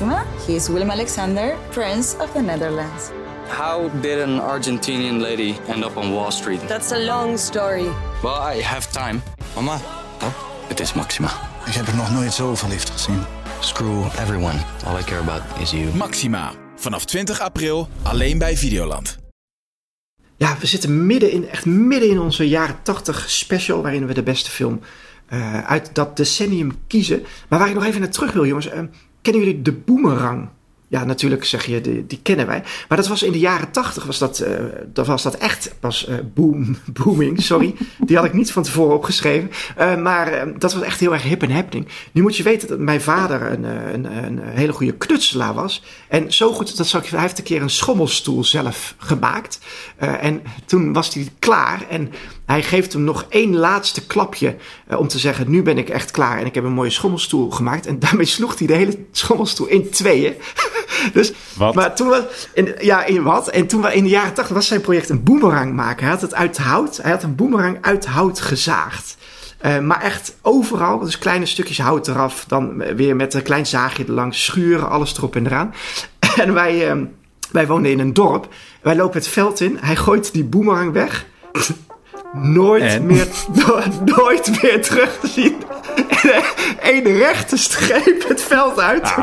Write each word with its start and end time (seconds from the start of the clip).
Maxima. 0.00 0.24
He 0.46 0.54
is 0.54 0.68
Willem 0.68 0.90
Alexander, 0.90 1.56
Prince 1.70 2.16
of 2.18 2.30
the 2.32 2.40
Netherlands. 2.40 3.10
How 3.48 3.90
did 4.00 4.20
an 4.20 4.40
Argentinian 4.40 5.20
lady 5.20 5.54
end 5.66 5.84
up 5.84 5.96
on 5.96 6.12
Wall 6.12 6.30
Street? 6.30 6.60
That's 6.68 6.92
a 6.92 6.98
long 6.98 7.38
story. 7.38 7.88
Well, 8.22 8.56
I 8.56 8.62
have 8.62 8.90
time. 8.92 9.20
Mama, 9.54 9.80
Oh, 10.22 10.32
het 10.68 10.80
is 10.80 10.92
Maxima. 10.92 11.30
ik 11.66 11.72
heb 11.74 11.86
er 11.86 11.94
nog 11.96 12.10
nooit 12.12 12.32
zo 12.32 12.54
verliefd 12.54 12.90
gezien. 12.90 13.22
Screw 13.60 14.04
everyone. 14.18 14.58
All 14.86 14.98
I 14.98 15.02
care 15.04 15.20
about 15.20 15.42
is 15.60 15.70
you. 15.70 15.94
Maxima. 15.96 16.52
Vanaf 16.76 17.04
20 17.04 17.40
april 17.40 17.88
alleen 18.02 18.38
bij 18.38 18.56
Videoland. 18.56 19.18
Ja, 20.36 20.56
we 20.60 20.66
zitten 20.66 21.06
midden 21.06 21.30
in, 21.30 21.48
echt 21.48 21.64
midden 21.66 22.10
in 22.10 22.18
onze 22.20 22.48
jaren 22.48 22.76
80 22.82 23.30
special, 23.30 23.82
waarin 23.82 24.06
we 24.06 24.14
de 24.14 24.22
beste 24.22 24.50
film 24.50 24.80
eh, 25.26 25.64
uit 25.66 25.90
dat 25.92 26.16
decennium 26.16 26.78
kiezen. 26.86 27.26
Maar 27.48 27.58
waar 27.58 27.68
ik 27.68 27.74
nog 27.74 27.84
even 27.84 28.00
naar 28.00 28.10
terug 28.10 28.32
wil, 28.32 28.46
jongens. 28.46 28.66
eh, 28.68 28.80
kennen 29.30 29.46
jullie 29.46 29.62
de 29.62 29.72
Boomerang? 29.72 30.48
Ja, 30.88 31.04
natuurlijk 31.04 31.44
zeg 31.44 31.66
je, 31.66 31.80
die, 31.80 32.06
die 32.06 32.20
kennen 32.22 32.46
wij. 32.46 32.62
Maar 32.88 32.98
dat 32.98 33.08
was 33.08 33.22
in 33.22 33.32
de 33.32 33.38
jaren 33.38 33.70
80, 33.70 34.04
was 34.04 34.18
dat, 34.18 34.46
dat, 34.92 35.06
was 35.06 35.22
dat 35.22 35.34
echt 35.34 35.74
pas 35.80 36.06
eh, 36.06 36.16
boom, 36.34 36.76
booming. 37.02 37.42
Sorry, 37.42 37.74
die 37.98 38.16
had 38.16 38.24
ik 38.24 38.32
niet 38.32 38.52
van 38.52 38.62
tevoren 38.62 38.94
opgeschreven. 38.94 39.50
Eh, 39.76 39.96
maar 39.96 40.58
dat 40.58 40.72
was 40.72 40.82
echt 40.82 41.00
heel 41.00 41.12
erg 41.12 41.22
hip 41.22 41.42
en 41.42 41.50
happening. 41.50 41.88
Nu 42.12 42.22
moet 42.22 42.36
je 42.36 42.42
weten 42.42 42.68
dat 42.68 42.78
mijn 42.78 43.00
vader 43.00 43.52
een, 43.52 43.64
een, 43.64 44.24
een 44.24 44.40
hele 44.42 44.72
goede 44.72 44.96
knutselaar 44.96 45.54
was. 45.54 45.82
En 46.08 46.32
zo 46.32 46.52
goed, 46.52 46.76
dat 46.76 46.86
zal 46.86 47.00
ik, 47.00 47.06
hij 47.06 47.20
heeft 47.20 47.38
een 47.38 47.44
keer 47.44 47.62
een 47.62 47.70
schommelstoel 47.70 48.44
zelf 48.44 48.94
gemaakt. 48.98 49.58
En 49.96 50.42
toen 50.66 50.92
was 50.92 51.14
hij 51.14 51.28
klaar. 51.38 51.86
En 51.88 52.12
hij 52.48 52.62
geeft 52.62 52.92
hem 52.92 53.02
nog 53.02 53.26
één 53.28 53.56
laatste 53.56 54.06
klapje 54.06 54.56
eh, 54.86 54.98
om 54.98 55.08
te 55.08 55.18
zeggen: 55.18 55.50
Nu 55.50 55.62
ben 55.62 55.78
ik 55.78 55.88
echt 55.88 56.10
klaar. 56.10 56.38
En 56.38 56.46
ik 56.46 56.54
heb 56.54 56.64
een 56.64 56.72
mooie 56.72 56.90
schommelstoel 56.90 57.50
gemaakt. 57.50 57.86
En 57.86 57.98
daarmee 57.98 58.26
sloeg 58.36 58.58
hij 58.58 58.66
de 58.66 58.74
hele 58.74 59.04
schommelstoel 59.12 59.66
in 59.66 59.90
tweeën. 59.90 60.34
dus, 61.12 61.32
Wat? 61.56 61.74
Maar 61.74 61.96
toen 61.96 62.08
was, 62.08 62.22
in, 62.54 62.74
ja, 62.80 63.04
in 63.04 63.22
wat? 63.22 63.48
En 63.48 63.66
toen 63.66 63.90
in 63.90 64.02
de 64.02 64.08
jaren 64.08 64.34
tachtig 64.34 64.54
was 64.54 64.66
zijn 64.66 64.80
project 64.80 65.08
een 65.08 65.22
boemerang 65.22 65.74
maken. 65.74 66.02
Hij 66.02 66.12
had 66.12 66.20
het 66.20 66.34
uit 66.34 66.58
hout. 66.58 66.96
Hij 66.96 67.10
had 67.10 67.22
een 67.22 67.34
boemerang 67.34 67.78
uit 67.80 68.06
hout 68.06 68.40
gezaagd. 68.40 69.16
Eh, 69.58 69.78
maar 69.78 70.00
echt 70.00 70.36
overal, 70.42 70.98
dus 70.98 71.18
kleine 71.18 71.46
stukjes 71.46 71.80
hout 71.80 72.08
eraf, 72.08 72.44
dan 72.44 72.76
weer 72.96 73.16
met 73.16 73.34
een 73.34 73.42
klein 73.42 73.66
zaagje 73.66 74.04
erlangs, 74.04 74.44
schuren, 74.44 74.90
alles 74.90 75.16
erop 75.16 75.36
en 75.36 75.46
eraan. 75.46 75.74
En 76.36 76.54
wij, 76.54 76.88
ehm, 76.88 77.04
wij 77.50 77.66
woonden 77.66 77.90
in 77.90 77.98
een 77.98 78.12
dorp. 78.12 78.48
Wij 78.82 78.96
lopen 78.96 79.18
het 79.18 79.28
veld 79.28 79.60
in. 79.60 79.78
Hij 79.80 79.96
gooit 79.96 80.32
die 80.32 80.44
boemerang 80.44 80.92
weg. 80.92 81.26
Nooit 82.32 82.82
En? 82.82 83.06
meer, 83.06 83.26
no- 83.52 83.82
nooit 84.04 84.62
meer 84.62 84.82
terug 84.82 85.18
te 85.20 85.26
zien. 85.28 85.56
En 86.80 87.06
een 87.06 87.18
rechte 87.18 87.56
streep 87.56 88.28
het 88.28 88.42
veld 88.42 88.78
uit. 88.80 89.02
Ah. 89.02 89.18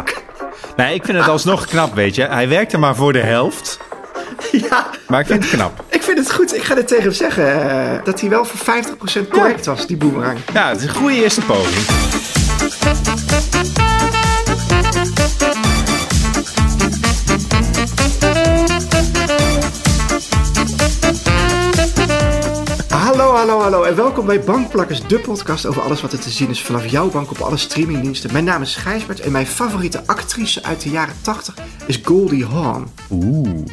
Nee, 0.76 0.94
ik 0.94 1.06
vind 1.06 1.18
het 1.18 1.28
alsnog 1.28 1.66
knap, 1.66 1.96
weet 1.96 2.16
je. 2.16 2.24
Hij 2.24 2.50
werkte 2.50 2.78
maar 2.78 2.96
voor 2.96 3.14
de 3.14 3.20
helft. 3.20 3.80
Ja, 4.52 4.86
Maar 5.08 5.20
ik 5.20 5.26
vind 5.28 5.44
het 5.44 5.54
knap. 5.54 5.84
ik 5.90 6.04
vind 6.04 6.18
het 6.18 6.32
goed. 6.34 6.56
Ik 6.56 6.64
ga 6.64 6.76
dit 6.76 6.88
tegen 6.88 7.04
hem 7.04 7.12
zeggen. 7.14 7.70
eh, 7.70 8.04
dat 8.04 8.20
hij 8.20 8.30
wel 8.30 8.46
voor 8.46 8.60
50% 8.60 9.28
correct 9.30 9.66
was, 9.66 9.88
die 9.88 9.98
boemerang. 9.98 10.38
Ja, 10.54 10.70
het 10.70 10.78
is 10.78 10.84
een 10.84 10.96
goede 10.96 11.16
eerste 11.24 11.42
poging. 11.42 11.86
Hallo, 23.46 23.62
hallo, 23.62 23.84
en 23.84 23.96
welkom 23.96 24.26
bij 24.26 24.40
Bankplakkers, 24.40 25.08
de 25.08 25.20
podcast 25.20 25.66
over 25.66 25.82
alles 25.82 26.02
wat 26.02 26.14
er 26.14 26.20
te 26.20 26.30
zien 26.30 26.50
is 26.50 26.62
vanaf 26.62 26.88
jouw 26.88 27.10
bank 27.10 27.32
op 27.32 27.38
alle 27.38 27.58
streamingdiensten. 27.58 28.32
Mijn 28.32 28.44
naam 28.44 28.62
is 28.62 28.76
Gijsbert 28.76 29.20
en 29.20 29.32
mijn 29.32 29.46
favoriete 29.46 30.08
actrice 30.08 30.64
uit 30.64 30.82
de 30.82 30.90
jaren 30.90 31.16
80 31.22 31.56
is 31.86 32.00
Goldie 32.04 32.46
Hawn. 32.46 32.88
Oeh. 33.12 33.66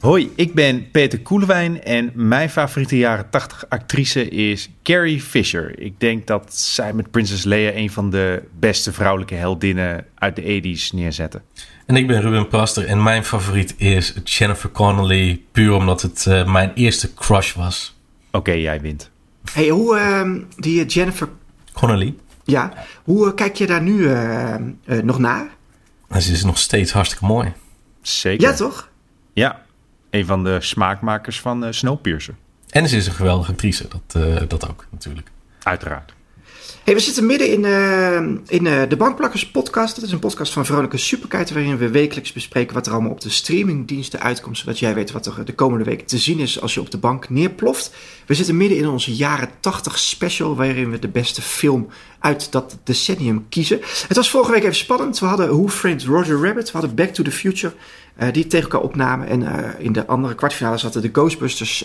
Hoi, 0.00 0.32
ik 0.36 0.54
ben 0.54 0.90
Peter 0.90 1.20
Koelewijn 1.20 1.82
en 1.82 2.10
mijn 2.14 2.50
favoriete 2.50 2.98
jaren 2.98 3.30
80 3.30 3.68
actrice 3.68 4.28
is 4.28 4.70
Carrie 4.82 5.20
Fisher. 5.20 5.78
Ik 5.78 6.00
denk 6.00 6.26
dat 6.26 6.54
zij 6.54 6.92
met 6.92 7.10
Princess 7.10 7.44
Leia 7.44 7.72
een 7.74 7.90
van 7.90 8.10
de 8.10 8.42
beste 8.58 8.92
vrouwelijke 8.92 9.34
heldinnen 9.34 10.06
uit 10.14 10.36
de 10.36 10.42
80s 10.42 10.94
neerzette. 10.94 11.42
En 11.86 11.96
ik 11.96 12.06
ben 12.06 12.20
Ruben 12.20 12.48
Praster 12.48 12.86
en 12.86 13.02
mijn 13.02 13.24
favoriet 13.24 13.74
is 13.76 14.14
Jennifer 14.24 14.70
Connelly. 14.70 15.42
Puur 15.52 15.72
omdat 15.72 16.02
het 16.02 16.26
eh, 16.26 16.52
mijn 16.52 16.72
eerste 16.74 17.14
crush 17.14 17.52
was. 17.52 17.93
Oké, 18.34 18.52
jij 18.52 18.80
wint. 18.80 19.10
Hey, 19.52 19.68
hoe, 19.68 19.98
ehm, 19.98 20.40
die 20.56 20.80
eh, 20.84 20.88
Jennifer, 20.88 21.28
Connelly. 21.72 22.14
ja, 22.44 22.72
hoe 23.04 23.28
eh, 23.28 23.34
kijk 23.34 23.56
je 23.56 23.66
daar 23.66 23.82
nu 23.82 24.08
eh, 24.08 24.54
eh, 24.54 24.60
nog 24.84 25.18
naar? 25.18 25.46
Ze 26.20 26.32
is 26.32 26.44
nog 26.44 26.58
steeds 26.58 26.92
hartstikke 26.92 27.24
mooi. 27.24 27.52
Zeker. 28.02 28.48
Ja, 28.48 28.54
toch? 28.54 28.88
Ja, 29.32 29.62
een 30.10 30.26
van 30.26 30.44
de 30.44 30.60
smaakmakers 30.60 31.40
van 31.40 31.64
eh, 31.64 31.72
Snowpiercer. 31.72 32.34
En 32.70 32.88
ze 32.88 32.96
is 32.96 33.06
een 33.06 33.12
geweldige 33.12 33.50
actrice. 33.50 33.88
Dat, 33.88 34.22
eh, 34.22 34.42
dat 34.48 34.68
ook 34.70 34.86
natuurlijk. 34.90 35.30
Uiteraard. 35.62 36.13
Hey, 36.84 36.94
we 36.94 37.00
zitten 37.00 37.26
midden 37.26 37.50
in, 37.50 37.64
eh, 37.64 38.16
in 38.58 38.66
eh, 38.66 38.88
de 38.88 38.96
Bankplakkers 38.96 39.50
podcast. 39.50 39.94
Dat 39.94 40.04
is 40.04 40.12
een 40.12 40.18
podcast 40.18 40.52
van 40.52 40.64
Veronica 40.64 40.96
Superkite... 40.96 41.54
waarin 41.54 41.76
we 41.76 41.90
wekelijks 41.90 42.32
bespreken 42.32 42.74
wat 42.74 42.86
er 42.86 42.92
allemaal 42.92 43.10
op 43.10 43.20
de 43.20 43.30
streamingdiensten 43.30 44.20
uitkomt... 44.20 44.58
zodat 44.58 44.78
jij 44.78 44.94
weet 44.94 45.12
wat 45.12 45.26
er 45.26 45.44
de 45.44 45.54
komende 45.54 45.84
week 45.84 46.06
te 46.06 46.18
zien 46.18 46.38
is 46.38 46.60
als 46.60 46.74
je 46.74 46.80
op 46.80 46.90
de 46.90 46.98
bank 46.98 47.30
neerploft. 47.30 47.94
We 48.26 48.34
zitten 48.34 48.56
midden 48.56 48.78
in 48.78 48.88
onze 48.88 49.14
jaren 49.14 49.48
80 49.60 49.98
special... 49.98 50.56
waarin 50.56 50.90
we 50.90 50.98
de 50.98 51.08
beste 51.08 51.42
film 51.42 51.88
uit 52.18 52.52
dat 52.52 52.78
decennium 52.84 53.46
kiezen. 53.48 53.80
Het 54.08 54.16
was 54.16 54.30
vorige 54.30 54.52
week 54.52 54.62
even 54.62 54.74
spannend. 54.74 55.18
We 55.18 55.26
hadden 55.26 55.48
Who 55.48 55.68
Framed 55.68 56.04
Roger 56.04 56.42
Rabbit, 56.42 56.72
we 56.72 56.78
hadden 56.78 56.96
Back 56.96 57.08
to 57.08 57.22
the 57.22 57.32
Future... 57.32 57.74
eh, 58.16 58.32
die 58.32 58.46
tegen 58.46 58.70
elkaar 58.70 58.88
opnamen. 58.88 59.28
En 59.28 59.74
in 59.78 59.92
de 59.92 60.06
andere 60.06 60.34
kwartfinale 60.34 60.78
zaten 60.78 61.02
de 61.02 61.10
Ghostbusters... 61.12 61.84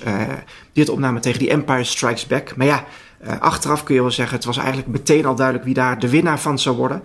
die 0.74 0.84
het 0.84 0.90
opnamen 0.90 1.22
tegen 1.22 1.40
The 1.40 1.50
Empire 1.50 1.84
Strikes 1.84 2.28
Back. 2.28 2.56
Maar 2.56 2.68
ja... 2.68 2.86
Eh, 3.20 3.40
achteraf 3.40 3.84
kun 3.84 3.96
je 3.96 4.02
wel 4.02 4.12
zeggen, 4.12 4.36
het 4.36 4.46
was 4.46 4.58
eigenlijk 4.58 4.88
meteen 4.88 5.26
al 5.26 5.36
duidelijk 5.36 5.66
wie 5.66 5.74
daar 5.74 6.00
de 6.00 6.10
winnaar 6.10 6.40
van 6.40 6.60
zou 6.60 6.76
worden. 6.76 7.04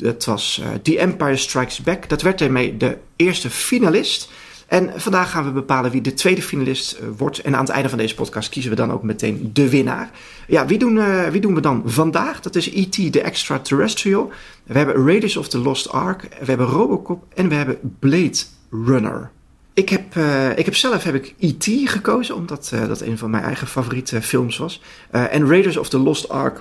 Het 0.00 0.24
was 0.24 0.60
eh 0.62 0.68
The 0.82 0.98
Empire 0.98 1.36
Strikes 1.36 1.82
Back. 1.82 2.08
Dat 2.08 2.22
werd 2.22 2.38
daarmee 2.38 2.76
de 2.76 2.98
eerste 3.16 3.50
finalist. 3.50 4.30
En 4.66 4.92
vandaag 4.96 5.30
gaan 5.30 5.44
we 5.44 5.50
bepalen 5.50 5.90
wie 5.90 6.00
de 6.00 6.14
tweede 6.14 6.42
finalist 6.42 6.92
eh, 6.92 7.06
wordt. 7.16 7.38
En 7.38 7.54
aan 7.54 7.64
het 7.64 7.72
einde 7.72 7.88
van 7.88 7.98
deze 7.98 8.14
podcast 8.14 8.48
kiezen 8.48 8.70
we 8.70 8.76
dan 8.76 8.92
ook 8.92 9.02
meteen 9.02 9.50
de 9.52 9.68
winnaar. 9.68 10.10
Ja, 10.46 10.66
wie 10.66 10.78
doen, 10.78 11.30
wie 11.30 11.40
doen 11.40 11.54
we 11.54 11.60
dan 11.60 11.82
vandaag? 11.86 12.40
Dat 12.40 12.54
is 12.54 12.70
E.T. 12.70 13.12
The 13.12 13.20
Extraterrestrial. 13.20 14.32
We 14.64 14.78
hebben 14.78 15.06
Raiders 15.06 15.36
of 15.36 15.48
the 15.48 15.58
Lost 15.58 15.90
Ark. 15.90 16.22
We 16.22 16.44
hebben 16.44 16.66
Robocop. 16.66 17.24
En 17.34 17.48
we 17.48 17.54
hebben 17.54 17.78
Blade 17.98 18.38
Runner. 18.70 19.30
Ik 19.74 19.88
heb, 19.88 20.16
eh, 20.16 20.58
ik 20.58 20.64
heb 20.64 20.74
zelf 20.74 21.02
heb 21.04 21.14
ik 21.14 21.34
E.T. 21.38 21.64
gekozen, 21.84 22.34
omdat 22.34 22.70
eh, 22.74 22.86
dat 22.88 23.00
een 23.00 23.18
van 23.18 23.30
mijn 23.30 23.44
eigen 23.44 23.66
favoriete 23.66 24.22
films 24.22 24.56
was. 24.58 24.82
Eh, 25.10 25.34
en 25.34 25.48
Raiders 25.48 25.76
of 25.76 25.88
the 25.88 25.98
Lost 25.98 26.28
Ark, 26.28 26.60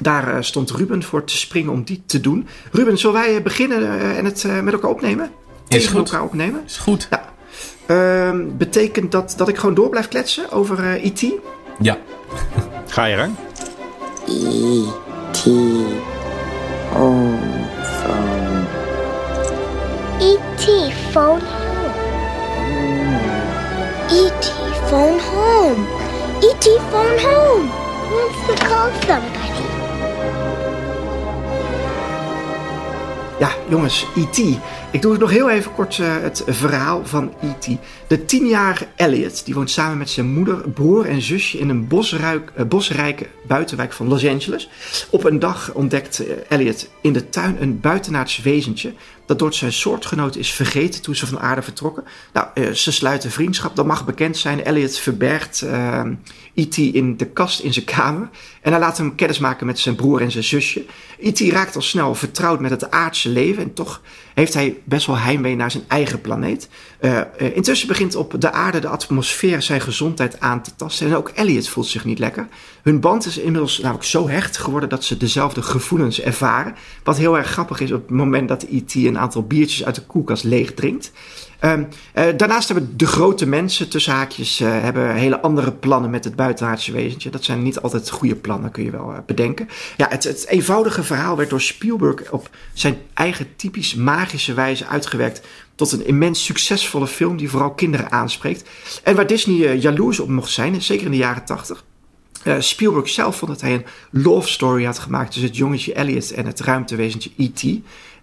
daar 0.00 0.34
eh, 0.36 0.42
stond 0.42 0.70
Ruben 0.70 1.02
voor 1.02 1.24
te 1.24 1.36
springen 1.36 1.72
om 1.72 1.82
die 1.84 2.02
te 2.06 2.20
doen. 2.20 2.46
Ruben, 2.72 2.98
zullen 2.98 3.20
wij 3.20 3.42
beginnen 3.42 3.78
eh, 3.82 4.18
en 4.18 4.24
het 4.24 4.44
eh, 4.44 4.60
met 4.60 4.72
elkaar 4.72 4.90
opnemen? 4.90 5.30
Is 5.68 5.78
Tegen 5.78 5.96
goed. 5.96 6.10
elkaar 6.10 6.26
opnemen? 6.26 6.62
Is 6.66 6.76
goed. 6.76 7.08
Ja. 7.10 7.30
Ehm, 7.86 8.46
betekent 8.56 9.12
dat 9.12 9.34
dat 9.36 9.48
ik 9.48 9.56
gewoon 9.56 9.74
door 9.74 9.88
blijf 9.88 10.08
kletsen 10.08 10.50
over 10.50 10.78
eh, 10.78 11.04
E.T.? 11.04 11.26
Ja. 11.78 11.98
Ga 12.86 13.04
je 13.04 13.16
gang. 13.16 13.34
E.T. 14.26 15.44
home 16.92 17.61
home. 24.92 25.86
E.T. 26.42 26.64
phone 26.90 27.18
home. 27.18 27.68
Wants 28.12 28.46
to 28.46 28.66
call 28.66 28.90
somebody. 29.06 29.62
Ja, 33.38 33.50
jongens, 33.68 34.06
E.T. 34.16 34.38
Ik 34.92 35.02
doe 35.02 35.18
nog 35.18 35.30
heel 35.30 35.50
even 35.50 35.74
kort 35.74 35.98
eh, 35.98 36.16
het 36.20 36.42
verhaal 36.46 37.06
van 37.06 37.32
E.T. 37.42 37.68
De 38.06 38.24
tienjarige 38.24 38.86
Elliot, 38.96 39.44
die 39.44 39.54
woont 39.54 39.70
samen 39.70 39.98
met 39.98 40.10
zijn 40.10 40.32
moeder, 40.32 40.70
broer 40.70 41.06
en 41.06 41.22
zusje 41.22 41.58
in 41.58 41.68
een 41.68 41.88
bosruik, 41.88 42.52
eh, 42.54 42.64
bosrijke 42.64 43.26
buitenwijk 43.46 43.92
van 43.92 44.08
Los 44.08 44.26
Angeles. 44.26 44.68
Op 45.10 45.24
een 45.24 45.38
dag 45.38 45.72
ontdekt 45.74 46.26
eh, 46.26 46.36
Elliot 46.48 46.88
in 47.00 47.12
de 47.12 47.28
tuin 47.28 47.56
een 47.60 47.80
buitenaards 47.80 48.42
wezentje 48.42 48.92
dat 49.26 49.38
door 49.38 49.54
zijn 49.54 49.72
soortgenoten 49.72 50.40
is 50.40 50.52
vergeten 50.52 51.02
toen 51.02 51.14
ze 51.14 51.26
van 51.26 51.40
aarde 51.40 51.62
vertrokken. 51.62 52.04
Nou, 52.32 52.46
eh, 52.54 52.70
ze 52.70 52.92
sluiten 52.92 53.30
vriendschap, 53.30 53.76
dat 53.76 53.86
mag 53.86 54.04
bekend 54.04 54.36
zijn. 54.36 54.64
Elliot 54.64 54.98
verbergt 54.98 55.64
E.T. 56.54 56.76
in 56.76 57.16
de 57.16 57.26
kast 57.26 57.60
in 57.60 57.72
zijn 57.72 57.84
kamer 57.84 58.28
en 58.62 58.70
hij 58.70 58.80
laat 58.80 58.98
hem 58.98 59.14
kennismaken 59.14 59.66
met 59.66 59.78
zijn 59.78 59.94
broer 59.94 60.20
en 60.20 60.30
zijn 60.30 60.44
zusje. 60.44 60.84
E.T. 61.18 61.40
raakt 61.40 61.76
al 61.76 61.82
snel 61.82 62.14
vertrouwd 62.14 62.60
met 62.60 62.70
het 62.70 62.90
aardse 62.90 63.28
leven 63.28 63.62
en 63.62 63.74
toch 63.74 64.00
heeft 64.34 64.54
hij 64.54 64.76
best 64.84 65.06
wel 65.06 65.18
heimwee 65.18 65.56
naar 65.56 65.70
zijn 65.70 65.84
eigen 65.88 66.20
planeet. 66.20 66.68
Uh, 67.00 67.20
intussen 67.54 67.88
begint 67.88 68.14
op 68.14 68.34
de 68.38 68.52
aarde 68.52 68.80
de 68.80 68.88
atmosfeer 68.88 69.62
zijn 69.62 69.80
gezondheid 69.80 70.40
aan 70.40 70.62
te 70.62 70.70
tasten. 70.76 71.06
En 71.06 71.16
ook 71.16 71.28
Elliot 71.28 71.68
voelt 71.68 71.86
zich 71.86 72.04
niet 72.04 72.18
lekker. 72.18 72.48
Hun 72.82 73.00
band 73.00 73.26
is 73.26 73.38
inmiddels 73.38 73.78
namelijk 73.78 74.04
zo 74.04 74.28
hecht 74.28 74.56
geworden 74.56 74.88
dat 74.88 75.04
ze 75.04 75.16
dezelfde 75.16 75.62
gevoelens 75.62 76.20
ervaren. 76.20 76.74
Wat 77.02 77.16
heel 77.16 77.36
erg 77.36 77.50
grappig 77.50 77.80
is 77.80 77.92
op 77.92 78.02
het 78.02 78.10
moment 78.10 78.48
dat 78.48 78.62
E.T. 78.62 78.94
een 78.94 79.18
aantal 79.18 79.42
biertjes 79.42 79.84
uit 79.84 79.94
de 79.94 80.02
koelkast 80.06 80.44
leeg 80.44 80.74
drinkt. 80.74 81.12
Um, 81.64 81.88
uh, 82.14 82.24
daarnaast 82.36 82.68
hebben 82.68 82.96
de 82.96 83.06
grote 83.06 83.46
mensen, 83.46 83.88
tussen 83.88 84.12
haakjes, 84.12 84.60
uh, 84.60 84.68
hebben 84.68 85.14
hele 85.14 85.40
andere 85.40 85.72
plannen 85.72 86.10
met 86.10 86.24
het 86.24 86.36
buitenaardse 86.36 86.92
wezentje. 86.92 87.30
Dat 87.30 87.44
zijn 87.44 87.62
niet 87.62 87.80
altijd 87.80 88.10
goede 88.10 88.34
plannen, 88.34 88.70
kun 88.70 88.84
je 88.84 88.90
wel 88.90 89.12
uh, 89.12 89.18
bedenken. 89.26 89.68
Ja, 89.96 90.06
het, 90.08 90.24
het, 90.24 90.46
eenvoudige 90.46 91.02
verhaal 91.02 91.36
werd 91.36 91.50
door 91.50 91.60
Spielberg 91.60 92.30
op 92.30 92.50
zijn 92.72 92.96
eigen 93.14 93.56
typisch 93.56 93.94
magische 93.94 94.54
wijze 94.54 94.86
uitgewerkt 94.86 95.46
tot 95.74 95.92
een 95.92 96.06
immens 96.06 96.44
succesvolle 96.44 97.06
film 97.06 97.36
die 97.36 97.50
vooral 97.50 97.74
kinderen 97.74 98.12
aanspreekt. 98.12 98.68
En 99.02 99.16
waar 99.16 99.26
Disney 99.26 99.76
jaloers 99.76 100.20
op 100.20 100.28
mocht 100.28 100.50
zijn, 100.50 100.82
zeker 100.82 101.04
in 101.04 101.10
de 101.10 101.16
jaren 101.16 101.44
tachtig. 101.44 101.84
Uh, 102.44 102.54
Spielberg 102.58 103.08
zelf 103.08 103.36
vond 103.36 103.50
dat 103.50 103.60
hij 103.60 103.74
een 103.74 103.84
love 104.10 104.48
story 104.48 104.84
had 104.84 104.98
gemaakt 104.98 105.30
tussen 105.30 105.48
het 105.48 105.56
jongetje 105.56 105.92
Elliot 105.92 106.30
en 106.30 106.46
het 106.46 106.60
ruimtewezentje 106.60 107.30
E.T. 107.36 107.62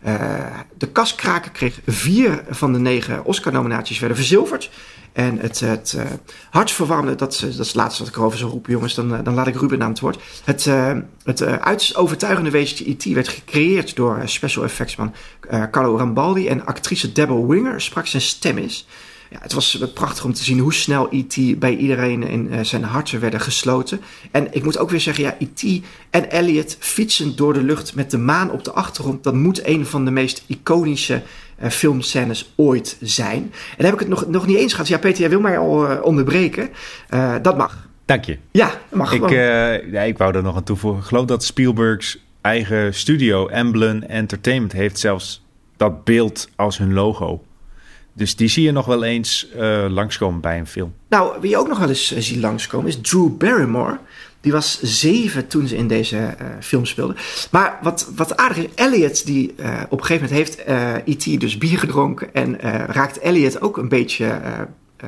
Uh, 0.05 0.59
de 0.77 0.87
kaskraker 0.87 1.51
kreeg 1.51 1.79
vier 1.85 2.43
van 2.49 2.73
de 2.73 2.79
negen 2.79 3.25
Oscar-nominaties 3.25 3.99
werden 3.99 4.17
verzilverd. 4.17 4.69
En 5.11 5.37
het, 5.39 5.59
het 5.59 5.93
uh, 5.97 6.03
hartverwarmende, 6.49 7.15
dat, 7.15 7.39
dat 7.41 7.49
is 7.49 7.57
het 7.57 7.75
laatste 7.75 8.03
wat 8.03 8.11
ik 8.11 8.17
erover 8.17 8.37
zou 8.37 8.51
roepen, 8.51 8.71
jongens, 8.71 8.93
dan, 8.93 9.23
dan 9.23 9.33
laat 9.33 9.47
ik 9.47 9.55
Ruben 9.55 9.83
aan 9.83 9.89
het 9.89 9.99
woord. 9.99 10.21
Het, 10.43 10.65
uh, 10.65 10.97
het 11.23 11.41
uiterst 11.41 11.95
overtuigende 11.95 12.49
wezentje 12.49 12.89
E.T. 12.89 13.03
werd 13.03 13.27
gecreëerd 13.27 13.95
door 13.95 14.21
special 14.25 14.63
effectsman 14.63 15.13
Carlo 15.71 15.97
Rambaldi 15.97 16.47
en 16.47 16.65
actrice 16.65 17.11
Deborah 17.11 17.49
Winger 17.49 17.81
sprak 17.81 18.07
zijn 18.07 18.21
stem 18.21 18.57
is. 18.57 18.87
Ja, 19.29 19.37
het 19.41 19.53
was 19.53 19.83
prachtig 19.93 20.23
om 20.23 20.33
te 20.33 20.43
zien 20.43 20.59
hoe 20.59 20.73
snel 20.73 21.07
E.T. 21.11 21.59
bij 21.59 21.75
iedereen 21.75 22.23
in 22.23 22.47
uh, 22.51 22.59
zijn 22.61 22.83
harten 22.83 23.19
werden 23.19 23.39
gesloten. 23.39 24.01
En 24.31 24.47
ik 24.51 24.63
moet 24.63 24.77
ook 24.77 24.89
weer 24.89 24.99
zeggen, 24.99 25.23
ja, 25.23 25.35
E.T. 25.39 25.85
en 26.09 26.31
Elliot 26.31 26.77
fietsen 26.79 27.35
door 27.35 27.53
de 27.53 27.63
lucht 27.63 27.95
met 27.95 28.11
de 28.11 28.17
maan 28.17 28.51
op 28.51 28.63
de 28.63 28.71
achtergrond. 28.71 29.23
Dat 29.23 29.33
moet 29.33 29.65
een 29.67 29.85
van 29.85 30.05
de 30.05 30.11
meest 30.11 30.43
iconische 30.47 31.21
uh, 31.63 31.69
filmscènes 31.69 32.53
ooit 32.55 32.97
zijn. 33.01 33.41
En 33.41 33.75
dan 33.77 33.85
heb 33.85 33.93
ik 33.93 33.99
het 33.99 34.09
nog, 34.09 34.27
nog 34.27 34.47
niet 34.47 34.57
eens 34.57 34.71
gehad. 34.71 34.87
Ja, 34.87 34.97
Peter, 34.97 35.19
jij 35.19 35.29
wil 35.29 35.39
mij 35.39 35.57
al 35.57 35.91
uh, 35.91 35.97
onderbreken. 36.01 36.69
dat 37.41 37.57
mag. 37.57 37.87
Dank 38.05 38.25
je. 38.25 38.37
Ja, 38.51 38.71
mag 38.91 39.13
ik, 39.13 39.29
ja, 39.91 40.01
ik 40.01 40.17
wou 40.17 40.35
er 40.35 40.43
nog 40.43 40.55
aan 40.55 40.63
toevoegen. 40.63 41.01
Ik 41.01 41.07
geloof 41.07 41.25
dat 41.25 41.43
Spielbergs 41.43 42.17
eigen 42.41 42.93
studio, 42.93 43.47
Emblem 43.47 44.01
Entertainment, 44.01 44.71
heeft 44.71 44.99
zelfs 44.99 45.43
dat 45.77 46.03
beeld 46.03 46.49
als 46.55 46.77
hun 46.77 46.93
logo. 46.93 47.43
Dus 48.19 48.35
die 48.35 48.47
zie 48.47 48.63
je 48.63 48.71
nog 48.71 48.85
wel 48.85 49.03
eens 49.03 49.47
uh, 49.55 49.85
langskomen 49.89 50.41
bij 50.41 50.59
een 50.59 50.67
film. 50.67 50.93
Nou, 51.09 51.41
wie 51.41 51.49
je 51.49 51.57
ook 51.57 51.67
nog 51.67 51.79
wel 51.79 51.89
eens 51.89 52.13
uh, 52.13 52.19
ziet 52.19 52.39
langskomen 52.39 52.87
is 52.87 52.99
Drew 53.01 53.37
Barrymore. 53.37 53.99
Die 54.41 54.51
was 54.51 54.81
zeven 54.81 55.47
toen 55.47 55.67
ze 55.67 55.75
in 55.75 55.87
deze 55.87 56.15
uh, 56.17 56.47
film 56.59 56.85
speelde. 56.85 57.15
Maar 57.51 57.79
wat, 57.81 58.11
wat 58.15 58.37
aardig 58.37 58.57
is, 58.57 58.69
Elliot 58.75 59.25
die 59.25 59.55
op 59.89 59.99
een 59.99 60.05
gegeven 60.05 60.29
moment 60.29 60.31
heeft 60.31 60.57
E.T. 61.05 61.39
dus 61.39 61.57
bier 61.57 61.79
gedronken. 61.79 62.33
En 62.33 62.59
raakt 62.91 63.19
Elliot 63.19 63.61
ook 63.61 63.77
een 63.77 63.89
beetje 63.89 64.39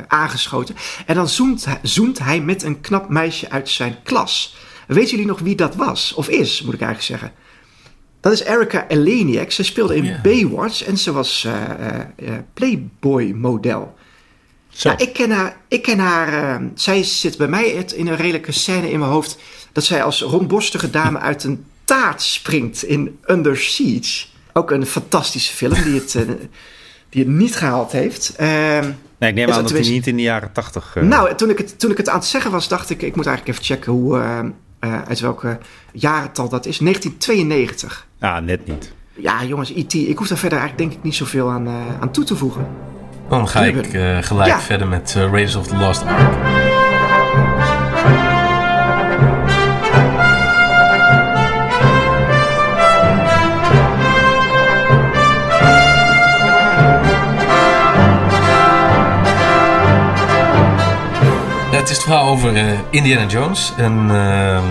aangeschoten. 0.07 0.75
En 1.05 1.15
dan 1.15 1.29
zoent, 1.29 1.67
zoent 1.81 2.19
hij 2.19 2.41
met 2.41 2.63
een 2.63 2.81
knap 2.81 3.09
meisje 3.09 3.49
uit 3.49 3.69
zijn 3.69 3.95
klas. 4.03 4.55
Weten 4.87 5.09
jullie 5.09 5.25
nog 5.25 5.39
wie 5.39 5.55
dat 5.55 5.75
was? 5.75 6.13
Of 6.13 6.29
is, 6.29 6.61
moet 6.61 6.73
ik 6.73 6.81
eigenlijk 6.81 7.19
zeggen. 7.19 7.39
Dat 8.21 8.31
is 8.31 8.43
Erica 8.43 8.87
Eleniak. 8.87 9.51
Ze 9.51 9.63
speelde 9.63 9.95
in 9.95 10.03
yeah. 10.03 10.21
Baywatch 10.21 10.83
en 10.83 10.97
ze 10.97 11.11
was 11.11 11.43
uh, 11.47 11.53
uh, 12.19 12.29
Playboy-model. 12.53 13.93
Ja, 14.69 14.97
ik 14.97 15.13
ken 15.13 15.31
haar. 15.31 15.57
Ik 15.67 15.81
ken 15.81 15.99
haar 15.99 16.61
uh, 16.61 16.67
zij 16.75 17.03
zit 17.03 17.37
bij 17.37 17.47
mij 17.47 17.63
in 17.95 18.07
een 18.07 18.15
redelijke 18.15 18.51
scène 18.51 18.91
in 18.91 18.99
mijn 18.99 19.11
hoofd. 19.11 19.37
Dat 19.71 19.83
zij 19.83 20.03
als 20.03 20.21
rondborstige 20.21 20.89
dame 20.89 21.19
uit 21.19 21.43
een 21.43 21.65
taart 21.83 22.21
springt 22.21 22.83
in 22.83 23.19
Under 23.27 23.57
Siege. 23.57 24.25
Ook 24.53 24.71
een 24.71 24.85
fantastische 24.85 25.53
film 25.53 25.83
die 25.83 25.93
het, 25.93 26.11
die 27.09 27.23
het 27.23 27.33
niet 27.33 27.55
gehaald 27.55 27.91
heeft. 27.91 28.35
Ehm, 28.35 28.91
nee, 29.17 29.29
ik 29.29 29.35
neem 29.35 29.49
aan 29.49 29.61
dat 29.61 29.71
hij 29.71 29.81
niet 29.81 30.07
in 30.07 30.15
de 30.15 30.21
jaren 30.21 30.51
tachtig... 30.51 30.95
Nou, 31.01 31.35
toen 31.35 31.49
ik, 31.49 31.57
het, 31.57 31.79
toen 31.79 31.91
ik 31.91 31.97
het 31.97 32.09
aan 32.09 32.19
het 32.19 32.25
zeggen 32.25 32.51
was, 32.51 32.67
dacht 32.67 32.89
ik... 32.89 33.01
ik 33.01 33.15
moet 33.15 33.25
eigenlijk 33.25 33.57
even 33.57 33.75
checken 33.75 33.91
hoe, 33.91 34.17
uh, 34.17 34.39
uit 34.81 35.19
welke 35.19 35.57
jarental 35.91 36.49
dat 36.49 36.65
is. 36.65 36.77
1992. 36.77 38.07
Ja, 38.19 38.39
net 38.39 38.67
niet. 38.67 38.93
Ja, 39.15 39.43
jongens, 39.43 39.73
IT. 39.73 39.93
Ik 39.93 40.17
hoef 40.17 40.27
daar 40.27 40.37
verder 40.37 40.59
eigenlijk 40.59 40.89
denk 40.89 40.99
ik 40.99 41.05
niet 41.05 41.15
zoveel 41.15 41.49
aan, 41.49 41.67
uh, 41.67 41.73
aan 41.99 42.11
toe 42.11 42.23
te 42.23 42.35
voegen. 42.35 42.67
Dan 43.29 43.47
ga 43.47 43.63
ik 43.63 43.93
uh, 43.93 44.17
gelijk 44.21 44.49
ja. 44.49 44.59
verder 44.59 44.87
met 44.87 45.13
Raiders 45.13 45.55
of 45.55 45.67
the 45.67 45.75
Lost 45.75 46.03
Ark. 46.05 46.90
Het 61.81 61.89
is 61.89 61.95
het 61.95 62.05
verhaal 62.05 62.27
over 62.27 62.53
uh, 62.53 62.79
Indiana 62.89 63.25
Jones, 63.25 63.73
een 63.77 64.05
uh, 64.05 64.63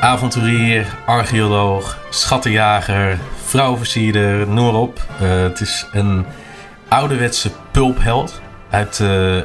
avonturier, 0.00 0.96
archeoloog, 1.06 1.98
schattenjager, 2.10 3.18
vrouwenversierder, 3.44 4.48
noem 4.48 4.64
maar 4.64 4.80
op. 4.80 5.06
Uh, 5.22 5.42
het 5.42 5.60
is 5.60 5.86
een 5.92 6.26
ouderwetse 6.88 7.50
pulpheld, 7.70 8.40
uh, 9.00 9.36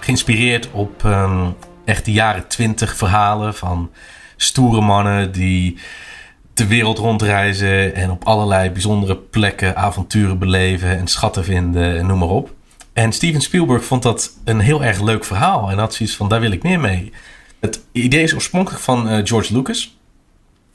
geïnspireerd 0.00 0.70
op 0.70 1.02
um, 1.04 1.54
echt 1.84 2.04
de 2.04 2.12
jaren 2.12 2.48
twintig 2.48 2.96
verhalen 2.96 3.54
van 3.54 3.90
stoere 4.36 4.80
mannen 4.80 5.32
die 5.32 5.78
de 6.54 6.66
wereld 6.66 6.98
rondreizen 6.98 7.94
en 7.94 8.10
op 8.10 8.24
allerlei 8.24 8.70
bijzondere 8.70 9.16
plekken 9.16 9.76
avonturen 9.76 10.38
beleven 10.38 10.98
en 10.98 11.06
schatten 11.06 11.44
vinden 11.44 11.98
en 11.98 12.06
noem 12.06 12.18
maar 12.18 12.28
op. 12.28 12.50
En 12.94 13.12
Steven 13.12 13.40
Spielberg 13.40 13.84
vond 13.84 14.02
dat 14.02 14.30
een 14.44 14.60
heel 14.60 14.84
erg 14.84 15.00
leuk 15.00 15.24
verhaal. 15.24 15.70
En 15.70 15.78
had 15.78 15.94
zoiets 15.94 16.16
van, 16.16 16.28
daar 16.28 16.40
wil 16.40 16.50
ik 16.50 16.62
meer 16.62 16.80
mee. 16.80 17.12
Het 17.60 17.80
idee 17.92 18.22
is 18.22 18.34
oorspronkelijk 18.34 18.82
van 18.82 19.10
uh, 19.10 19.20
George 19.24 19.54
Lucas. 19.54 19.96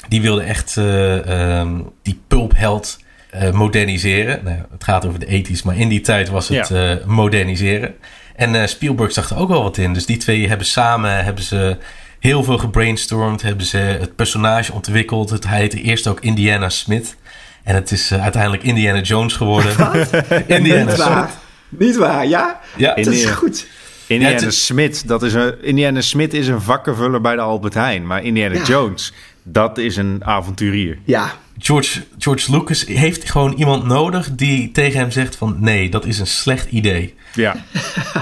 Die 0.08 0.22
wilde 0.22 0.42
echt 0.42 0.76
uh, 0.76 1.60
um, 1.60 1.90
die 2.02 2.22
pulpheld 2.28 3.00
uh, 3.36 3.52
moderniseren. 3.52 4.44
Nou, 4.44 4.58
het 4.72 4.84
gaat 4.84 5.06
over 5.06 5.20
de 5.20 5.46
80s, 5.46 5.64
maar 5.64 5.78
in 5.78 5.90
die 5.90 6.02
tijd 6.02 6.30
was 6.30 6.48
het 6.48 6.68
ja. 6.68 7.00
moderniseren. 7.06 7.96
En 8.36 8.70
Spielberg 8.70 9.12
zag 9.12 9.30
er 9.30 9.38
ook 9.38 9.50
wel 9.50 9.64
wat 9.64 9.78
in. 9.78 9.94
Dus 9.94 10.06
die 10.06 10.18
twee 10.18 10.48
hebben 10.48 10.66
samen 10.66 11.24
hebben 11.24 11.44
ze 11.44 11.78
heel 12.20 12.44
veel 12.44 12.58
gebrainstormd. 12.58 13.42
Hebben 13.42 13.66
ze 13.66 13.78
het 13.78 14.16
personage 14.16 14.74
ontwikkeld. 14.74 15.30
Het 15.30 15.48
heette 15.48 15.82
eerst 15.82 16.08
ook 16.08 16.20
Indiana 16.20 16.70
Smith. 16.70 17.16
En 17.64 17.76
het 17.76 17.92
is 17.92 18.14
uiteindelijk 18.14 18.64
Indiana 18.64 19.02
Jones 19.02 19.34
geworden. 19.34 19.76
Indiana 20.48 20.96
Smith. 20.96 21.38
Niet 21.70 21.96
waar, 21.96 22.28
ja? 22.28 22.60
Ja, 22.76 22.96
dat 22.96 23.08
is 23.08 23.26
goed. 23.26 23.68
Indiana 24.08 24.40
ja, 24.40 24.50
Smith, 24.50 25.08
dat 25.08 25.24
is 25.24 25.34
een, 25.34 25.64
Indiana 25.64 26.02
Smith 26.02 26.34
is 26.34 26.48
een 26.48 26.62
vakkenvuller 26.62 27.22
bij 27.22 27.36
de 27.36 27.42
Albert 27.42 27.74
Heijn. 27.74 28.08
Maar 28.08 28.24
Indiana 28.24 28.56
ja. 28.56 28.64
Jones, 28.64 29.14
dat 29.44 29.78
is 29.78 29.98
een 29.98 30.26
avonturier. 30.26 30.98
Ja. 31.04 31.34
George, 31.58 32.04
George 32.18 32.52
Lucas 32.52 32.86
heeft 32.86 33.30
gewoon 33.30 33.54
iemand 33.54 33.86
nodig 33.86 34.30
die 34.36 34.72
tegen 34.72 35.00
hem 35.00 35.12
zegt 35.12 35.36
van... 35.36 35.56
nee, 35.60 35.90
dat 35.90 36.06
is 36.06 36.20
een 36.20 36.28
slecht 36.28 36.72
idee. 36.72 37.16
Ja. 37.34 37.56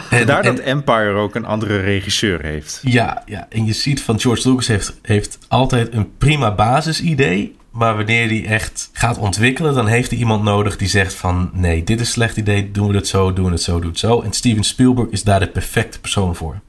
en, 0.10 0.26
Daar 0.26 0.44
en, 0.44 0.56
dat 0.56 0.66
Empire 0.66 1.14
ook 1.14 1.36
een 1.36 1.46
andere 1.46 1.80
regisseur 1.80 2.42
heeft. 2.42 2.80
Ja, 2.84 3.24
ja, 3.26 3.48
en 3.50 3.66
je 3.66 3.74
ziet 3.74 4.02
van 4.02 4.20
George 4.20 4.50
Lucas 4.50 4.68
heeft, 4.68 4.94
heeft 5.02 5.38
altijd 5.48 5.94
een 5.94 6.18
prima 6.18 6.56
basisidee... 6.56 7.56
Maar 7.78 7.96
wanneer 7.96 8.28
die 8.28 8.48
echt 8.48 8.90
gaat 8.94 9.18
ontwikkelen, 9.18 9.74
dan 9.74 9.88
heeft 9.88 10.10
hij 10.10 10.20
iemand 10.20 10.44
nodig 10.44 10.78
die 10.78 10.88
zegt 10.88 11.14
van 11.14 11.50
nee, 11.54 11.84
dit 11.84 12.00
is 12.00 12.08
een 12.08 12.14
slecht 12.14 12.38
idee, 12.38 12.72
doen 12.72 12.88
we 12.88 12.96
het 12.96 13.08
zo, 13.08 13.34
doen 13.34 13.46
we 13.46 13.52
het 13.52 13.62
zo, 13.62 13.80
doen 13.80 13.90
het 13.90 14.00
zo. 14.00 14.22
En 14.22 14.34
Steven 14.34 14.64
Spielberg 14.64 15.10
is 15.10 15.24
daar 15.24 15.40
de 15.40 15.48
perfecte 15.48 16.00
persoon 16.00 16.36
voor. 16.36 16.60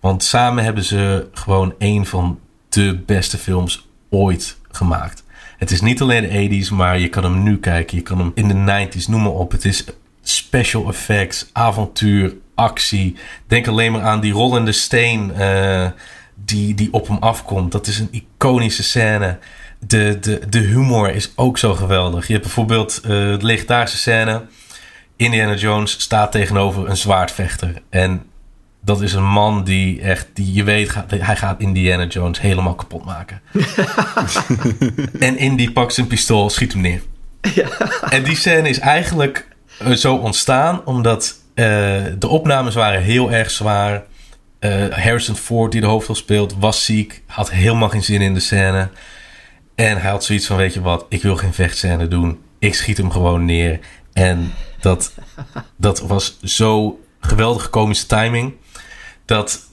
Want 0.00 0.24
samen 0.24 0.64
hebben 0.64 0.84
ze 0.84 1.28
gewoon 1.32 1.74
een 1.78 2.06
van 2.06 2.38
de 2.68 3.02
beste 3.06 3.38
films 3.38 3.88
ooit 4.10 4.56
gemaakt. 4.70 5.24
Het 5.56 5.70
is 5.70 5.80
niet 5.80 6.00
alleen 6.00 6.48
de 6.48 6.64
80s, 6.64 6.72
maar 6.72 6.98
je 6.98 7.08
kan 7.08 7.24
hem 7.24 7.42
nu 7.42 7.58
kijken. 7.58 7.96
Je 7.96 8.02
kan 8.02 8.18
hem 8.18 8.32
in 8.34 8.48
de 8.48 8.88
90s, 8.88 9.08
noem 9.08 9.22
maar 9.22 9.32
op. 9.32 9.52
Het 9.52 9.64
is 9.64 9.84
special 10.22 10.88
effects, 10.88 11.50
avontuur, 11.52 12.34
actie. 12.54 13.16
Denk 13.46 13.68
alleen 13.68 13.92
maar 13.92 14.02
aan 14.02 14.20
die 14.20 14.32
rollende 14.32 14.72
steen 14.72 15.32
uh, 15.38 15.86
die, 16.34 16.74
die 16.74 16.92
op 16.92 17.08
hem 17.08 17.18
afkomt. 17.18 17.72
Dat 17.72 17.86
is 17.86 17.98
een 17.98 18.08
iconische 18.10 18.82
scène 18.82 19.38
de, 19.86 20.18
de, 20.20 20.40
de 20.48 20.58
humor 20.58 21.14
is 21.14 21.32
ook 21.36 21.58
zo 21.58 21.74
geweldig. 21.74 22.26
Je 22.26 22.32
hebt 22.32 22.44
bijvoorbeeld 22.44 23.00
uh, 23.04 23.10
de 23.10 23.38
legendarische 23.40 23.96
scène. 23.96 24.42
Indiana 25.16 25.54
Jones 25.54 26.00
staat 26.00 26.32
tegenover 26.32 26.88
een 26.88 26.96
zwaardvechter. 26.96 27.82
En 27.90 28.22
dat 28.80 29.00
is 29.00 29.12
een 29.12 29.30
man 29.30 29.64
die 29.64 30.00
echt, 30.00 30.26
die 30.32 30.52
je 30.52 30.64
weet, 30.64 30.90
gaat, 30.90 31.10
hij 31.10 31.36
gaat 31.36 31.60
Indiana 31.60 32.04
Jones 32.04 32.40
helemaal 32.40 32.74
kapot 32.74 33.04
maken. 33.04 33.40
en 35.18 35.38
Indy 35.38 35.72
pakt 35.72 35.94
zijn 35.94 36.06
pistool, 36.06 36.50
schiet 36.50 36.72
hem 36.72 36.82
neer. 36.82 37.02
En 38.10 38.22
die 38.22 38.36
scène 38.36 38.68
is 38.68 38.78
eigenlijk 38.78 39.46
eh, 39.78 39.92
zo 39.92 40.14
ontstaan 40.14 40.84
omdat 40.84 41.34
eh, 41.54 41.64
de 42.18 42.28
opnames 42.28 42.74
waren 42.74 43.02
heel 43.02 43.32
erg 43.32 43.50
zwaar. 43.50 44.02
Harrison 44.90 45.36
Ford, 45.36 45.72
die 45.72 45.80
de 45.80 45.86
hoofdrol 45.86 46.16
speelt, 46.16 46.54
was 46.58 46.84
ziek. 46.84 47.22
Had 47.26 47.50
helemaal 47.50 47.88
geen 47.88 48.02
zin 48.02 48.20
in 48.20 48.34
de 48.34 48.40
scène. 48.40 48.88
En 49.74 50.00
hij 50.00 50.10
had 50.10 50.24
zoiets 50.24 50.46
van, 50.46 50.56
weet 50.56 50.74
je 50.74 50.80
wat, 50.80 51.06
ik 51.08 51.22
wil 51.22 51.36
geen 51.36 51.54
vechtscène 51.54 52.08
doen. 52.08 52.40
Ik 52.58 52.74
schiet 52.74 52.96
hem 52.96 53.10
gewoon 53.10 53.44
neer. 53.44 53.78
En 54.12 54.52
dat, 54.80 55.14
dat 55.76 56.00
was 56.00 56.38
zo 56.42 57.00
geweldige 57.20 57.68
komische 57.68 58.06
timing. 58.06 58.54
Dat 59.24 59.66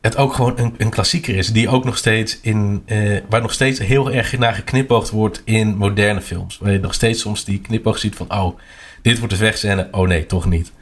het 0.00 0.16
ook 0.16 0.34
gewoon 0.34 0.58
een, 0.58 0.74
een 0.78 0.90
klassieker 0.90 1.36
is. 1.36 1.52
Die 1.52 1.68
ook 1.68 1.84
nog 1.84 1.96
steeds 1.96 2.38
in. 2.40 2.82
eh, 2.86 3.20
waar 3.28 3.40
nog 3.42 3.52
steeds 3.52 3.78
heel 3.78 4.10
erg 4.12 4.38
naar 4.38 4.54
geknipoogd 4.54 5.10
wordt 5.10 5.42
in 5.44 5.76
moderne 5.76 6.20
films. 6.20 6.58
Waar 6.58 6.72
je 6.72 6.78
nog 6.78 6.94
steeds 6.94 7.20
soms 7.20 7.44
die 7.44 7.60
knipoog 7.60 7.98
ziet 7.98 8.14
van. 8.16 8.32
Oh, 8.32 8.58
dit 9.02 9.18
wordt 9.18 9.32
de 9.32 9.38
vechtscène. 9.38 9.88
Oh 9.90 10.08
nee, 10.08 10.26
toch 10.26 10.46
niet. 10.46 10.72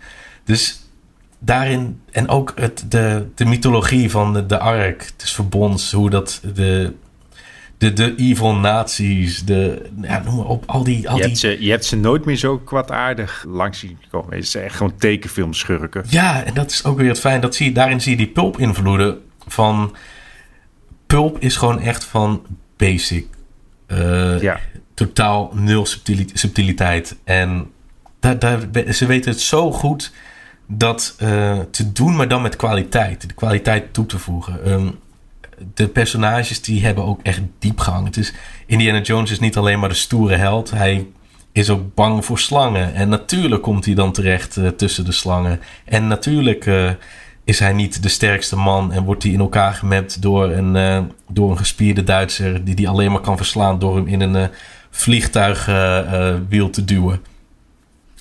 Dus 0.45 0.81
daarin. 1.39 2.01
En 2.11 2.29
ook 2.29 2.53
het, 2.57 2.85
de, 2.89 3.27
de 3.35 3.45
mythologie 3.45 4.11
van 4.11 4.33
de, 4.33 4.47
de 4.47 4.59
Ark. 4.59 5.13
Dus 5.17 5.33
verbonds. 5.35 5.93
Hoe 5.93 6.11
dat. 6.11 6.41
De, 6.55 6.95
de, 7.83 7.93
de 7.93 8.15
evil 8.17 8.55
nazi's. 8.55 9.45
De, 9.45 9.91
ja, 10.03 10.23
noem 10.25 10.37
maar 10.37 10.45
op. 10.47 10.65
Al 10.67 10.85
die. 10.85 11.09
Al 11.09 11.17
Je 11.17 11.21
die 11.21 11.31
hebt, 11.31 11.39
ze, 11.39 11.57
je 11.65 11.71
hebt 11.71 11.85
ze 11.85 11.97
nooit 11.97 12.25
meer 12.25 12.37
zo 12.37 12.59
kwaadaardig 12.59 13.45
langs 13.49 13.79
zien 13.79 13.99
komen. 14.11 14.37
Het 14.37 14.49
zijn 14.49 14.65
echt 14.65 14.77
gewoon 14.77 14.97
tekenfilmschurken. 14.97 16.05
Ja, 16.09 16.45
en 16.45 16.55
dat 16.55 16.71
is 16.71 16.85
ook 16.85 16.99
weer 16.99 17.09
het 17.09 17.21
fijn. 17.21 17.41
Dat 17.41 17.55
zie 17.55 17.67
je, 17.67 17.73
daarin 17.73 18.01
zie 18.01 18.11
je 18.11 18.17
die 18.17 18.27
pulp-invloeden 18.29 19.19
van... 19.47 19.95
Pulp 21.07 21.39
is 21.39 21.57
gewoon 21.57 21.81
echt 21.81 22.05
van 22.05 22.43
basic. 22.77 23.27
Eh, 23.87 24.41
Ja. 24.41 24.59
Totaal 24.95 25.51
nul 25.55 25.87
subtili- 25.87 26.31
subtiliteit. 26.33 27.17
En 27.25 27.71
daar, 28.21 28.39
daar, 28.39 28.61
ze 28.93 29.07
weten 29.07 29.31
het 29.31 29.41
zo 29.41 29.73
goed 29.73 30.13
dat 30.67 31.15
eh, 31.19 31.59
te 31.71 31.93
doen, 31.93 32.17
maar 32.17 32.29
dan 32.29 32.43
met 32.43 32.57
kwaliteit. 32.57 33.29
De 33.29 33.35
kwaliteit 33.35 33.93
toe 33.95 34.07
te 34.07 34.19
voegen. 34.19 34.65
Ehm, 34.65 34.89
de 35.75 35.89
personages 35.89 36.63
die 36.63 36.85
hebben 36.85 37.05
ook 37.05 37.21
echt 37.23 37.41
diepgang. 37.59 38.07
Het 38.07 38.17
is, 38.17 38.33
Indiana 38.67 39.01
Jones 39.01 39.31
is 39.31 39.41
niet 39.41 39.57
alleen 39.57 39.79
maar 39.79 39.89
de 39.89 39.95
stoere 39.95 40.37
held. 40.37 40.71
Hij 40.71 41.07
is 41.53 41.71
ook 41.71 41.95
bang 41.95 42.25
voor 42.25 42.39
slangen. 42.39 42.95
En 42.95 43.09
natuurlijk 43.09 43.63
komt 43.63 43.85
hij 43.85 43.95
dan 43.95 44.13
terecht 44.13 44.57
eh, 44.57 44.69
tussen 44.69 45.05
de 45.05 45.13
slangen. 45.13 45.61
En 45.85 46.07
natuurlijk 46.07 46.67
eh, 46.67 46.91
is 47.45 47.59
hij 47.59 47.73
niet 47.73 48.03
de 48.03 48.09
sterkste 48.09 48.57
man 48.57 48.93
en 48.93 49.05
wordt 49.05 49.23
hij 49.23 49.33
in 49.33 49.41
elkaar 49.41 49.75
gemapt 49.75 50.23
door 50.23 50.51
een, 50.51 50.77
eh, 50.77 51.03
door 51.29 51.51
een 51.51 51.59
gespierde 51.59 52.05
Duitser 52.05 52.65
die 52.65 52.75
die 52.75 52.89
alleen 52.89 53.13
maar 53.13 53.21
kan 53.21 53.37
verslaan 53.37 53.79
door 53.79 53.97
hem 53.97 54.07
in 54.07 54.21
een 54.21 54.51
vliegtuigwiel 54.91 56.71
te 56.71 56.85
duwen. 56.85 57.21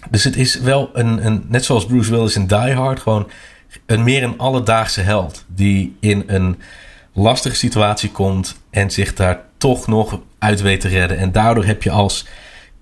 Dus 0.10 0.24
het 0.24 0.36
is 0.36 0.60
wel 0.60 0.90
een, 0.94 1.26
een, 1.26 1.46
net 1.48 1.66
zoals 1.66 1.86
Bruce 1.86 2.12
Willis 2.12 2.36
in 2.36 2.48
Die 2.48 2.74
Hard, 2.74 3.00
gewoon 3.00 3.30
een 3.86 4.04
meer 4.04 4.24
een 4.24 4.38
alledaagse 4.38 5.02
held 5.02 5.46
die 5.48 5.96
in 6.00 6.24
een 6.28 6.58
lastige 7.14 7.56
situatie 7.56 8.12
komt 8.12 8.56
en 8.70 8.92
zich 8.92 9.14
daar 9.14 9.40
toch 9.58 9.88
nog 9.88 10.20
uit 10.40 10.62
weet 10.62 10.82
te 10.82 10.88
redden. 10.88 11.18
En 11.18 11.32
daardoor 11.32 11.66
heb 11.66 11.84
je 11.84 11.92
als 11.92 12.26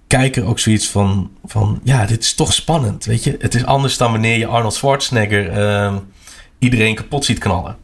kijker 0.07 0.45
ook 0.45 0.59
zoiets 0.59 0.89
van, 0.89 1.31
van 1.45 1.79
ja, 1.83 2.05
dit 2.05 2.23
is 2.23 2.33
toch 2.33 2.53
spannend. 2.53 3.05
Weet 3.05 3.23
je, 3.23 3.35
het 3.39 3.55
is 3.55 3.65
anders 3.65 3.97
dan 3.97 4.11
wanneer 4.11 4.37
je 4.37 4.45
Arnold 4.45 4.73
Schwarzenegger 4.73 5.49
ehm, 5.49 5.97
iedereen 6.59 6.95
kapot 6.95 7.25
ziet 7.25 7.39
knallen. 7.39 7.77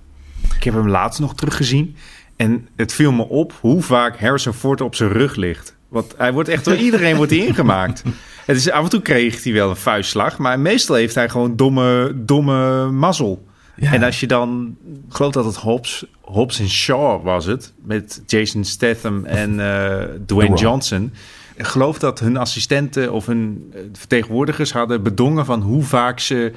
Ik 0.56 0.64
heb 0.64 0.74
hem 0.74 0.90
laatst 0.90 1.20
nog 1.20 1.36
teruggezien. 1.36 1.96
En 2.36 2.68
het 2.76 2.94
viel 2.94 3.12
me 3.12 3.28
op 3.28 3.54
hoe 3.60 3.82
vaak 3.82 4.20
Harrison 4.20 4.54
Ford 4.54 4.82
op 4.82 4.96
zijn 4.96 5.12
rug 5.12 5.36
ligt. 5.36 5.76
Want 5.88 6.14
hij 6.18 6.34
wordt 6.34 6.50
echt 6.50 6.66
door 6.66 6.76
iedereen 6.76 7.16
wordt 7.16 7.32
hij 7.32 7.46
ingemaakt. 7.48 8.04
Het 8.46 8.58
is, 8.58 8.72
af 8.72 8.84
en 8.84 8.90
toe 8.90 9.02
kreeg 9.02 9.44
hij 9.44 9.54
wel 9.54 9.70
een 9.70 9.76
vuistslag. 9.76 10.38
Maar 10.38 10.60
meestal 10.60 10.96
heeft 10.96 11.16
hij 11.16 11.30
gewoon 11.30 11.56
domme, 11.56 12.12
domme 12.16 12.92
mazzel. 12.92 13.46
Ja. 13.76 13.94
En 13.94 14.04
als 14.04 14.20
je 14.20 14.28
dan... 14.28 14.76
Ik 15.08 15.16
geloof 15.16 15.32
dat 15.32 15.46
het 15.46 15.56
Hobbs, 15.56 16.06
Hobbs 16.22 16.60
en 16.60 16.70
Shaw 16.70 17.24
was 17.24 17.46
het. 17.46 17.74
Met 17.84 18.24
Jason 18.26 18.64
Statham 18.64 19.26
en 19.26 19.60
eh, 19.60 20.04
Dwayne. 20.26 20.56
Johnson. 20.56 21.14
Ik 21.56 21.66
geloof 21.66 22.00
dat 22.00 22.20
hun 22.20 22.38
assistenten 22.38 23.12
of 23.12 23.26
hun 23.26 23.72
eh, 23.74 23.80
vertegenwoordigers 23.94 24.72
hadden 24.74 25.04
bedongen 25.04 25.46
van 25.46 25.62
hoe 25.62 25.84
vaak 25.84 26.20
ze 26.20 26.54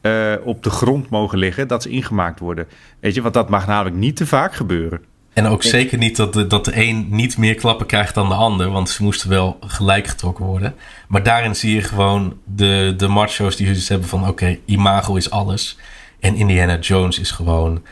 eh, 0.00 0.32
op 0.44 0.62
de 0.62 0.70
grond 0.70 1.08
mogen 1.10 1.38
liggen, 1.38 1.68
dat 1.68 1.82
ze 1.82 1.88
ingemaakt 1.88 2.40
worden. 2.40 2.66
Weet 3.00 3.14
je, 3.14 3.22
want 3.22 3.34
dat 3.34 3.48
mag 3.48 3.66
namelijk 3.66 3.96
niet 3.96 4.16
te 4.16 4.26
vaak 4.26 4.54
gebeuren. 4.54 5.00
En 5.32 5.46
ook 5.46 5.62
zeker 5.62 5.98
niet 5.98 6.16
dat 6.16 6.32
de, 6.32 6.46
dat 6.46 6.64
de 6.64 6.86
een 6.86 7.06
niet 7.10 7.38
meer 7.38 7.54
klappen 7.54 7.86
krijgt 7.86 8.14
dan 8.14 8.28
de 8.28 8.34
ander. 8.34 8.70
Want 8.70 8.90
ze 8.90 9.02
moesten 9.02 9.28
wel 9.28 9.58
gelijk 9.60 10.06
getrokken 10.06 10.44
worden. 10.44 10.74
Maar 11.08 11.22
daarin 11.22 11.56
zie 11.56 11.74
je 11.74 11.82
gewoon 11.82 12.36
de, 12.44 12.94
de 12.96 13.08
macho's 13.08 13.56
die 13.56 13.66
dus 13.66 13.88
hebben 13.88 14.08
van... 14.08 14.28
Oké, 14.28 14.58
imago 14.64 15.14
is 15.14 15.30
alles. 15.30 15.78
En 16.22 16.34
Indiana 16.36 16.78
Jones 16.78 17.18
is 17.18 17.30
gewoon... 17.30 17.82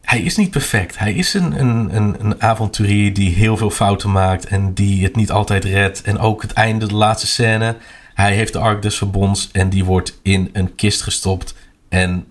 Hij 0.00 0.20
is 0.20 0.36
niet 0.36 0.50
perfect. 0.50 0.98
Hij 0.98 1.12
is 1.14 1.34
een, 1.34 1.60
een, 1.60 1.96
een, 1.96 2.16
een 2.18 2.42
avonturier 2.42 3.14
die 3.14 3.34
heel 3.34 3.56
veel 3.56 3.70
fouten 3.70 4.12
maakt. 4.12 4.46
En 4.46 4.74
die 4.74 5.02
het 5.04 5.16
niet 5.16 5.30
altijd 5.30 5.64
redt. 5.64 6.02
En 6.02 6.18
ook 6.18 6.42
het 6.42 6.52
einde, 6.52 6.86
de 6.86 6.94
laatste 6.94 7.26
scène. 7.26 7.76
Hij 8.14 8.34
heeft 8.34 8.52
de 8.52 8.58
Ark 8.58 8.82
des 8.82 8.96
Verbonds. 8.96 9.48
En 9.52 9.68
die 9.68 9.84
wordt 9.84 10.18
in 10.22 10.50
een 10.52 10.74
kist 10.74 11.02
gestopt. 11.02 11.54
En 11.88 12.26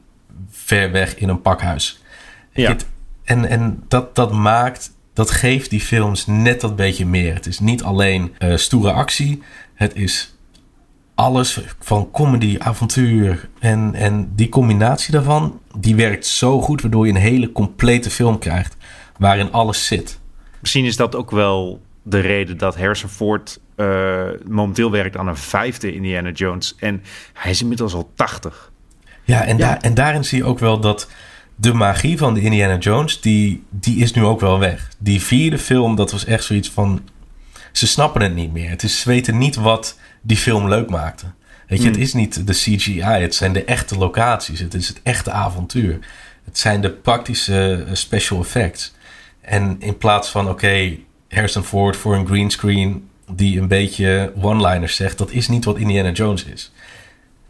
ver 0.51 0.91
weg 0.91 1.15
in 1.15 1.29
een 1.29 1.41
pakhuis. 1.41 2.01
Ja. 2.53 2.69
Het- 2.71 2.85
en 3.23 3.45
en 3.49 3.83
dat, 3.87 4.15
dat 4.15 4.31
maakt, 4.31 4.91
dat 5.13 5.31
geeft 5.31 5.69
die 5.69 5.81
films 5.81 6.25
net 6.25 6.61
dat 6.61 6.75
beetje 6.75 7.05
meer. 7.05 7.33
Het 7.33 7.45
is 7.45 7.59
niet 7.59 7.83
alleen 7.83 8.35
eh, 8.37 8.55
stoere 8.57 8.91
actie. 8.91 9.41
Het 9.73 9.95
is 9.95 10.32
alles 11.15 11.59
van 11.79 12.11
comedy, 12.11 12.55
avontuur. 12.59 13.49
En, 13.59 13.95
en 13.95 14.31
die 14.35 14.49
combinatie 14.49 15.11
daarvan, 15.11 15.59
die 15.77 15.95
werkt 15.95 16.25
zo 16.25 16.61
goed. 16.61 16.81
Waardoor 16.81 17.07
je 17.07 17.13
een 17.13 17.19
hele 17.19 17.51
complete 17.51 18.09
film 18.09 18.39
krijgt. 18.39 18.77
Waarin 19.17 19.51
alles 19.51 19.87
zit. 19.87 20.19
Misschien 20.59 20.85
is 20.85 20.95
dat 20.95 21.15
ook 21.15 21.31
wel 21.31 21.81
de 22.03 22.19
reden 22.19 22.57
dat 22.57 22.77
Harrison 22.77 23.09
Ford 23.09 23.59
eh, 23.75 24.21
momenteel 24.47 24.91
werkt 24.91 25.17
aan 25.17 25.27
een 25.27 25.37
vijfde 25.37 25.93
Indiana 25.93 26.29
Jones. 26.29 26.75
En 26.79 27.01
hij 27.33 27.51
is 27.51 27.61
inmiddels 27.61 27.93
al 27.93 28.11
80. 28.15 28.71
Ja, 29.23 29.45
en, 29.45 29.57
Daar, 29.57 29.77
en 29.77 29.93
daarin 29.93 30.23
zie 30.23 30.37
je 30.37 30.45
ook 30.45 30.59
wel 30.59 30.79
dat 30.79 31.09
de 31.55 31.73
magie 31.73 32.17
van 32.17 32.33
de 32.33 32.41
Indiana 32.41 32.77
Jones, 32.77 33.21
die, 33.21 33.63
die 33.69 33.97
is 33.97 34.13
nu 34.13 34.23
ook 34.23 34.39
wel 34.39 34.59
weg. 34.59 34.89
Die 34.97 35.21
vierde 35.21 35.57
film, 35.57 35.95
dat 35.95 36.11
was 36.11 36.25
echt 36.25 36.43
zoiets 36.43 36.69
van... 36.69 37.01
Ze 37.71 37.87
snappen 37.87 38.21
het 38.21 38.35
niet 38.35 38.53
meer. 38.53 38.69
Het 38.69 38.83
is, 38.83 38.99
ze 38.99 39.09
weten 39.09 39.37
niet 39.37 39.55
wat 39.55 39.97
die 40.23 40.37
film 40.37 40.69
leuk 40.69 40.89
maakte. 40.89 41.25
Weet 41.67 41.81
je, 41.81 41.87
het 41.87 41.97
is 41.97 42.13
niet 42.13 42.47
de 42.47 42.53
CGI. 42.53 43.01
Het 43.01 43.35
zijn 43.35 43.53
de 43.53 43.63
echte 43.63 43.97
locaties. 43.97 44.59
Het 44.59 44.73
is 44.73 44.87
het 44.87 44.99
echte 45.03 45.31
avontuur. 45.31 45.99
Het 46.43 46.57
zijn 46.57 46.81
de 46.81 46.89
praktische 46.89 47.83
eh, 47.87 47.93
special 47.93 48.39
effects. 48.39 48.93
En 49.41 49.75
in 49.79 49.97
plaats 49.97 50.29
van, 50.29 50.49
oké, 50.49 50.97
Harrison 51.29 51.63
Ford 51.63 51.97
voor 51.97 52.15
een 52.15 52.27
greenscreen... 52.27 53.09
die 53.31 53.59
een 53.59 53.67
beetje 53.67 54.33
one-liners 54.41 54.95
zegt... 54.95 55.17
dat 55.17 55.31
is 55.31 55.47
niet 55.47 55.65
wat 55.65 55.77
Indiana 55.77 56.11
Jones 56.11 56.43
is. 56.43 56.71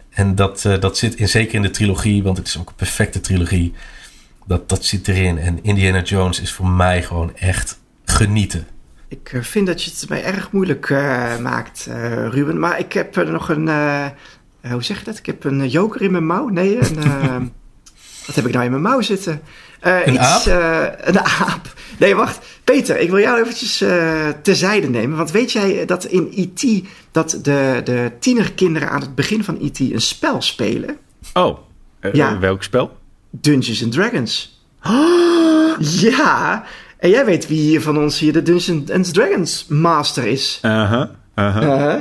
En 0.09 0.35
dat, 0.35 0.65
eh, 0.65 0.79
dat 0.79 0.97
zit 0.97 1.15
in, 1.15 1.29
zeker 1.29 1.55
in 1.55 1.61
de 1.61 1.71
trilogie, 1.71 2.23
want 2.23 2.37
het 2.37 2.47
is 2.47 2.57
ook 2.57 2.69
een 2.69 2.75
perfecte 2.75 3.21
trilogie. 3.21 3.73
Dat, 4.45 4.69
dat 4.69 4.85
zit 4.85 5.07
erin. 5.07 5.37
En 5.37 5.63
Indiana 5.63 6.01
Jones 6.01 6.41
is 6.41 6.51
voor 6.51 6.67
mij 6.67 7.03
gewoon 7.03 7.35
echt 7.35 7.79
genieten. 8.05 8.67
Ik 9.21 9.33
eh, 9.33 9.41
vind 9.41 9.67
dat 9.67 9.83
je 9.83 9.91
het 9.91 10.09
mij 10.09 10.23
erg 10.23 10.51
moeilijk 10.51 10.89
eh, 10.89 11.37
maakt, 11.37 11.87
eh, 11.89 12.27
Ruben. 12.27 12.59
Maar 12.59 12.79
ik 12.79 12.93
heb 12.93 13.15
nog 13.15 13.49
een. 13.49 13.67
hoe 14.71 14.83
zeg 14.83 14.99
je 14.99 15.05
dat? 15.05 15.17
Ik 15.17 15.25
heb 15.25 15.43
een 15.43 15.67
joker 15.69 16.01
in 16.01 16.11
mijn 16.11 16.25
mouw. 16.25 16.47
Nee, 16.47 16.77
een. 16.77 16.95
wat 18.25 18.35
heb 18.35 18.45
ik 18.45 18.53
nou 18.53 18.65
in 18.65 18.71
mijn 18.71 18.83
mouw 18.83 19.01
zitten? 19.01 19.41
Eh, 19.79 20.07
Een 20.07 20.13
iets, 20.13 20.47
eh, 20.47 20.83
een 20.97 21.19
aap. 21.19 21.73
Nee, 21.99 22.15
wacht. 22.15 22.45
Peter, 22.63 22.99
ik 22.99 23.09
wil 23.09 23.19
jou 23.19 23.41
eventjes 23.41 23.81
eh 23.81 24.27
terzijde 24.41 24.89
nemen. 24.89 25.17
Want 25.17 25.31
weet 25.31 25.51
jij 25.51 25.85
dat 25.85 26.05
in 26.05 26.31
E.T. 26.35 26.87
dat 27.11 27.39
de, 27.41 27.81
de 27.83 28.11
tienerkinderen 28.19 28.89
aan 28.89 29.01
het 29.01 29.15
begin 29.15 29.43
van 29.43 29.57
E.T. 29.61 29.79
een 29.79 30.01
spel 30.01 30.41
spelen? 30.41 30.97
Oh, 31.33 31.57
Ja. 32.13 32.39
welk 32.39 32.63
spel? 32.63 32.97
Dungeons 33.29 33.83
and 33.83 33.91
Dragons. 33.91 34.61
ja, 36.09 36.63
en 37.03 37.09
jij 37.09 37.25
weet 37.25 37.47
wie 37.47 37.59
hier 37.59 37.81
van 37.81 37.97
ons 37.97 38.19
hier 38.19 38.33
de 38.33 38.41
Dungeons 38.41 38.91
and 38.91 39.13
Dragons 39.13 39.65
master 39.69 40.25
is. 40.25 40.59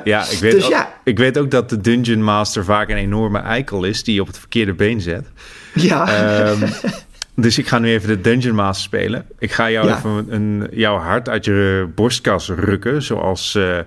Ja, 0.05 0.31
ik 0.31 0.39
weet, 0.39 0.53
Dus 0.53 0.65
ook, 0.65 0.71
ja. 0.71 0.95
ik 1.05 1.19
weet 1.19 1.39
ook 1.39 1.51
dat 1.51 1.69
de 1.69 1.81
Dungeon 1.81 2.23
Master 2.23 2.65
vaak 2.65 2.89
een 2.89 2.97
enorme 2.97 3.39
eikel 3.39 3.85
is 3.85 4.05
die 4.05 4.15
je 4.15 4.21
op 4.21 4.27
het 4.27 4.39
verkeerde 4.39 4.73
been 4.75 5.01
zet. 5.01 5.27
Ja, 5.75 6.09
Ehm, 6.09 6.69
dus 7.45 7.59
ik 7.59 7.69
ga 7.69 7.79
nu 7.79 7.89
even 7.91 8.09
de 8.09 8.21
Dungeon 8.21 8.55
Master 8.55 8.83
spelen. 8.85 9.27
Ik 9.39 9.53
ga 9.53 9.71
jou 9.71 9.87
Ja. 9.87 9.97
even 9.97 10.27
een, 10.29 10.69
jouw 10.73 10.97
hart 10.99 11.29
uit 11.29 11.45
je 11.45 11.89
borstkas 11.95 12.49
rukken, 12.49 13.03
zoals 13.03 13.55
eh, 13.55 13.79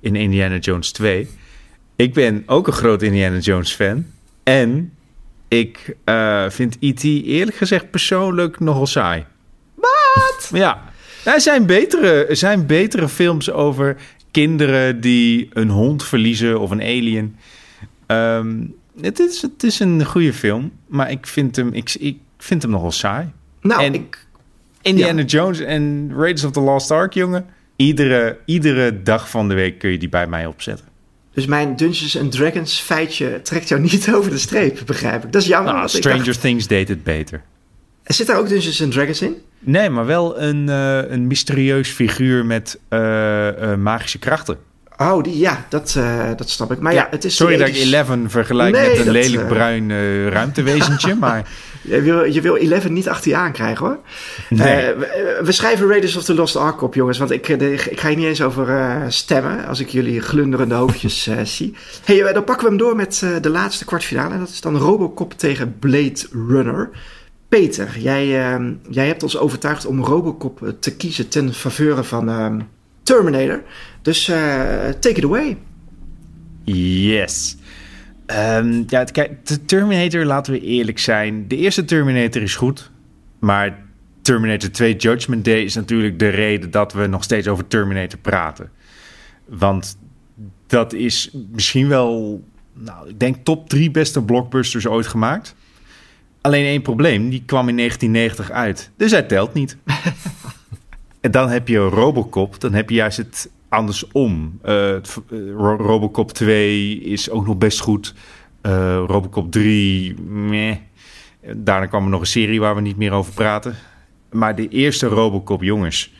in 0.00 0.16
Indiana 0.16 0.56
Jones 0.56 0.92
2. 0.92 1.28
Ik 1.96 2.14
ben 2.14 2.42
ook 2.46 2.66
een 2.66 2.72
groot 2.72 3.02
Indiana 3.02 3.38
Jones 3.38 3.72
fan. 3.72 4.06
En 4.42 4.92
ik 5.48 5.96
eh, 6.04 6.44
vind 6.48 6.76
E.T. 6.80 7.02
eerlijk 7.04 7.56
gezegd 7.56 7.90
persoonlijk 7.90 8.60
nogal 8.60 8.86
saai. 8.86 9.24
Wat? 10.14 10.50
Ja. 10.52 10.82
Er 11.24 11.40
zijn 11.40 11.66
betere, 11.66 12.26
er 12.26 12.36
zijn 12.36 12.66
betere 12.66 13.08
films 13.08 13.50
over 13.50 13.96
kinderen 14.30 15.00
die 15.00 15.48
een 15.52 15.68
hond 15.70 16.04
verliezen 16.04 16.60
of 16.60 16.70
een 16.70 16.80
alien. 16.82 17.36
Ehm, 18.06 18.56
het, 19.00 19.18
is, 19.20 19.42
het 19.42 19.62
is 19.62 19.80
een 19.80 20.04
goede 20.04 20.32
film, 20.32 20.72
maar 20.86 21.10
ik 21.10 21.26
vind 21.26 21.56
hem, 21.56 21.72
ik, 21.72 21.94
ik 21.98 22.18
vind 22.38 22.62
hem 22.62 22.70
nogal 22.70 22.92
saai. 22.92 23.32
Nou, 23.60 23.82
en 23.82 23.94
ik, 23.94 24.26
Indiana 24.82 25.22
Jones 25.22 25.60
en 25.60 26.12
Raiders 26.16 26.44
of 26.44 26.50
the 26.52 26.60
Lost 26.60 26.90
Ark, 26.90 27.12
jongen. 27.12 27.46
Iedere, 27.76 28.38
iedere 28.44 29.02
dag 29.02 29.30
van 29.30 29.48
de 29.48 29.54
week 29.54 29.78
kun 29.78 29.90
je 29.90 29.98
die 29.98 30.08
bij 30.08 30.26
mij 30.26 30.46
opzetten. 30.46 30.86
dus 31.34 31.46
mijn 31.46 31.76
Dungeons 31.76 32.18
and 32.18 32.32
Dragons 32.32 32.80
feitje 32.80 33.40
trekt 33.42 33.68
jou 33.68 33.80
niet 33.80 34.12
over 34.14 34.30
de 34.30 34.38
streep, 34.38 34.80
begrijp 34.86 35.24
ik. 35.24 35.32
Dat 35.32 35.42
is 35.42 35.48
jammer. 35.48 35.72
Nou, 35.74 35.88
Stranger 35.88 36.24
dacht- 36.24 36.40
Things 36.40 36.66
deed 36.66 36.88
het 36.88 37.02
beter. 37.04 37.42
Zit 38.04 38.26
daar 38.26 38.38
ook 38.38 38.48
Dungeons 38.48 38.82
and 38.82 38.92
Dragons 38.92 39.22
in? 39.22 39.36
Nee, 39.64 39.90
maar 39.90 40.06
wel 40.06 40.40
een, 40.40 40.68
eh, 40.68 41.10
een 41.10 41.26
mysterieus 41.26 41.88
figuur 41.90 42.46
met 42.46 42.78
eh, 42.88 43.72
eh, 43.72 43.78
magische 43.78 44.18
krachten. 44.18 44.56
Oh, 44.96 45.22
die, 45.22 45.38
ja, 45.38 45.64
dat, 45.68 45.98
dat 46.36 46.50
snap 46.50 46.72
ik. 46.72 46.78
Maar 46.80 46.92
ja, 46.94 47.06
het 47.10 47.24
is... 47.24 47.36
Sorry 47.36 47.56
dat 47.56 47.68
ik 47.68 47.74
Eleven 47.76 48.30
vergelijk 48.30 48.76
Nee, 48.76 48.88
met 48.88 48.98
een 48.98 49.04
dat, 49.04 49.14
lelijk 49.14 49.48
bruin 49.48 49.90
eh, 49.90 50.28
ruimtewezentje, 50.28 51.14
maar 51.20 51.48
Je 51.82 52.00
wil, 52.00 52.24
je 52.24 52.40
wil 52.40 52.56
Eleven 52.56 52.92
niet 52.92 53.08
achter 53.08 53.30
je 53.30 53.36
aankrijgen 53.36 53.86
hoor. 53.86 53.98
Nee. 54.48 54.94
We, 54.94 55.40
we 55.44 55.52
schrijven 55.52 55.88
Raiders 55.88 56.16
of 56.16 56.24
the 56.24 56.34
Lost 56.34 56.56
Ark 56.56 56.82
op, 56.82 56.94
jongens. 56.94 57.18
Want 57.18 57.30
ik, 57.30 57.58
de- 57.58 57.72
ik 57.72 58.00
ga 58.00 58.08
hier 58.08 58.16
niet 58.16 58.26
eens 58.26 58.42
over 58.42 58.94
stemmen. 59.08 59.66
Als 59.66 59.80
ik 59.80 59.88
jullie 59.88 60.20
glunderende 60.20 60.74
hoofdjes 60.74 61.28
zie. 61.56 61.74
Hey, 62.04 62.32
dan 62.32 62.44
pakken 62.44 62.64
we 62.64 62.68
hem 62.68 62.78
door 62.78 62.96
met 62.96 63.26
de 63.40 63.50
laatste 63.50 63.84
kwartfinale. 63.84 64.34
En 64.34 64.38
dat 64.40 64.48
is 64.48 64.60
dan 64.60 64.76
Robocop 64.76 65.32
tegen 65.32 65.78
Blade 65.78 66.20
Runner. 66.48 66.90
Peter, 67.60 67.98
jij, 67.98 68.54
eh, 68.54 68.66
jij 68.90 69.06
hebt 69.06 69.22
ons 69.22 69.38
overtuigd 69.38 69.86
om 69.86 70.04
Robocop 70.04 70.62
eh, 70.62 70.68
te 70.80 70.96
kiezen 70.96 71.28
ten 71.28 71.52
faveur 71.52 72.04
van 72.04 72.28
eh, 72.28 72.54
Terminator. 73.02 73.62
Dus 74.02 74.28
eh, 74.28 74.88
take 74.88 75.14
it 75.14 75.24
away. 75.24 75.56
yes. 76.64 77.56
Ehm, 78.26 78.82
ja, 78.86 79.04
de 79.04 79.64
Terminator, 79.66 80.24
laten 80.24 80.52
we 80.52 80.60
eerlijk 80.60 80.98
zijn. 80.98 81.48
De 81.48 81.56
eerste 81.56 81.84
Terminator 81.84 82.42
is 82.42 82.56
goed, 82.56 82.90
maar 83.38 83.84
Terminator 84.22 84.70
2 84.70 84.96
Judgment 84.96 85.44
Day 85.44 85.62
is 85.62 85.74
natuurlijk 85.74 86.18
de 86.18 86.28
reden 86.28 86.70
dat 86.70 86.92
we 86.92 87.06
nog 87.06 87.22
steeds 87.22 87.48
over 87.48 87.66
Terminator 87.66 88.18
praten. 88.18 88.70
Want 89.44 89.98
dat 90.66 90.92
is 90.92 91.30
misschien 91.52 91.88
wel, 91.88 92.42
nou, 92.72 93.08
ik 93.08 93.20
denk 93.20 93.36
top 93.44 93.68
drie 93.68 93.90
beste 93.90 94.22
blockbusters 94.22 94.86
ooit 94.86 95.06
gemaakt. 95.06 95.54
Alleen 96.44 96.64
één 96.64 96.82
probleem, 96.82 97.28
die 97.30 97.42
kwam 97.46 97.68
in 97.68 97.76
1990 97.76 98.50
uit. 98.56 98.90
Dus 98.96 99.10
hij 99.10 99.22
telt 99.22 99.54
niet. 99.54 99.76
en 101.20 101.30
dan 101.30 101.48
heb 101.48 101.68
je 101.68 101.78
Robocop, 101.78 102.60
dan 102.60 102.72
heb 102.72 102.88
je 102.90 102.94
juist 102.94 103.16
het 103.16 103.50
andersom. 103.68 104.58
Eh, 104.62 104.94
eh, 104.94 105.00
Ro- 105.56 105.76
Robocop 105.76 106.32
2 106.32 107.00
is 107.00 107.30
ook 107.30 107.46
nog 107.46 107.56
best 107.58 107.80
goed. 107.80 108.14
Eh, 108.60 108.72
Robocop 109.06 109.52
3, 109.52 110.20
meh. 110.22 110.76
Daarna 111.56 111.86
kwam 111.86 112.04
er 112.04 112.10
nog 112.10 112.20
een 112.20 112.26
serie 112.26 112.60
waar 112.60 112.74
we 112.74 112.80
niet 112.80 112.96
meer 112.96 113.12
over 113.12 113.32
praten. 113.32 113.74
Maar 114.30 114.54
de 114.54 114.68
eerste 114.68 115.06
Robocop, 115.06 115.62
jongens. 115.62 116.12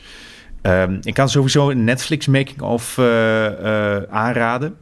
Ehm, 0.62 0.98
ik 1.02 1.14
kan 1.14 1.28
sowieso 1.28 1.70
een 1.70 1.84
Netflix 1.84 2.26
making-of 2.26 2.98
aanraden. 4.10 4.76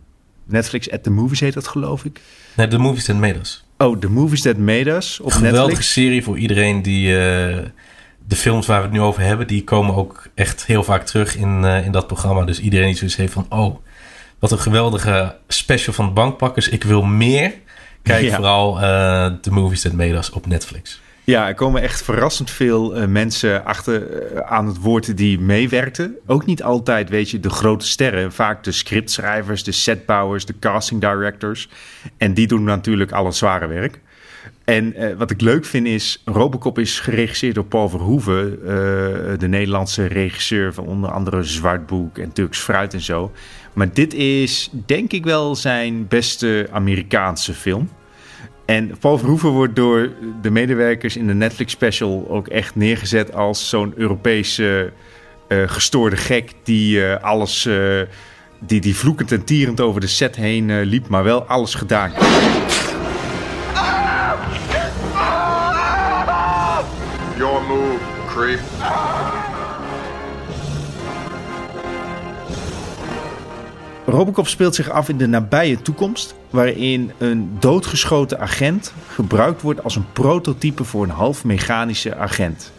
Netflix 0.45 0.91
at 0.91 1.03
the 1.03 1.11
Movies 1.11 1.41
heet 1.41 1.55
dat, 1.55 1.69
geloof 1.69 2.05
ik. 2.05 2.21
Nee, 2.57 2.69
The 2.69 2.79
Movies 2.79 3.09
Made 3.13 3.39
Us. 3.39 3.65
Oh, 3.83 3.99
The 3.99 4.09
Movies 4.11 4.43
That 4.43 4.57
Made 4.57 4.91
Us 4.91 5.21
op 5.21 5.33
Geweldige 5.33 5.63
Netflix. 5.67 5.93
serie 5.93 6.23
voor 6.25 6.39
iedereen 6.39 6.83
die... 6.83 7.09
eh, 7.09 7.57
de 8.29 8.37
films 8.37 8.67
waar 8.67 8.79
we 8.79 8.85
het 8.85 8.93
nu 8.93 9.01
over 9.01 9.23
hebben, 9.23 9.47
die 9.47 9.65
komen 9.65 9.95
ook 9.95 10.27
echt 10.35 10.67
heel 10.67 10.85
vaak 10.85 11.07
terug 11.07 11.37
in, 11.37 11.65
eh, 11.65 11.87
in 11.87 11.93
dat 11.93 12.07
programma. 12.07 12.45
Dus 12.45 12.61
iedereen 12.61 12.87
die 12.87 12.97
zoiets 12.97 13.17
heeft 13.17 13.33
van... 13.33 13.47
Oh, 13.49 13.77
wat 14.39 14.53
een 14.53 14.59
geweldige 14.59 15.37
special 15.49 15.95
van 15.95 16.07
de 16.07 16.13
bankpakkers. 16.13 16.69
Ik 16.69 16.85
wil 16.85 17.03
meer. 17.03 17.53
Kijk 18.03 18.25
Ja. 18.25 18.35
vooral 18.37 18.81
eh 18.81 19.27
The 19.41 19.51
Movies 19.51 19.83
That 19.83 19.93
Made 19.93 20.15
Us 20.17 20.31
op 20.31 20.47
Netflix. 20.47 21.01
Ja, 21.25 21.49
er 21.49 21.55
komen 21.55 21.83
echt 21.83 22.03
verrassend 22.03 22.51
veel 22.51 22.97
eh, 22.97 23.07
mensen 23.07 23.65
achter 23.65 24.11
eh, 24.11 24.41
aan 24.41 24.67
het 24.67 24.79
woord 24.79 25.17
die 25.17 25.41
meewerkten. 25.41 26.17
Ook 26.27 26.47
niet 26.47 26.63
altijd, 26.63 27.09
weet 27.09 27.31
je, 27.31 27.41
de 27.41 27.51
grote 27.51 27.87
sterren. 27.87 28.33
Vaak 28.33 28.65
de 28.65 28.73
scriptschrijvers, 28.73 29.65
de 29.65 29.73
setbouwers, 29.73 30.47
de 30.47 30.55
casting 30.61 31.01
directors. 31.01 31.69
En 32.17 32.35
die 32.35 32.47
doen 32.47 32.65
natuurlijk 32.65 33.13
al 33.13 33.27
het 33.27 33.35
zware 33.35 33.67
werk. 33.67 34.01
En 34.65 34.95
eh, 34.95 35.17
wat 35.17 35.31
ik 35.31 35.41
leuk 35.41 35.65
vind 35.65 35.87
is, 35.87 36.23
Robocop 36.25 36.79
is 36.79 37.01
geregisseerd 37.01 37.55
door 37.55 37.65
Paul 37.65 37.89
Verhoeven, 37.89 38.59
de 39.39 39.49
Nederlandse 39.49 40.07
regisseur 40.07 40.75
van 40.75 40.87
onder 40.87 41.11
andere 41.11 41.43
Zwartboek 41.43 42.19
en 42.19 42.33
Turks 42.33 42.59
Fruit 42.59 42.95
en 42.95 43.01
zo. 43.01 43.33
Maar 43.73 43.93
dit 43.93 44.15
is 44.15 44.71
denk 44.87 45.13
ik 45.13 45.25
wel 45.25 45.57
zijn 45.57 46.09
beste 46.09 46.69
Amerikaanse 46.71 47.55
film. 47.55 47.89
En 48.65 48.99
Paul 49.01 49.19
Verhoeven 49.19 49.51
wordt 49.51 49.77
door 49.77 50.11
de 50.43 50.51
medewerkers 50.51 51.17
in 51.17 51.27
de 51.27 51.35
Netflix 51.35 51.73
special 51.73 52.27
ook 52.29 52.49
echt 52.49 52.75
neergezet 52.75 53.35
als 53.35 53.69
zo'n 53.69 53.93
Europese 53.97 54.93
eh, 55.49 55.63
gestoorde 55.67 56.17
gek 56.17 56.53
die 56.63 57.07
eh, 57.07 57.23
alles, 57.25 57.67
eh, 57.67 58.01
die, 58.59 58.81
die 58.81 58.97
vloekend 58.97 59.33
en 59.33 59.45
tierend 59.45 59.81
over 59.81 60.01
de 60.01 60.07
set 60.07 60.37
heen 60.37 60.83
liep, 60.83 61.09
maar 61.09 61.25
wel 61.25 61.43
alles 61.45 61.75
gedaan. 61.75 62.13
Your 67.37 67.63
move, 67.69 67.99
creep. 68.27 68.61
Robocop 74.07 74.49
speelt 74.49 74.75
zich 74.75 74.91
af 74.91 75.09
in 75.09 75.17
de 75.17 75.27
nabije 75.27 75.83
toekomst, 75.83 76.35
waarin 76.51 77.13
een 77.19 77.57
doodgeschoten 77.59 78.41
agent 78.41 78.95
gebruikt 79.09 79.63
wordt 79.63 79.85
als 79.85 79.97
een 79.97 80.13
prototype 80.13 80.85
voor 80.85 81.03
een 81.05 81.11
half 81.11 81.45
mechanische 81.45 82.17
agent. 82.17 82.73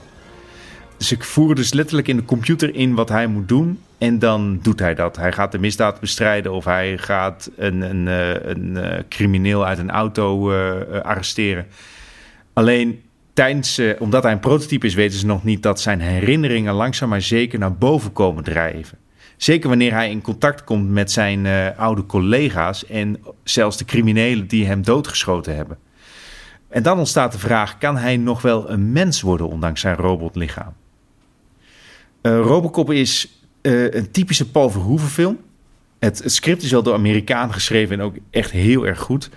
Dus 0.97 1.11
ik 1.11 1.23
voer 1.23 1.55
dus 1.55 1.73
letterlijk 1.73 2.07
in 2.07 2.15
de 2.15 2.25
computer 2.25 2.75
in 2.75 2.93
wat 2.93 3.09
hij 3.09 3.27
moet 3.27 3.47
doen 3.47 3.79
en 3.97 4.19
dan 4.19 4.59
doet 4.61 4.79
hij 4.79 4.95
dat. 4.95 5.15
Hij 5.15 5.31
gaat 5.31 5.51
de 5.51 5.59
misdaad 5.59 5.99
bestrijden 5.99 6.51
of 6.51 6.65
hij 6.65 6.97
gaat 6.97 7.51
een, 7.57 7.81
een, 7.81 8.07
eh, 8.07 8.49
een, 8.49 8.77
eh, 8.77 8.99
crimineel 9.09 9.65
uit 9.65 9.77
een 9.77 9.91
auto 9.91 10.51
eh, 10.51 11.01
arresteren. 11.01 11.65
Alleen 12.53 13.01
tijdens, 13.33 13.81
omdat 13.99 14.23
hij 14.23 14.31
een 14.31 14.39
prototype 14.39 14.85
is, 14.85 14.93
weten 14.93 15.19
ze 15.19 15.25
nog 15.25 15.43
niet 15.43 15.63
dat 15.63 15.81
zijn 15.81 16.01
herinneringen 16.01 16.73
langzaam 16.73 17.09
maar 17.09 17.21
zeker 17.21 17.59
naar 17.59 17.75
boven 17.75 18.13
komen 18.13 18.43
drijven. 18.43 18.97
Zeker 19.37 19.69
wanneer 19.69 19.93
hij 19.93 20.09
in 20.09 20.21
contact 20.21 20.63
komt 20.63 20.89
met 20.89 21.11
zijn 21.11 21.45
eh, 21.45 21.67
oude 21.77 22.05
collega's 22.05 22.85
en 22.85 23.23
zelfs 23.43 23.77
de 23.77 23.85
criminelen 23.85 24.47
die 24.47 24.65
hem 24.65 24.83
doodgeschoten 24.83 25.55
hebben. 25.55 25.77
En 26.69 26.83
dan 26.83 26.97
ontstaat 26.97 27.31
de 27.31 27.39
vraag: 27.39 27.77
kan 27.77 27.97
hij 27.97 28.17
nog 28.17 28.41
wel 28.41 28.69
een 28.69 28.91
mens 28.91 29.21
worden 29.21 29.47
ondanks 29.47 29.81
zijn 29.81 29.95
robotlichaam? 29.95 30.73
Eh, 32.21 32.39
Robocop 32.39 32.91
is 32.91 33.41
eh, 33.61 33.93
een 33.93 34.11
typische 34.11 34.49
Paul 34.49 34.69
Verhoeven 34.69 35.09
film. 35.09 35.37
Het, 35.99 36.21
script 36.25 36.63
is 36.63 36.71
wel 36.71 36.83
door 36.83 36.93
Amerikaan 36.93 37.53
geschreven 37.53 37.99
en 37.99 38.05
ook 38.05 38.15
echt 38.29 38.51
heel 38.51 38.87
erg 38.87 38.99
goed. 38.99 39.29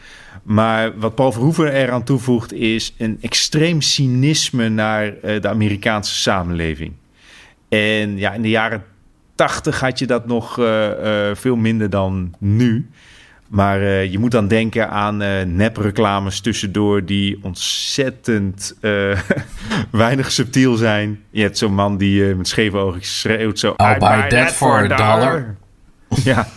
Maar 0.43 0.99
wat 0.99 1.15
Paul 1.15 1.33
Verhoeven 1.33 1.73
eraan 1.73 2.05
toevoegt 2.05 2.53
is 2.53 2.95
een 2.99 3.19
extreem 3.21 3.81
cynisme 3.81 4.69
naar 4.69 5.15
de 5.21 5.49
Amerikaanse 5.49 6.15
samenleving. 6.15 6.93
En 7.69 8.19
ja, 8.19 8.33
in 8.33 8.43
de 8.43 8.49
jaren 8.49 8.85
80 9.37 9.81
had 9.81 9.99
je 9.99 10.07
dat 10.07 10.27
nog 10.27 10.59
eh, 10.59 11.31
eh, 11.31 11.37
veel 11.37 11.57
minder 11.57 11.91
dan 11.91 12.35
nu. 12.39 12.91
Maar 13.49 13.81
eh, 13.81 14.11
je 14.11 14.19
moet 14.19 14.31
dan 14.31 14.49
denken 14.49 14.91
aan 14.91 15.23
eh 15.23 15.43
nepreclames 15.47 16.41
tussendoor 16.41 17.05
die 17.05 17.39
ontzettend 17.43 18.77
weinig 19.91 20.33
subtiel 20.33 20.77
zijn. 20.77 21.23
Je 21.31 21.43
hebt 21.43 21.59
zo'n 21.59 21.75
man 21.75 21.97
die 21.97 22.35
met 22.35 22.49
scheve 22.49 22.77
ogen 22.77 23.05
schreeuwt 23.05 23.59
zo... 23.59 23.75
I'll 23.77 23.95
"I 23.95 23.99
buy 23.99 24.29
that 24.29 24.53
for 24.53 24.93
a 24.93 24.97
dollar." 24.97 25.57
Ja. 26.25 26.49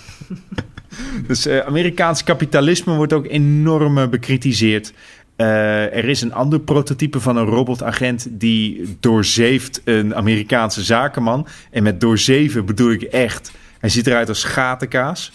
dus 1.28 1.50
Amerikaans 1.50 2.24
kapitalisme 2.24 2.96
wordt 2.96 3.14
ook 3.14 3.26
enorm 3.26 4.10
bekritiseerd. 4.10 4.94
Eh, 5.40 5.96
er 5.96 6.06
is 6.06 6.22
een 6.22 6.34
ander 6.34 6.60
prototype 6.60 7.20
van 7.20 7.38
een 7.38 7.46
robotagent 7.46 8.28
die 8.30 8.98
doorzeeft 9.00 9.82
een 9.84 10.16
Amerikaanse 10.16 10.84
zakenman. 10.84 11.48
En 11.72 11.84
met 11.84 12.02
doorzeven 12.02 12.66
bedoel 12.66 12.92
ik 12.92 13.02
echt, 13.02 13.52
hij 13.80 13.90
ziet 13.90 14.08
eruit 14.08 14.30
als 14.30 14.44
gatenkaas. 14.44 15.32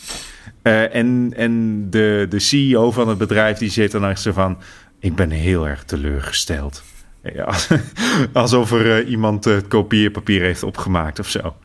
Eh, 0.62 0.94
en 0.94 1.32
en 1.36 1.86
de, 1.90 2.26
de 2.28 2.38
CEO 2.38 2.90
van 2.90 3.08
het 3.08 3.18
bedrijf 3.18 3.58
die 3.58 3.70
zit 3.70 3.90
dan 3.90 4.06
echt 4.06 4.20
zo 4.20 4.32
van, 4.32 4.58
ik 4.98 5.14
ben 5.14 5.30
heel 5.30 5.68
erg 5.68 5.84
teleurgesteld. 5.84 6.82
Ja, 7.22 7.54
alsof 8.32 8.72
er 8.72 8.98
eh, 8.98 9.10
iemand 9.10 9.46
eh, 9.46 9.54
het 9.54 9.68
kopieerpapier 9.68 10.40
heeft 10.40 10.62
opgemaakt 10.62 11.18
of 11.18 11.28
zo. 11.28 11.56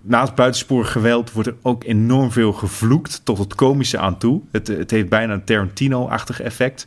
Naast 0.00 0.34
buitensporig 0.34 0.92
geweld 0.92 1.32
wordt 1.32 1.48
er 1.48 1.56
ook 1.62 1.84
enorm 1.84 2.32
veel 2.32 2.52
gevloekt 2.52 3.20
tot 3.24 3.38
het 3.38 3.54
komische 3.54 3.98
aan 3.98 4.18
toe. 4.18 4.40
Het, 4.52 4.66
het 4.66 4.90
heeft 4.90 5.08
bijna 5.08 5.32
een 5.32 5.44
Tarantino-achtig 5.44 6.40
effect. 6.40 6.86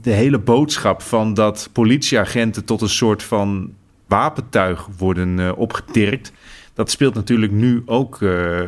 De, 0.00 0.10
hele 0.10 0.38
boodschap 0.38 1.02
van 1.02 1.34
dat 1.34 1.70
politieagenten 1.72 2.64
tot 2.64 2.80
een 2.80 2.88
soort 2.88 3.22
van 3.22 3.74
wapentuig 4.06 4.88
worden 4.98 5.38
eh, 5.38 5.52
opgetirkt. 5.56 6.32
Dat 6.74 6.90
speelt 6.90 7.14
natuurlijk 7.14 7.52
nu 7.52 7.82
ook 7.86 8.20
uh, 8.20 8.60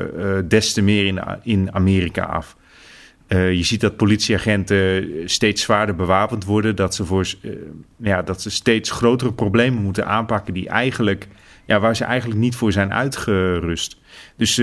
des 0.49 0.73
te 0.73 0.83
meer 0.83 1.07
in, 1.07 1.21
in 1.43 1.75
Amerika 1.75 2.23
af. 2.23 2.57
Je 3.29 3.63
ziet 3.63 3.81
dat 3.81 3.97
politieagenten 3.97 5.09
steeds 5.25 5.63
zwaarder 5.63 5.95
bewapend 5.95 6.45
worden. 6.45 6.77
Dat 6.77 6.95
ze, 6.95 7.05
voor, 7.05 7.27
ja, 7.97 8.23
dat 8.23 8.43
ze 8.43 8.51
steeds 8.51 8.91
grotere 8.91 9.33
problemen 9.33 9.83
moeten 9.83 10.07
aanpakken 10.07 10.55
die 10.55 10.69
eigenlijk, 10.69 11.29
ja, 11.65 11.81
waar 11.81 11.97
ze 11.97 12.05
eigenlijk 12.05 12.41
niet 12.41 12.57
voor 12.57 12.73
zijn 12.73 12.93
uitgerust. 12.93 13.97
Dus 14.37 14.57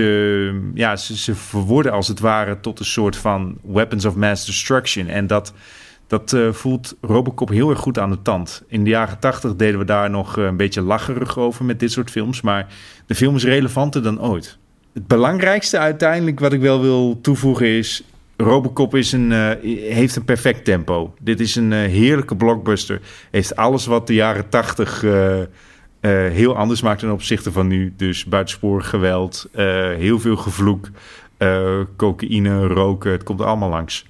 ja, 0.74 0.96
ze, 0.96 1.16
ze 1.16 1.34
verworden 1.34 1.92
als 1.92 2.08
het 2.08 2.20
ware 2.20 2.60
tot 2.60 2.78
een 2.78 2.84
soort 2.84 3.16
van 3.16 3.58
weapons 3.62 4.04
of 4.04 4.14
mass 4.14 4.46
destruction. 4.46 5.08
En 5.08 5.26
dat, 5.26 5.52
dat 6.06 6.32
uh, 6.32 6.52
voelt 6.52 6.96
Robocop 7.00 7.48
heel 7.48 7.70
erg 7.70 7.78
goed 7.78 7.98
aan 7.98 8.10
de 8.10 8.22
tand. 8.22 8.62
In 8.66 8.84
de 8.84 8.90
jaren 8.90 9.18
tachtig 9.18 9.56
deden 9.56 9.78
we 9.78 9.84
daar 9.84 10.10
nog 10.10 10.36
een 10.36 10.56
beetje 10.56 10.82
lacherig 10.82 11.38
over 11.38 11.64
met 11.64 11.80
dit 11.80 11.92
soort 11.92 12.10
films. 12.10 12.40
Maar 12.40 12.66
de 13.06 13.14
film 13.14 13.36
is 13.36 13.44
relevanter 13.44 14.02
dan 14.02 14.20
ooit. 14.20 14.58
Het 14.92 15.06
belangrijkste 15.06 15.78
uiteindelijk 15.78 16.40
wat 16.40 16.52
ik 16.52 16.60
wel 16.60 16.80
wil 16.80 17.18
toevoegen 17.20 17.66
is... 17.66 18.04
Robocop 18.38 18.94
is 18.94 19.12
een, 19.12 19.30
uh, 19.30 19.50
heeft 19.90 20.16
een 20.16 20.24
perfect 20.24 20.64
tempo. 20.64 21.14
Dit 21.20 21.40
is 21.40 21.56
een 21.56 21.72
heerlijke 21.72 22.36
blockbuster. 22.36 23.00
Heeft 23.30 23.56
alles 23.56 23.86
wat 23.86 24.06
de 24.06 24.14
jaren 24.14 24.48
tachtig 24.48 25.04
heel 26.00 26.56
anders 26.56 26.82
maakt 26.82 27.00
ten 27.00 27.12
opzichte 27.12 27.52
van 27.52 27.66
nu. 27.66 27.94
Dus 27.96 28.24
buitensporig 28.24 28.88
geweld, 28.88 29.48
heel 29.96 30.20
veel 30.20 30.36
gevloek, 30.36 30.88
cocaïne, 31.96 32.66
roken. 32.66 33.10
Het 33.10 33.22
komt 33.22 33.40
allemaal 33.40 33.70
langs. 33.70 34.06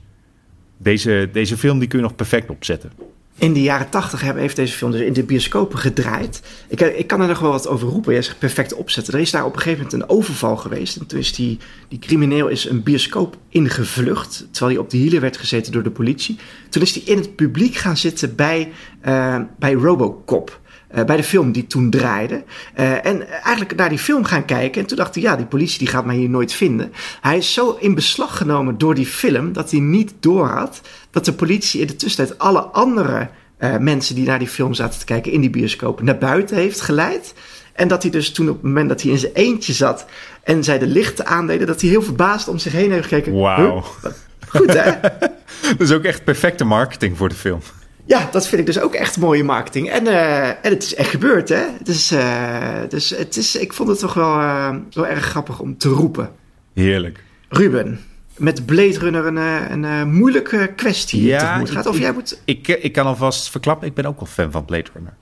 Deze, 0.76 1.28
deze 1.32 1.56
film 1.56 1.78
die 1.78 1.88
kun 1.88 1.98
je 1.98 2.04
nog 2.04 2.16
perfect 2.16 2.50
opzetten. 2.50 2.92
In 3.38 3.52
de 3.52 3.62
jaren 3.62 3.88
tachtig 3.88 4.20
heeft 4.20 4.56
deze 4.56 4.76
film 4.76 4.90
dus 4.90 5.00
in 5.00 5.12
de 5.12 5.22
bioscopen 5.22 5.78
gedraaid. 5.78 6.42
Ik, 6.68 6.80
eh, 6.80 6.98
ik 6.98 7.06
kan 7.06 7.20
er 7.20 7.28
nog 7.28 7.38
wel 7.38 7.50
wat 7.50 7.68
over 7.68 7.88
roepen. 7.88 8.12
Jij 8.12 8.22
zegt 8.22 8.38
perfect 8.38 8.74
opzetten. 8.74 9.14
Er 9.14 9.20
is 9.20 9.30
daar 9.30 9.44
op 9.44 9.54
een 9.54 9.60
gegeven 9.60 9.84
moment 9.84 10.02
een 10.02 10.08
overval 10.16 10.56
geweest. 10.56 10.96
En 10.96 11.06
toen 11.06 11.18
is 11.18 11.34
die, 11.34 11.58
die 11.88 11.98
crimineel 11.98 12.48
is 12.48 12.68
een 12.68 12.82
bioscoop 12.82 13.36
ingevlucht. 13.48 14.46
Terwijl 14.50 14.72
hij 14.72 14.84
op 14.84 14.90
de 14.90 14.96
hielen 14.96 15.20
werd 15.20 15.36
gezeten 15.36 15.72
door 15.72 15.82
de 15.82 15.90
politie. 15.90 16.38
Toen 16.68 16.82
is 16.82 16.94
hij 16.94 17.02
in 17.02 17.16
het 17.16 17.36
publiek 17.36 17.74
gaan 17.74 17.96
zitten 17.96 18.34
bij, 18.34 18.72
uh, 19.06 19.40
bij 19.58 19.72
Robocop. 19.72 20.60
Uh, 20.94 21.04
bij 21.04 21.16
de 21.16 21.22
film 21.22 21.52
die 21.52 21.66
toen 21.66 21.90
draaide. 21.90 22.44
Uh, 22.78 23.06
en 23.06 23.28
eigenlijk 23.28 23.76
naar 23.76 23.88
die 23.88 23.98
film 23.98 24.24
gaan 24.24 24.44
kijken. 24.44 24.80
En 24.80 24.86
toen 24.86 24.96
dacht 24.96 25.14
hij, 25.14 25.22
ja, 25.24 25.36
die 25.36 25.46
politie 25.46 25.78
die 25.78 25.88
gaat 25.88 26.04
mij 26.04 26.16
hier 26.16 26.28
nooit 26.28 26.52
vinden. 26.52 26.92
Hij 27.20 27.36
is 27.36 27.52
zo 27.52 27.76
in 27.80 27.94
beslag 27.94 28.36
genomen 28.36 28.78
door 28.78 28.94
die 28.94 29.06
film 29.06 29.52
dat 29.52 29.70
hij 29.70 29.80
niet 29.80 30.12
doorhad 30.20 30.80
dat 31.10 31.24
de 31.24 31.32
politie 31.32 31.80
in 31.80 31.86
de 31.86 31.96
tussentijd 31.96 32.38
alle 32.38 32.60
andere 32.60 33.28
uh, 33.58 33.76
mensen 33.76 34.14
die 34.14 34.26
naar 34.26 34.38
die 34.38 34.48
film 34.48 34.74
zaten 34.74 34.98
te 34.98 35.04
kijken 35.04 35.32
in 35.32 35.40
die 35.40 35.50
bioscoop 35.50 36.02
naar 36.02 36.18
buiten 36.18 36.56
heeft 36.56 36.80
geleid. 36.80 37.34
En 37.72 37.88
dat 37.88 38.02
hij 38.02 38.10
dus 38.10 38.32
toen 38.32 38.48
op 38.48 38.54
het 38.54 38.62
moment 38.62 38.88
dat 38.88 39.02
hij 39.02 39.10
in 39.10 39.18
zijn 39.18 39.32
eentje 39.32 39.72
zat 39.72 40.06
en 40.42 40.64
zij 40.64 40.78
de 40.78 40.86
lichten 40.86 41.26
aandeden, 41.26 41.66
dat 41.66 41.80
hij 41.80 41.90
heel 41.90 42.02
verbaasd 42.02 42.48
om 42.48 42.58
zich 42.58 42.72
heen 42.72 42.92
heeft 42.92 43.06
gekeken. 43.08 43.32
Wauw. 43.32 43.84
Huh? 44.02 44.12
Goed 44.48 44.72
hè? 44.72 44.90
dat 45.76 45.80
is 45.80 45.92
ook 45.92 46.04
echt 46.04 46.24
perfecte 46.24 46.64
marketing 46.64 47.16
voor 47.16 47.28
de 47.28 47.34
film. 47.34 47.60
Ja, 48.06 48.28
dat 48.30 48.48
vind 48.48 48.60
ik 48.60 48.66
dus 48.66 48.80
ook 48.80 48.94
echt 48.94 49.18
mooie 49.18 49.44
marketing. 49.44 49.90
En, 49.90 50.06
uh, 50.06 50.48
en 50.48 50.56
het 50.62 50.82
is 50.82 50.94
echt 50.94 51.10
gebeurd, 51.10 51.48
hè? 51.48 51.64
Dus, 51.82 52.12
uh, 52.12 52.80
dus 52.88 53.10
het 53.10 53.36
is, 53.36 53.56
ik 53.56 53.72
vond 53.72 53.88
het 53.88 53.98
toch 53.98 54.14
wel, 54.14 54.40
uh, 54.40 54.74
wel 54.92 55.06
erg 55.06 55.24
grappig 55.24 55.60
om 55.60 55.78
te 55.78 55.88
roepen. 55.88 56.30
Heerlijk. 56.74 57.24
Ruben, 57.48 58.00
met 58.36 58.66
Blade 58.66 58.98
Runner 58.98 59.26
een, 59.26 59.36
een, 59.36 59.82
een 59.82 60.12
moeilijke 60.12 60.72
kwestie 60.76 61.22
ja, 61.22 61.38
tegemoet 61.38 61.70
gaat. 61.70 61.86
Of 61.86 61.94
ik, 61.94 62.00
jij 62.00 62.12
moet... 62.12 62.40
Ik, 62.44 62.68
ik 62.68 62.92
kan 62.92 63.06
alvast 63.06 63.50
verklappen, 63.50 63.88
ik 63.88 63.94
ben 63.94 64.06
ook 64.06 64.18
wel 64.18 64.28
fan 64.28 64.50
van 64.50 64.64
Blade 64.64 64.90
Runner. 64.94 65.14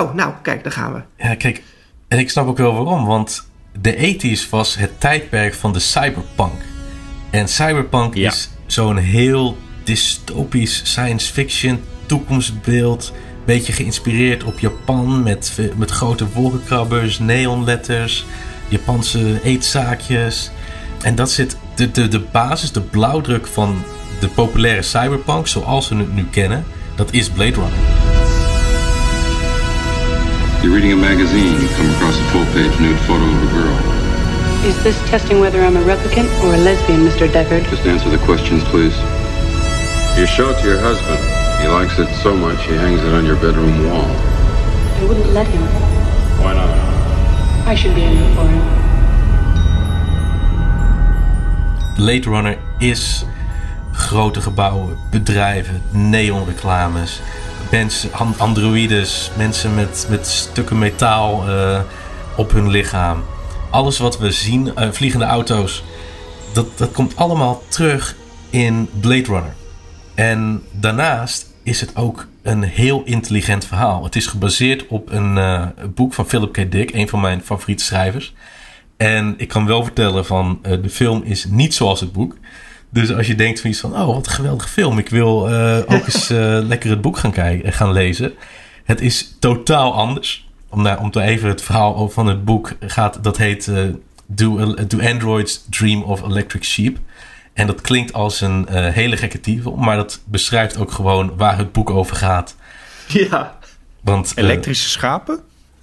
Oh, 0.00 0.14
nou, 0.14 0.32
kijk, 0.42 0.62
daar 0.62 0.72
gaan 0.72 0.92
we. 0.92 1.00
Ja, 1.24 1.34
kijk, 1.34 1.62
en 2.08 2.18
ik 2.18 2.30
snap 2.30 2.46
ook 2.46 2.58
wel 2.58 2.74
waarom. 2.74 3.06
Want 3.06 3.48
de 3.80 4.16
80s 4.16 4.48
was 4.50 4.74
het 4.74 5.00
tijdperk 5.00 5.54
van 5.54 5.72
de 5.72 5.78
cyberpunk. 5.78 6.62
En 7.30 7.48
cyberpunk 7.48 8.14
ja. 8.14 8.30
is 8.30 8.50
zo'n 8.66 8.96
heel 8.96 9.56
dystopisch 9.84 10.80
science 10.84 11.32
fiction 11.32 11.80
toekomstbeeld. 12.06 13.12
Beetje 13.44 13.72
geïnspireerd 13.72 14.44
op 14.44 14.58
Japan 14.58 15.22
met, 15.22 15.58
met 15.76 15.90
grote 15.90 16.26
wolkenkrabbers, 16.32 17.18
neonletters, 17.18 18.24
Japanse 18.68 19.40
eetzaakjes. 19.42 20.50
En 21.02 21.14
dat 21.14 21.30
zit 21.30 21.56
de, 21.74 21.90
de, 21.90 22.08
de 22.08 22.20
basis, 22.20 22.72
de 22.72 22.80
blauwdruk 22.80 23.46
van 23.46 23.82
de 24.20 24.28
populaire 24.28 24.82
cyberpunk 24.82 25.46
zoals 25.46 25.88
we 25.88 25.96
het 25.96 26.14
nu 26.14 26.24
kennen, 26.30 26.64
dat 26.94 27.12
is 27.12 27.28
Blade 27.28 27.52
Runner. 27.52 27.78
You're 30.62 30.74
reading 30.74 30.92
a 30.92 30.96
magazine, 30.96 31.60
you 31.60 31.68
come 31.76 31.90
across 31.94 32.16
a 32.18 32.24
full-page 32.30 32.80
nude 32.80 32.98
photo 32.98 33.24
of 33.24 33.42
a 33.42 33.50
girl. 33.52 33.92
Is 34.64 34.82
this 34.82 35.10
testing 35.10 35.40
whether 35.40 35.60
I'm 35.60 35.76
a 35.76 35.82
replicant 35.82 36.30
or 36.44 36.54
a 36.54 36.56
lesbian, 36.56 37.04
Mr. 37.04 37.28
Deckard? 37.28 37.68
Just 37.68 37.84
answer 37.84 38.10
the 38.10 38.24
questions, 38.24 38.62
please. 38.64 38.94
You 40.16 40.26
show 40.26 40.50
it 40.50 40.60
to 40.60 40.68
your 40.68 40.78
husband. 40.78 41.41
He 41.62 41.68
likes 41.68 41.98
it 41.98 42.08
so 42.22 42.34
much 42.36 42.66
he 42.66 42.74
hangs 42.74 43.00
it 43.02 43.12
on 43.14 43.24
your 43.24 43.36
bedroom 43.36 43.86
wall. 43.86 44.10
I 45.00 45.04
wouldn't 45.06 45.32
let 45.32 45.46
him. 45.46 45.62
Why 46.42 46.54
not? 46.54 46.68
I 47.66 47.76
should 47.76 47.94
be 47.94 48.02
in 48.02 48.16
it 48.16 48.34
for 48.34 48.48
him. 48.48 48.62
Blade 51.94 52.26
Runner 52.26 52.58
is 52.78 53.24
grote 53.92 54.40
gebouwen, 54.40 54.96
bedrijven, 55.10 55.82
neonreclames, 55.90 57.20
mensen, 57.70 58.10
androïdes, 58.38 59.30
mensen 59.36 59.74
met, 59.74 60.06
met 60.08 60.26
stukken 60.26 60.78
metaal 60.78 61.48
uh, 61.48 61.80
op 62.36 62.52
hun 62.52 62.68
lichaam. 62.68 63.24
Alles 63.70 63.98
wat 63.98 64.18
we 64.18 64.30
zien, 64.30 64.72
uh, 64.78 64.88
vliegende 64.90 65.24
auto's, 65.24 65.84
dat, 66.52 66.78
dat 66.78 66.92
komt 66.92 67.16
allemaal 67.16 67.62
terug 67.68 68.16
in 68.50 68.88
Blade 69.00 69.24
Runner. 69.24 69.54
En 70.14 70.62
daarnaast 70.70 71.51
is 71.62 71.80
het 71.80 71.96
ook 71.96 72.26
een 72.42 72.62
heel 72.62 73.02
intelligent 73.04 73.64
verhaal. 73.64 74.04
Het 74.04 74.16
is 74.16 74.26
gebaseerd 74.26 74.86
op 74.86 75.10
een 75.10 75.36
uh, 75.36 75.66
boek 75.94 76.14
van 76.14 76.28
Philip 76.28 76.52
K. 76.52 76.70
Dick, 76.70 76.94
een 76.94 77.08
van 77.08 77.20
mijn 77.20 77.42
favoriete 77.42 77.84
schrijvers. 77.84 78.34
En 78.96 79.34
ik 79.36 79.48
kan 79.48 79.66
wel 79.66 79.84
vertellen 79.84 80.26
van 80.26 80.58
uh, 80.66 80.82
de 80.82 80.90
film 80.90 81.22
is 81.24 81.44
niet 81.44 81.74
zoals 81.74 82.00
het 82.00 82.12
boek. 82.12 82.36
Dus 82.90 83.14
als 83.14 83.26
je 83.26 83.34
denkt 83.34 83.60
van 83.60 83.70
iets 83.70 83.80
van, 83.80 83.92
oh 83.92 84.06
wat 84.06 84.26
een 84.26 84.32
geweldige 84.32 84.68
film. 84.68 84.98
Ik 84.98 85.08
wil 85.08 85.50
uh, 85.50 85.76
ook 85.76 86.06
eens 86.06 86.28
lekker 86.72 86.90
het 86.90 87.00
boek 87.00 87.16
gaan, 87.16 87.32
kijken, 87.32 87.72
gaan 87.72 87.92
lezen. 87.92 88.32
Het 88.84 89.00
is 89.00 89.36
totaal 89.38 89.94
anders. 89.94 90.48
Om, 90.68 90.82
nou, 90.82 91.00
om 91.00 91.10
te 91.10 91.20
even 91.22 91.48
het 91.48 91.62
verhaal 91.62 92.08
van 92.08 92.26
het 92.26 92.44
boek 92.44 92.76
gaat, 92.80 93.24
dat 93.24 93.36
heet 93.36 93.70
Do, 94.26 94.74
Do 94.86 95.00
Androids 95.00 95.64
Dream 95.70 96.02
of 96.02 96.22
Electric 96.22 96.64
Sheep. 96.64 96.98
En 97.52 97.66
dat 97.66 97.80
klinkt 97.80 98.12
als 98.12 98.40
een 98.40 98.66
uh, 98.70 98.88
hele 98.88 99.16
gekke 99.16 99.40
titel, 99.40 99.76
maar 99.76 99.96
dat 99.96 100.20
beschrijft 100.24 100.76
ook 100.76 100.92
gewoon 100.92 101.36
waar 101.36 101.58
het 101.58 101.72
boek 101.72 101.90
over 101.90 102.16
gaat. 102.16 102.56
Ja. 103.08 103.58
Want, 104.00 104.32
Elektrische 104.34 104.84
uh, 104.84 104.90
schapen? 104.90 105.40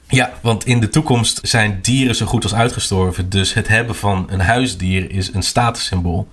Ja, 0.07 0.33
want 0.41 0.65
in 0.65 0.79
de 0.79 0.89
toekomst 0.89 1.39
zijn 1.41 1.79
dieren 1.81 2.15
zo 2.15 2.25
goed 2.25 2.43
als 2.43 2.53
uitgestorven. 2.53 3.29
Dus 3.29 3.53
het 3.53 3.67
hebben 3.67 3.95
van 3.95 4.27
een 4.29 4.39
huisdier 4.39 5.11
is 5.11 5.33
een 5.33 5.43
statussymbool. 5.43 6.27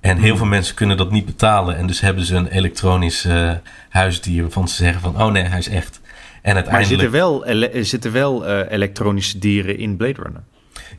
En 0.00 0.18
heel 0.18 0.36
veel 0.36 0.46
mensen 0.46 0.74
kunnen 0.74 0.96
dat 0.96 1.10
niet 1.10 1.26
betalen. 1.26 1.76
En 1.76 1.86
dus 1.86 2.00
hebben 2.00 2.24
ze 2.24 2.34
een 2.34 2.48
elektronisch 2.48 3.24
uh, 3.24 3.52
huisdier 3.88 4.42
waarvan 4.42 4.68
ze 4.68 4.74
zeggen 4.74 5.00
van... 5.00 5.22
oh 5.22 5.32
nee, 5.32 5.42
hij 5.42 5.58
is 5.58 5.68
echt. 5.68 6.00
En 6.42 6.54
uiteindelijk... 6.54 6.72
Maar 6.72 6.84
zitten 6.84 7.10
wel, 7.10 7.46
ele 7.46 7.84
zitten 7.84 8.12
wel 8.12 8.46
elektronische 8.46 9.38
dieren 9.38 9.78
in 9.78 9.96
Blade 9.96 10.22
Runner? 10.22 10.42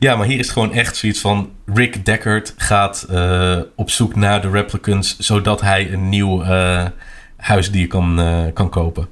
Ja, 0.00 0.16
maar 0.16 0.26
hier 0.26 0.38
is 0.38 0.46
het 0.46 0.52
gewoon 0.52 0.72
echt 0.72 0.96
zoiets 0.96 1.20
van... 1.20 1.50
Rick 1.74 2.04
Deckard 2.04 2.54
gaat 2.56 3.06
uh, 3.10 3.58
op 3.76 3.90
zoek 3.90 4.14
naar 4.14 4.40
de 4.40 4.50
replicants... 4.50 5.18
zodat 5.18 5.60
hij 5.60 5.92
een 5.92 6.08
nieuw 6.08 6.42
uh, 6.42 6.86
huisdier 7.36 7.86
kan, 7.86 8.20
uh, 8.20 8.44
kan 8.54 8.68
kopen. 8.68 9.08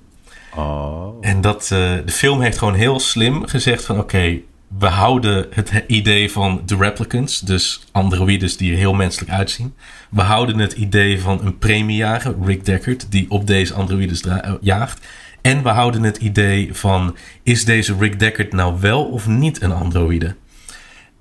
Oh. 0.54 1.16
En 1.20 1.40
dat, 1.40 1.66
de 1.68 2.02
film 2.06 2.40
heeft 2.40 2.58
gewoon 2.58 2.74
heel 2.74 3.00
slim 3.00 3.46
gezegd 3.46 3.84
van... 3.84 3.98
oké, 3.98 4.04
okay, 4.04 4.44
we 4.78 4.86
houden 4.86 5.46
het 5.50 5.84
idee 5.86 6.32
van 6.32 6.62
de 6.66 6.76
replicants... 6.76 7.40
dus 7.40 7.84
androïdes 7.92 8.56
die 8.56 8.72
er 8.72 8.78
heel 8.78 8.94
menselijk 8.94 9.30
uitzien. 9.30 9.74
We 10.10 10.22
houden 10.22 10.58
het 10.58 10.72
idee 10.72 11.20
van 11.20 11.40
een 11.44 11.58
premiejager, 11.58 12.34
Rick 12.44 12.64
Deckard... 12.64 13.10
die 13.10 13.30
op 13.30 13.46
deze 13.46 13.74
androïdes 13.74 14.24
jaagt... 14.60 15.06
En 15.40 15.62
we 15.62 15.68
houden 15.68 16.02
het 16.02 16.16
idee 16.16 16.74
van: 16.74 17.16
is 17.42 17.64
deze 17.64 17.96
Rick 17.98 18.18
Deckard 18.18 18.52
nou 18.52 18.80
wel 18.80 19.04
of 19.04 19.26
niet 19.26 19.62
een 19.62 19.72
androïde? 19.72 20.34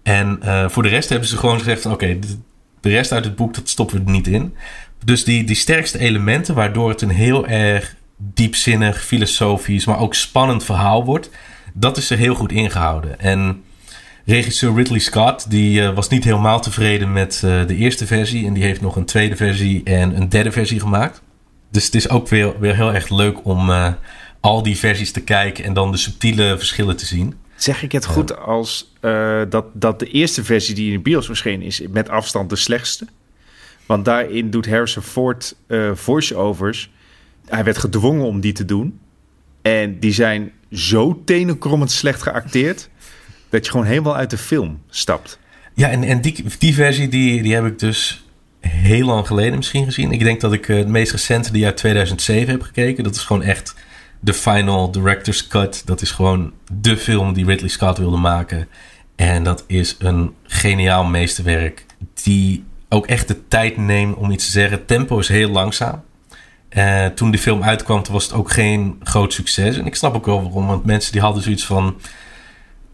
En 0.08 0.40
uh, 0.44 0.70
voor 0.70 0.84
de 0.84 0.90
rest 0.90 1.10
hebben 1.10 1.28
ze 1.28 1.38
gewoon 1.38 1.58
gezegd: 1.58 1.86
oké, 1.86 2.20
de, 2.82 2.90
rest 2.90 3.12
uit 3.12 3.26
het 3.26 3.36
boek 3.36 3.54
dat 3.54 3.70
stoppen 3.70 3.98
we 3.98 4.06
er 4.06 4.12
niet 4.12 4.28
in. 4.28 4.56
Dus 5.06 5.24
die, 5.24 5.44
die 5.44 5.56
sterkste 5.56 6.00
elementen, 6.00 6.56
waardoor 6.56 6.90
het 6.90 7.02
een 7.02 7.10
heel 7.10 7.48
erg 7.48 7.96
diepzinnig, 8.18 9.06
filosofisch, 9.06 9.86
maar 9.86 10.00
ook 10.00 10.16
spannend 10.16 10.64
verhaal 10.64 11.06
wordt, 11.06 11.30
dat 11.74 11.98
is 11.98 12.10
er 12.10 12.18
heel 12.18 12.36
goed 12.36 12.52
ingehouden. 12.52 13.20
En 13.20 13.64
regisseur 14.26 14.76
Ridley 14.76 15.00
Scott, 15.00 15.50
die 15.50 15.82
uh, 15.82 15.94
was 15.94 16.10
niet 16.10 16.24
helemaal 16.24 16.62
tevreden 16.62 17.14
met 17.14 17.42
uh, 17.46 17.68
de 17.68 17.76
eerste 17.76 18.06
versie. 18.06 18.48
En 18.48 18.54
die 18.54 18.64
heeft 18.64 18.82
nog 18.82 18.96
een 18.96 19.06
tweede 19.06 19.36
versie 19.36 19.84
en 19.84 20.16
een 20.16 20.30
derde 20.30 20.52
versie 20.52 20.80
gemaakt. 20.80 21.22
Dus 21.72 21.86
het 21.86 21.96
is 21.96 22.10
ook 22.10 22.28
weer, 22.28 22.60
weer 22.60 22.76
heel 22.76 22.94
erg 22.94 23.10
leuk 23.10 23.46
om 23.46 23.72
al 24.40 24.64
die 24.64 24.78
versies 24.78 25.12
te 25.12 25.22
kijken 25.22 25.64
en 25.64 25.74
dan 25.74 25.92
de 25.92 25.98
subtiele 25.98 26.58
verschillen 26.58 26.98
te 26.98 27.06
zien. 27.06 27.36
Zeg 27.58 27.84
ik 27.84 27.92
het 27.92 28.06
goed 28.06 28.38
als 28.38 28.94
uh, 29.02 29.42
dat, 29.50 29.66
dat 29.74 30.00
de 30.00 30.10
eerste 30.10 30.44
versie 30.44 30.76
die 30.76 30.88
in 30.88 30.98
de 30.98 31.00
bios 31.00 31.26
verscheen 31.26 31.62
is 31.62 31.82
met 31.90 32.10
afstand 32.10 32.50
de 32.50 32.56
slechtste? 32.56 33.08
Want 33.86 34.06
daarin 34.06 34.50
doet 34.50 34.68
Harrison 34.68 35.04
Ford 35.04 35.56
uh, 35.68 35.92
voice-overs. 35.94 36.92
Hij 37.46 37.64
werd 37.64 37.78
gedwongen 37.78 38.26
om 38.26 38.40
die 38.40 38.54
te 38.54 38.66
doen. 38.66 39.00
En 39.62 40.00
die 40.00 40.14
zijn 40.14 40.52
zo 40.72 41.22
tenenkrommend 41.26 41.92
slecht 41.92 42.22
geacteerd... 42.22 42.90
dat 43.50 43.66
je 43.66 43.72
gewoon 43.72 43.86
helemaal 43.86 44.16
uit 44.16 44.30
de 44.30 44.38
film 44.38 44.82
stapt. 44.90 45.40
Ja, 45.74 45.90
en, 45.90 46.04
en 46.04 46.22
die, 46.22 46.44
die 46.60 46.74
versie 46.74 47.08
die, 47.08 47.42
die 47.42 47.54
heb 47.54 47.66
ik 47.66 47.80
dus 47.80 48.26
heel 48.60 49.06
lang 49.06 49.28
geleden 49.28 49.56
misschien 49.56 49.86
gezien. 49.86 50.12
Ik 50.12 50.20
denk 50.20 50.42
dat 50.42 50.54
ik 50.54 50.68
uh, 50.68 50.78
het 50.78 50.88
meest 50.88 51.12
recente 51.12 51.52
die 51.52 51.66
uit 51.66 51.78
2007 51.78 52.52
heb 52.52 52.62
gekeken. 52.62 53.04
Dat 53.04 53.16
is 53.16 53.22
gewoon 53.22 53.44
echt 53.44 53.76
de 54.20 54.34
final 54.34 54.92
director's 54.92 55.48
cut. 55.48 55.82
Dat 55.86 56.02
is 56.02 56.12
gewoon 56.12 56.54
de 56.72 56.98
film 56.98 57.34
die 57.34 57.46
Ridley 57.46 57.70
Scott 57.70 57.98
wilde 57.98 58.18
maken. 58.18 58.68
En 59.16 59.44
dat 59.44 59.64
is 59.68 59.96
een 60.00 60.34
geniaal 60.44 61.04
meesterwerk. 61.04 61.86
Die 62.24 62.66
ook 62.90 63.08
echt 63.08 63.28
de 63.28 63.48
tijd 63.48 63.78
neemt 63.78 64.16
om 64.16 64.32
iets 64.32 64.46
te 64.46 64.52
zeggen. 64.52 64.86
Tempo 64.86 65.20
is 65.20 65.28
heel 65.28 65.50
langzaam. 65.50 66.04
Uh, 66.70 67.06
toen 67.06 67.32
die 67.32 67.40
film 67.40 67.64
uitkwam, 67.64 68.04
was 68.12 68.24
het 68.24 68.34
ook 68.34 68.52
geen 68.52 69.00
groot 69.04 69.34
succes. 69.34 69.78
En 69.78 69.86
ik 69.86 69.96
snap 69.96 70.16
ook 70.16 70.26
wel 70.26 70.44
waarom. 70.44 70.68
Want 70.68 70.86
mensen 70.86 71.12
die 71.12 71.22
hadden 71.22 71.44
zoiets 71.44 71.66
van... 71.66 72.00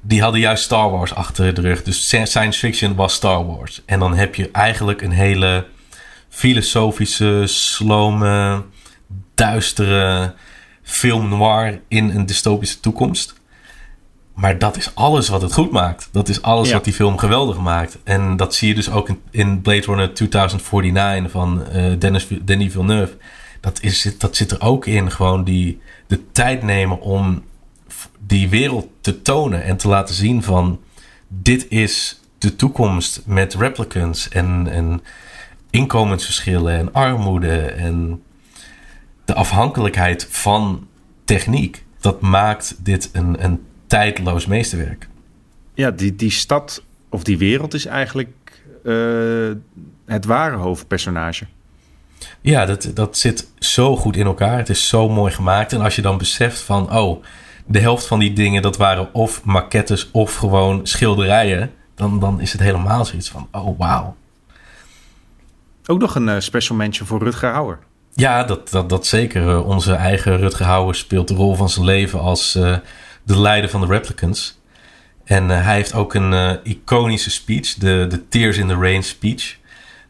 Die 0.06 0.22
hadden 0.22 0.40
juist 0.40 0.64
Star 0.64 0.92
Wars 0.92 1.14
achter 1.14 1.54
de 1.54 1.62
rug. 1.62 1.84
Dus 1.84 2.08
science 2.08 2.60
fiction 2.60 2.96
was 2.96 3.14
Star 3.14 3.46
Wars. 3.46 3.82
En 3.86 4.00
dan 4.00 4.16
heb 4.16 4.36
je 4.36 4.50
eigenlijk 4.52 5.02
een 5.02 5.12
hele 5.12 5.66
filosofische, 6.30 7.44
slome, 7.46 8.64
duistere 9.36 10.34
film 10.84 11.30
noir 11.30 11.82
in 11.88 12.10
een 12.10 12.26
dystopische 12.26 12.80
toekomst. 12.80 13.42
Maar 14.34 14.58
dat 14.58 14.78
is 14.78 14.96
alles 14.96 15.30
wat 15.30 15.42
het 15.42 15.54
goed 15.54 15.72
maakt. 15.72 16.10
Dat 16.12 16.30
is 16.30 16.42
alles 16.42 16.72
wat 16.72 16.84
die 16.84 16.94
film 16.94 17.18
geweldig 17.18 17.58
maakt. 17.58 17.98
En 18.04 18.38
dat 18.38 18.56
zie 18.56 18.68
je 18.68 18.76
dus 18.76 18.92
ook 18.92 19.10
in, 19.10 19.20
in 19.32 19.62
Blade 19.62 19.86
Runner 19.86 20.14
2049 20.14 21.32
van 21.32 21.64
uh, 21.76 22.00
Dennis, 22.00 22.28
Denis 22.42 22.72
Villeneuve. 22.72 23.18
Dat, 23.60 23.82
is, 23.82 24.16
dat 24.18 24.36
zit 24.36 24.52
er 24.52 24.62
ook 24.62 24.86
in. 24.86 25.12
Gewoon 25.12 25.44
die, 25.44 25.82
de 26.08 26.32
tijd 26.32 26.64
nemen 26.64 27.02
om 27.02 27.44
die 28.20 28.50
wereld 28.50 28.88
te 29.02 29.22
tonen 29.22 29.64
en 29.64 29.78
te 29.78 29.88
laten 29.88 30.16
zien 30.16 30.44
van... 30.44 30.80
dit 31.28 31.66
is 31.70 32.20
de 32.38 32.56
toekomst 32.56 33.22
met 33.26 33.54
replicants 33.54 34.30
en, 34.30 34.68
en 34.68 35.02
inkomensverschillen 35.70 36.78
en 36.78 36.94
armoede 36.94 37.62
en 37.62 38.22
de 39.34 39.40
afhankelijkheid 39.40 40.28
van 40.30 40.88
techniek. 41.26 41.84
Dat 42.00 42.22
maakt 42.22 42.76
dit 42.78 43.10
een, 43.14 43.44
een 43.44 43.66
tijdloos 43.88 44.46
meesterwerk. 44.46 45.08
Ja, 45.74 45.92
die, 45.92 46.16
die 46.16 46.32
stad 46.32 46.84
of 47.10 47.24
die 47.24 47.38
wereld 47.38 47.74
is 47.74 47.86
eigenlijk 47.86 48.30
uh, 48.84 49.52
het 50.06 50.26
ware 50.26 50.56
hoofdpersonage. 50.56 51.46
Ja, 52.42 52.66
dat, 52.66 52.92
dat 52.94 53.18
zit 53.18 53.48
zo 53.60 53.96
goed 53.96 54.16
in 54.16 54.26
elkaar. 54.26 54.58
Het 54.58 54.70
is 54.70 54.88
zo 54.88 55.10
mooi 55.10 55.34
gemaakt. 55.34 55.74
En 55.74 55.82
als 55.82 55.96
je 55.96 56.02
dan 56.02 56.18
beseft 56.18 56.62
van, 56.62 56.96
oh, 56.96 57.24
de 57.66 57.80
helft 57.80 58.06
van 58.06 58.20
die 58.20 58.34
dingen, 58.34 58.62
dat 58.62 58.78
waren 58.78 59.14
of 59.14 59.44
maquettes 59.44 60.12
of 60.12 60.36
gewoon 60.36 60.88
schilderijen. 60.88 61.72
Dan, 61.96 62.20
dan 62.20 62.42
is 62.42 62.52
het 62.52 62.62
helemaal 62.62 63.06
zoiets 63.06 63.30
van, 63.30 63.48
oh, 63.52 63.80
wauw. 63.80 64.16
Ook 65.86 66.00
nog 66.00 66.16
een 66.16 66.28
uh, 66.28 66.40
special 66.40 66.78
mention 66.78 67.08
voor 67.08 67.24
Rutger 67.24 67.52
Hauer. 67.52 67.80
Ja, 68.16 68.44
dat, 68.44 68.70
dat, 68.70 68.90
dat 68.90 69.06
zeker. 69.06 69.48
Uh, 69.48 69.68
onze 69.68 69.94
eigen 69.94 70.38
Rutger 70.38 70.66
Hauer 70.66 70.96
speelt 70.96 71.28
de 71.28 71.34
rol 71.34 71.56
van 71.56 71.70
zijn 71.70 71.86
leven 71.86 72.20
als 72.20 72.56
uh, 72.56 72.78
de 73.24 73.40
leider 73.40 73.70
van 73.70 73.82
de 73.82 73.88
Replicants. 73.88 74.60
En 75.24 75.50
hij 75.50 75.76
heeft 75.76 75.94
ook 75.94 76.14
een 76.14 76.60
iconische 76.64 77.32
speech, 77.32 77.74
de, 77.74 78.06
de 78.10 78.28
Tears 78.28 78.58
in 78.58 78.68
the 78.68 78.76
Rain 78.76 79.04
speech. 79.04 79.56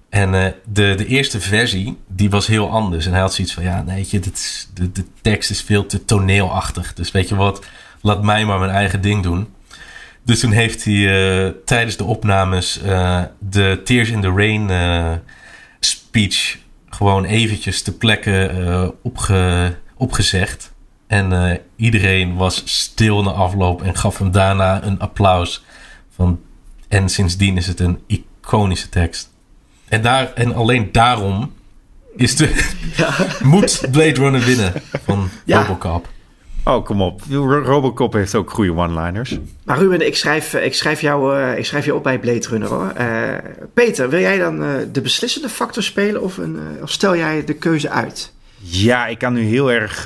En 0.09 0.31
de, 0.65 0.95
de 0.95 1.05
eerste 1.05 1.39
versie, 1.39 1.97
die 2.07 2.29
was 2.29 2.47
heel 2.47 2.69
anders. 2.69 3.05
En 3.05 3.11
hij 3.11 3.21
had 3.21 3.33
zoiets 3.33 3.53
van, 3.53 3.63
ja, 3.63 3.81
nee, 3.81 4.07
je, 4.09 4.19
de, 4.19 4.91
de 4.91 5.05
tekst 5.21 5.49
is 5.49 5.61
veel 5.61 5.85
te 5.85 6.05
toneelachtig. 6.05 6.93
Dus 6.93 7.11
weet 7.11 7.29
je 7.29 7.35
wat, 7.35 7.65
laat 8.01 8.23
mij 8.23 8.45
maar 8.45 8.59
mijn 8.59 8.71
eigen 8.71 9.01
ding 9.01 9.23
doen. 9.23 9.53
Dus 10.23 10.39
toen 10.39 10.51
heeft 10.51 10.83
hij 10.83 11.55
tijdens 11.65 11.97
de 11.97 12.03
opnames 12.03 12.79
de 13.39 13.81
Tears 13.83 14.09
in 14.09 14.21
the 14.21 14.33
Rain 14.35 14.69
speech 15.79 16.57
gewoon 16.93 17.25
eventjes 17.25 17.81
te 17.81 17.97
plekke 17.97 18.51
uh, 18.53 18.87
opge, 19.01 19.75
opgezegd. 19.95 20.73
En 21.07 21.31
uh, 21.31 21.53
iedereen 21.75 22.35
was 22.35 22.61
stil 22.65 23.23
na 23.23 23.31
afloop 23.31 23.81
en 23.81 23.97
gaf 23.97 24.17
hem 24.17 24.31
daarna 24.31 24.83
een 24.83 24.99
applaus. 24.99 25.63
Van, 26.15 26.39
en 26.87 27.09
sindsdien 27.09 27.57
is 27.57 27.67
het 27.67 27.79
een 27.79 27.99
iconische 28.07 28.89
tekst. 28.89 29.29
En, 29.87 30.01
daar, 30.01 30.33
en 30.33 30.55
alleen 30.55 30.91
daarom 30.91 31.53
is 32.15 32.35
de, 32.35 32.75
ja. 32.95 33.13
moet 33.53 33.81
Blade 33.91 34.13
Runner 34.13 34.45
winnen 34.45 34.73
van 35.03 35.29
ja. 35.45 35.61
Robocop. 35.61 36.12
Oh, 36.65 36.85
kom 36.85 37.01
op. 37.01 37.21
Robocop 37.29 38.13
heeft 38.13 38.35
ook 38.35 38.49
goede 38.49 38.75
one-liners. 38.75 39.39
Maar 39.63 39.77
Ruben, 39.77 40.05
ik 40.05 40.15
schrijf, 40.15 40.53
ik 40.53 40.73
schrijf, 40.73 41.01
jou, 41.01 41.37
uh, 41.37 41.57
ik 41.57 41.65
schrijf 41.65 41.85
je 41.85 41.95
op 41.95 42.03
bij 42.03 42.19
Blade 42.19 42.47
Runner 42.49 42.69
hoor. 42.69 42.93
Uh, 42.99 43.07
Peter, 43.73 44.09
wil 44.09 44.19
jij 44.19 44.37
dan 44.37 44.63
uh, 44.63 44.69
de 44.91 45.01
beslissende 45.01 45.49
factor 45.49 45.83
spelen 45.83 46.21
of, 46.21 46.37
een, 46.37 46.59
of 46.81 46.91
stel 46.91 47.15
jij 47.15 47.43
de 47.45 47.53
keuze 47.53 47.89
uit? 47.89 48.33
Ja, 48.55 49.07
ik 49.07 49.17
kan 49.17 49.33
nu 49.33 49.41
heel 49.41 49.71
erg 49.71 50.01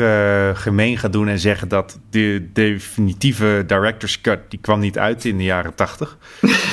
gemeen 0.62 0.98
gaan 0.98 1.12
doen 1.12 1.28
en 1.28 1.40
zeggen 1.40 1.68
dat 1.68 2.00
de 2.10 2.50
definitieve 2.54 3.64
director's 3.68 4.22
cut, 4.22 4.40
die 4.50 4.60
kwam 4.60 4.80
niet 4.80 4.98
uit 4.98 5.26
in 5.26 5.38
de 5.38 5.44
jaren 5.44 5.76
tachtig. 5.76 6.18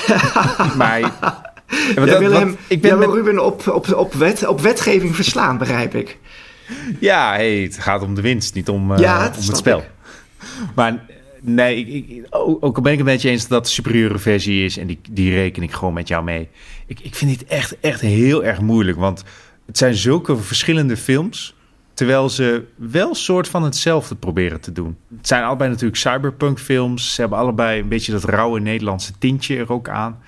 maar... 0.76 1.00
Jij 1.94 2.06
dat, 2.06 2.18
wil, 2.18 2.32
hem, 2.32 2.56
ik 2.68 2.80
ben 2.80 2.98
met... 2.98 3.08
Ruben 3.08 3.44
op, 3.44 3.68
op, 3.68 3.92
op, 3.94 4.14
wet, 4.14 4.46
op 4.46 4.60
wetgeving 4.60 5.14
verslaan, 5.14 5.58
begrijp 5.58 5.94
ik. 5.94 6.18
Ja, 7.00 7.32
hey, 7.32 7.56
het 7.56 7.78
gaat 7.78 8.02
om 8.02 8.14
de 8.14 8.20
winst, 8.20 8.54
niet 8.54 8.68
om, 8.68 8.92
uh, 8.92 8.98
ja, 8.98 9.22
het, 9.22 9.38
om 9.38 9.46
het 9.46 9.56
spel. 9.56 9.78
Ik. 9.78 9.90
Maar 10.74 11.04
nee, 11.40 11.76
ik, 11.76 12.08
ik, 12.08 12.26
ook 12.30 12.76
al 12.76 12.82
ben 12.82 12.92
ik 12.92 12.98
het 12.98 13.06
met 13.06 13.22
je 13.22 13.28
eens 13.28 13.40
dat 13.40 13.50
dat 13.50 13.64
de 13.64 13.70
superieure 13.70 14.18
versie 14.18 14.64
is... 14.64 14.76
en 14.76 14.86
die, 14.86 15.00
die 15.10 15.32
reken 15.34 15.62
ik 15.62 15.72
gewoon 15.72 15.94
met 15.94 16.08
jou 16.08 16.24
mee. 16.24 16.48
Ik, 16.86 17.00
ik 17.00 17.14
vind 17.14 17.38
dit 17.38 17.48
echt, 17.48 17.80
echt 17.80 18.00
heel 18.00 18.44
erg 18.44 18.60
moeilijk, 18.60 18.98
want 18.98 19.24
het 19.66 19.78
zijn 19.78 19.94
zulke 19.94 20.36
verschillende 20.36 20.96
films... 20.96 21.56
terwijl 21.94 22.28
ze 22.28 22.64
wel 22.76 23.14
soort 23.14 23.48
van 23.48 23.62
hetzelfde 23.62 24.14
proberen 24.14 24.60
te 24.60 24.72
doen. 24.72 24.96
Het 25.16 25.26
zijn 25.26 25.44
allebei 25.44 25.70
natuurlijk 25.70 26.00
cyberpunk 26.00 26.58
films. 26.58 27.14
Ze 27.14 27.20
hebben 27.20 27.38
allebei 27.38 27.80
een 27.80 27.88
beetje 27.88 28.12
dat 28.12 28.24
rauwe 28.24 28.60
Nederlandse 28.60 29.12
tintje 29.18 29.56
er 29.56 29.72
ook 29.72 29.88
aan. 29.88 30.18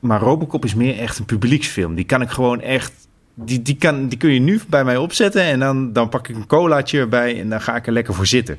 Maar 0.00 0.20
Robocop 0.20 0.64
is 0.64 0.74
meer 0.74 0.98
echt 0.98 1.18
een 1.18 1.24
publieksfilm. 1.24 1.94
Die 1.94 2.04
kan 2.04 2.22
ik 2.22 2.30
gewoon 2.30 2.60
echt 2.60 3.03
die, 3.34 3.62
die, 3.62 3.76
kan, 3.76 4.08
die 4.08 4.18
kun 4.18 4.32
je 4.32 4.40
nu 4.40 4.60
bij 4.68 4.84
mij 4.84 4.96
opzetten 4.96 5.42
en 5.42 5.58
dan, 5.58 5.92
dan 5.92 6.08
pak 6.08 6.28
ik 6.28 6.36
een 6.36 6.46
colaatje 6.46 6.98
erbij 6.98 7.40
en 7.40 7.48
dan 7.48 7.60
ga 7.60 7.76
ik 7.76 7.86
er 7.86 7.92
lekker 7.92 8.14
voor 8.14 8.26
zitten. 8.26 8.58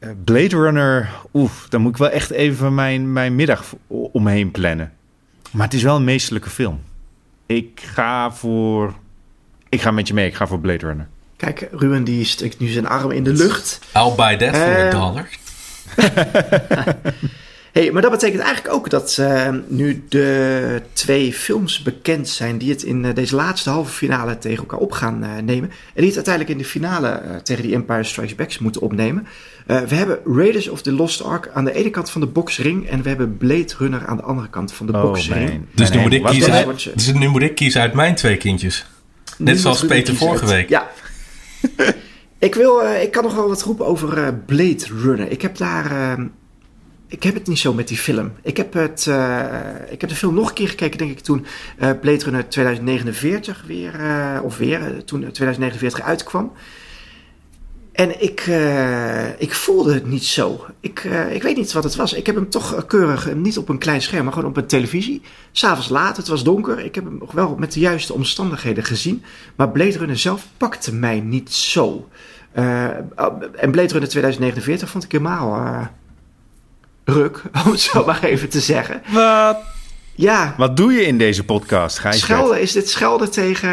Uh, 0.00 0.10
Blade 0.24 0.56
Runner, 0.56 1.10
oef, 1.34 1.66
dan 1.68 1.80
moet 1.80 1.90
ik 1.90 1.96
wel 1.96 2.10
echt 2.10 2.30
even 2.30 2.74
mijn, 2.74 3.12
mijn 3.12 3.34
middag 3.34 3.74
omheen 3.88 4.50
plannen. 4.50 4.92
Maar 5.50 5.64
het 5.64 5.74
is 5.74 5.82
wel 5.82 5.96
een 5.96 6.04
meestelijke 6.04 6.50
film. 6.50 6.80
Ik 7.46 7.80
ga 7.84 8.32
voor. 8.32 8.94
Ik 9.68 9.80
ga 9.80 9.90
met 9.90 10.08
je 10.08 10.14
mee, 10.14 10.26
ik 10.26 10.34
ga 10.34 10.46
voor 10.46 10.60
Blade 10.60 10.86
Runner. 10.86 11.08
Kijk, 11.36 11.68
Ruben 11.72 12.04
die 12.04 12.24
stikt 12.24 12.58
nu 12.58 12.66
zijn 12.66 12.86
arm 12.86 13.10
in 13.10 13.24
de 13.24 13.32
lucht. 13.32 13.80
I'll 13.94 14.14
buy 14.16 14.36
that 14.36 14.56
for 14.56 14.76
a 14.76 14.90
dollar. 14.90 15.28
Hey, 17.76 17.92
maar 17.92 18.02
dat 18.02 18.10
betekent 18.10 18.42
eigenlijk 18.42 18.74
ook 18.74 18.90
dat 18.90 19.16
uh, 19.20 19.48
nu 19.68 20.04
de 20.08 20.82
twee 20.92 21.32
films 21.32 21.82
bekend 21.82 22.28
zijn 22.28 22.58
die 22.58 22.70
het 22.70 22.82
in 22.82 23.04
uh, 23.04 23.14
deze 23.14 23.34
laatste 23.34 23.70
halve 23.70 23.92
finale 23.92 24.38
tegen 24.38 24.58
elkaar 24.58 24.78
op 24.78 24.92
gaan 24.92 25.24
uh, 25.24 25.30
nemen. 25.42 25.70
En 25.70 26.02
die 26.02 26.06
het 26.06 26.14
uiteindelijk 26.14 26.54
in 26.54 26.58
de 26.58 26.64
finale 26.64 27.40
tegen 27.42 27.62
die 27.62 27.74
Empire 27.74 28.02
Strikes 28.02 28.34
Back 28.34 28.60
moeten 28.60 28.80
opnemen. 28.80 29.26
we 29.66 29.94
hebben 29.94 30.18
Raiders 30.24 30.68
of 30.68 30.82
the 30.82 30.92
Lost 30.92 31.22
Ark 31.22 31.50
aan 31.54 31.64
de 31.64 31.72
ene 31.72 31.90
kant 31.90 32.10
van 32.10 32.20
de 32.20 32.26
boxring 32.26 32.88
en 32.88 33.02
we 33.02 33.08
hebben 33.08 33.36
Blade 33.36 33.74
Runner 33.78 34.06
aan 34.06 34.16
de 34.16 34.22
andere 34.22 34.48
kant 34.48 34.72
van 34.72 34.86
de 34.86 34.92
oh, 34.92 35.02
boxring. 35.02 35.64
Dus, 35.74 35.90
nu 35.90 36.00
moet 36.00 36.12
ik 36.12 36.24
kiezen 36.24 36.52
uit, 36.52 36.90
dus 36.94 37.12
nu 37.12 37.28
moet 37.28 37.42
ik 37.42 37.54
kiezen 37.54 37.80
uit 37.80 37.92
mijn 37.92 38.14
twee 38.14 38.36
kindjes. 38.36 38.86
Net 39.38 39.60
zoals 39.60 39.86
Peter 39.86 40.14
vorige 40.14 40.46
week. 40.46 40.68
Ja. 40.68 40.90
ik, 42.38 42.54
wil, 42.54 42.80
ik 43.02 43.10
kan 43.10 43.22
nog 43.22 43.34
wel 43.34 43.48
wat 43.48 43.62
roepen 43.62 43.86
over 43.86 44.34
Blade 44.34 44.84
Runner. 45.02 45.30
Ik 45.30 45.42
heb 45.42 45.56
daar 45.56 46.18
ik 47.08 47.22
heb 47.22 47.34
het 47.34 47.46
niet 47.46 47.58
zo 47.58 47.72
met 47.72 47.88
die 47.88 47.96
film. 47.96 48.32
Ik 48.42 48.56
heb, 48.56 48.72
het, 48.72 49.06
uh, 49.08 49.44
ik 49.90 50.00
heb 50.00 50.10
de 50.10 50.16
film 50.16 50.34
nog 50.34 50.48
een 50.48 50.54
keer 50.54 50.68
gekeken, 50.68 50.98
denk 50.98 51.10
ik, 51.10 51.20
toen 51.20 51.46
uh, 51.78 51.90
Blade 52.00 52.24
Runner 52.24 52.48
2049 52.48 53.64
weer, 53.66 54.00
uh, 54.00 54.40
of 54.42 54.56
weer, 54.56 55.04
toen 55.04 55.20
2049 55.20 56.00
uitkwam. 56.00 56.52
En 57.92 58.22
ik, 58.22 58.40
ik 59.38 59.54
voelde 59.54 59.94
het 59.94 60.06
niet 60.06 60.24
zo. 60.24 60.66
Ik, 60.80 61.04
ik 61.30 61.42
weet 61.42 61.56
niet 61.56 61.72
wat 61.72 61.84
het 61.84 61.96
was. 61.96 62.12
Ik 62.12 62.26
heb 62.26 62.34
hem 62.34 62.50
toch 62.50 62.86
keurig, 62.86 63.34
niet 63.34 63.58
op 63.58 63.68
een 63.68 63.78
klein 63.78 64.02
scherm, 64.02 64.24
maar 64.24 64.32
gewoon 64.32 64.48
op 64.48 64.56
een 64.56 64.66
televisie. 64.66 65.22
S'avonds 65.52 65.88
laat, 65.88 66.16
het 66.16 66.28
was 66.28 66.44
donker. 66.44 66.78
Ik 66.78 66.94
heb 66.94 67.04
hem 67.04 67.18
nog 67.18 67.32
wel 67.32 67.56
met 67.58 67.72
de 67.72 67.80
juiste 67.80 68.12
omstandigheden 68.12 68.84
gezien. 68.84 69.22
Maar 69.54 69.70
Blade 69.70 69.98
Runner 69.98 70.18
zelf 70.18 70.46
pakte 70.56 70.94
mij 70.94 71.20
niet 71.20 71.52
zo. 71.52 72.08
en 72.52 73.70
Blade 73.70 73.92
Runner 73.92 74.08
2049 74.08 74.90
vond 74.90 75.04
ik 75.04 75.12
helemaal 75.12 75.88
ruk, 77.06 77.42
om 77.64 77.70
het 77.70 77.80
zo 77.80 78.04
maar 78.04 78.22
even 78.22 78.48
te 78.48 78.60
zeggen. 78.60 79.02
Wat? 79.12 79.58
Ja. 80.14 80.54
Wat 80.56 80.76
doe 80.76 80.92
je 80.92 81.06
in 81.06 81.18
deze 81.18 81.44
podcast, 81.44 81.98
Gijsbert? 81.98 82.24
Schelden, 82.24 82.60
is 82.60 82.72
dit 82.72 82.90
schelden 82.90 83.30
tegen... 83.30 83.68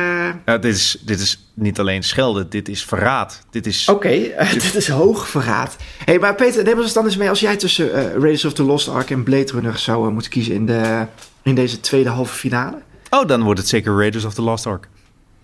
Ja, 0.45 0.57
dit, 0.57 0.75
is, 0.75 0.97
dit 1.05 1.19
is 1.19 1.47
niet 1.53 1.79
alleen 1.79 2.03
schelden, 2.03 2.49
dit 2.49 2.69
is 2.69 2.83
verraad. 2.83 3.45
Dit 3.49 3.65
is... 3.65 3.89
Oké, 3.89 4.09
uh, 4.39 4.51
dit 4.51 4.75
is 4.75 4.87
hoog 4.87 5.27
verraad. 5.27 5.75
hey, 6.05 6.19
maar 6.19 6.35
Peter, 6.35 6.63
neem 6.63 6.79
ons 6.79 6.93
dan 6.93 7.05
eens 7.05 7.17
mee. 7.17 7.29
Als 7.29 7.39
jij 7.39 7.57
tussen 7.57 7.87
uh, 7.87 7.93
Raiders 7.93 8.45
of 8.45 8.53
the 8.53 8.63
Lost 8.63 8.87
Ark 8.87 9.09
en 9.09 9.23
Blade 9.23 9.51
Runner 9.51 9.77
zou 9.77 10.07
uh, 10.07 10.13
moeten 10.13 10.31
kiezen 10.31 10.53
in, 10.53 10.65
de, 10.65 11.05
in 11.43 11.55
deze 11.55 11.79
tweede 11.79 12.09
halve 12.09 12.35
finale... 12.35 12.81
Oh, 13.09 13.27
dan 13.27 13.43
wordt 13.43 13.59
het 13.59 13.69
zeker 13.69 13.97
Raiders 13.97 14.25
of 14.25 14.33
the 14.33 14.41
Lost 14.41 14.65
Ark. 14.65 14.87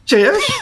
Serieus? 0.04 0.60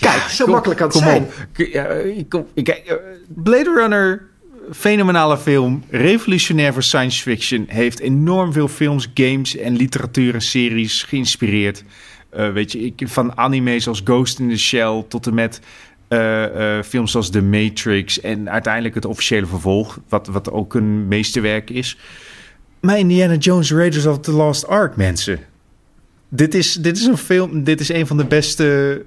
Kijk, 0.00 0.20
zo 0.30 0.44
kom, 0.44 0.52
makkelijk 0.52 0.80
kan 0.80 0.88
het 0.88 0.96
kom 0.96 1.06
zijn. 1.06 1.22
Op. 1.22 1.32
Ja, 1.56 1.86
kom, 2.28 2.46
kijk, 2.62 3.00
Blade 3.28 3.72
Runner, 3.74 4.29
fenomenale 4.72 5.38
film, 5.38 5.82
revolutionair 5.90 6.72
voor 6.72 6.82
science 6.82 7.22
fiction, 7.22 7.64
heeft 7.68 8.00
enorm 8.00 8.52
veel 8.52 8.68
films, 8.68 9.10
games 9.14 9.56
en 9.56 9.76
literatuur 9.76 10.34
en 10.34 10.40
series 10.40 11.02
geïnspireerd. 11.02 11.84
Uh, 12.36 12.52
weet 12.52 12.72
je, 12.72 12.78
ik, 12.78 13.02
van 13.04 13.36
anime 13.36 13.80
zoals 13.80 14.00
Ghost 14.04 14.38
in 14.38 14.48
the 14.48 14.58
Shell 14.58 15.04
tot 15.08 15.26
en 15.26 15.34
met 15.34 15.60
uh, 16.08 16.42
uh, 16.42 16.82
films 16.82 17.10
zoals 17.10 17.30
The 17.30 17.42
Matrix 17.42 18.20
en 18.20 18.50
uiteindelijk 18.50 18.94
het 18.94 19.04
officiële 19.04 19.46
vervolg, 19.46 20.00
wat, 20.08 20.26
wat 20.26 20.50
ook 20.50 20.74
een 20.74 21.08
meesterwerk 21.08 21.70
is. 21.70 21.98
Maar 22.80 22.98
Indiana 22.98 23.34
Jones 23.34 23.72
Raiders 23.72 24.06
of 24.06 24.20
the 24.20 24.32
Lost 24.32 24.66
Ark, 24.66 24.96
mensen. 24.96 25.38
Dit 26.28 26.54
is, 26.54 26.72
dit 26.72 26.96
is 26.96 27.06
een 27.06 27.16
film, 27.16 27.64
dit 27.64 27.80
is 27.80 27.88
een 27.88 28.06
van 28.06 28.16
de 28.16 28.24
beste, 28.24 29.02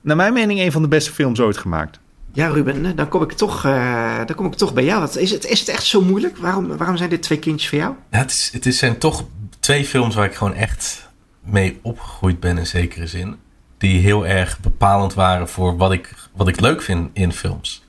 naar 0.00 0.16
mijn 0.16 0.32
mening, 0.32 0.60
een 0.60 0.72
van 0.72 0.82
de 0.82 0.88
beste 0.88 1.12
films 1.12 1.40
ooit 1.40 1.56
gemaakt. 1.56 2.00
Ja, 2.32 2.48
Ruben, 2.48 2.96
dan 2.96 3.08
kom 3.08 3.22
ik 3.22 3.32
toch, 3.32 3.66
uh, 3.66 4.16
dan 4.26 4.36
kom 4.36 4.46
ik 4.46 4.54
toch 4.54 4.72
bij 4.72 4.84
jou. 4.84 5.00
Wat, 5.00 5.16
is, 5.16 5.30
het, 5.30 5.44
is 5.44 5.60
het 5.60 5.68
echt 5.68 5.84
zo 5.84 6.00
moeilijk? 6.00 6.36
Waarom, 6.36 6.76
waarom 6.76 6.96
zijn 6.96 7.10
dit 7.10 7.22
twee 7.22 7.38
kindjes 7.38 7.68
voor 7.68 7.78
jou? 7.78 7.94
Het, 8.10 8.30
is, 8.30 8.50
het 8.52 8.74
zijn 8.74 8.98
toch 8.98 9.24
twee 9.60 9.84
films 9.84 10.14
waar 10.14 10.24
ik 10.24 10.34
gewoon 10.34 10.54
echt 10.54 11.08
mee 11.40 11.78
opgegroeid 11.82 12.40
ben 12.40 12.58
in 12.58 12.66
zekere 12.66 13.06
zin. 13.06 13.36
Die 13.78 14.00
heel 14.00 14.26
erg 14.26 14.60
bepalend 14.60 15.14
waren 15.14 15.48
voor 15.48 15.76
wat 15.76 15.92
ik, 15.92 16.14
wat 16.32 16.48
ik 16.48 16.60
leuk 16.60 16.82
vind 16.82 17.10
in 17.12 17.32
films. 17.32 17.84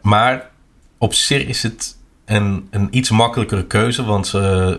Maar 0.00 0.50
op 0.98 1.14
zich 1.14 1.44
is 1.44 1.62
het 1.62 1.96
een, 2.24 2.68
een 2.70 2.88
iets 2.90 3.10
makkelijkere 3.10 3.66
keuze, 3.66 4.04
want 4.04 4.32
uh, 4.36 4.74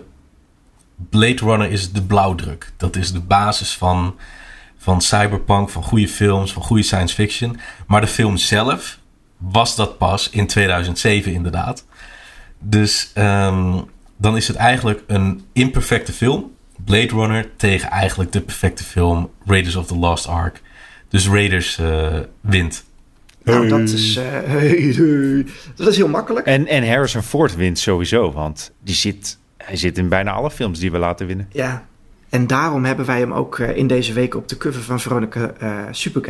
Blade 1.09 1.45
Runner 1.45 1.71
is 1.71 1.91
de 1.91 2.03
blauwdruk. 2.03 2.71
Dat 2.77 2.95
is 2.95 3.11
de 3.11 3.19
basis 3.19 3.75
van, 3.75 4.15
van 4.87 5.01
cyberpunk, 5.01 5.69
van 5.69 5.83
goede 5.83 6.07
films, 6.07 6.53
van 6.53 6.63
goede 6.63 6.83
science 6.83 7.15
fiction. 7.15 7.59
Maar 7.87 8.01
de 8.01 8.07
film 8.07 8.37
zelf 8.37 8.99
was 9.37 9.75
dat 9.75 9.97
pas 9.97 10.29
in 10.29 10.47
2007 10.47 11.33
inderdaad. 11.33 11.85
Dus 12.59 13.11
um, 13.15 13.85
dan 14.17 14.35
is 14.35 14.47
het 14.47 14.57
eigenlijk 14.57 15.03
een 15.07 15.45
imperfecte 15.53 16.13
film. 16.13 16.51
Blade 16.85 17.07
Runner 17.07 17.49
tegen 17.55 17.89
eigenlijk 17.89 18.31
de 18.31 18.41
perfecte 18.41 18.83
film 18.83 19.29
Raiders 19.45 19.75
of 19.75 19.87
the 19.87 19.97
Lost 19.97 20.27
Ark. 20.27 20.61
Dus 21.09 21.27
Raiders 21.27 21.77
uh, 21.79 22.19
wint. 22.41 22.83
Nou, 23.43 23.67
dat 23.67 23.89
is, 23.89 24.17
uh, 24.17 24.23
hey, 24.23 24.67
hey. 24.67 25.45
dat 25.75 25.87
is 25.87 25.97
heel 25.97 26.07
makkelijk. 26.07 26.45
En, 26.45 26.67
en 26.67 26.87
Harrison 26.87 27.23
Ford 27.23 27.55
wint 27.55 27.79
sowieso, 27.79 28.31
want 28.31 28.71
die 28.83 28.95
zit, 28.95 29.37
hij 29.57 29.75
zit 29.75 29.97
in 29.97 30.09
bijna 30.09 30.31
alle 30.31 30.51
films 30.51 30.79
die 30.79 30.91
we 30.91 30.97
laten 30.97 31.27
winnen. 31.27 31.49
Ja, 31.51 31.87
en 32.37 32.47
daarom 32.47 32.85
hebben 32.85 33.05
wij 33.05 33.19
hem 33.19 33.33
ook 33.33 33.57
uh, 33.57 33.77
in 33.77 33.87
deze 33.87 34.13
week 34.13 34.35
op 34.35 34.47
de 34.47 34.57
cover 34.57 34.81
van 34.81 34.99
Veronica 34.99 35.53
uh, 35.63 35.83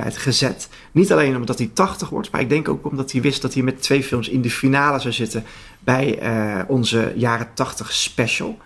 gezet. 0.10 0.70
Niet 0.92 1.12
alleen 1.12 1.36
omdat 1.36 1.58
hij 1.58 1.70
80 1.74 2.10
wordt, 2.10 2.32
maar 2.32 2.42
ik 2.42 2.50
denk 2.50 2.70
ook 2.70 2.86
omdat 2.86 3.12
hij 3.12 3.22
wist 3.22 3.42
dat 3.42 3.54
hij 3.54 3.64
met 3.64 3.82
twee 3.82 4.04
films 4.04 4.30
in 4.30 4.42
de 4.42 4.50
finale 4.50 5.00
zou 5.00 5.14
zitten 5.14 5.44
bij 5.80 6.20
uh, 6.24 6.64
onze 6.68 7.14
jaren 7.16 7.48
80 7.54 7.94
special. 7.94 8.58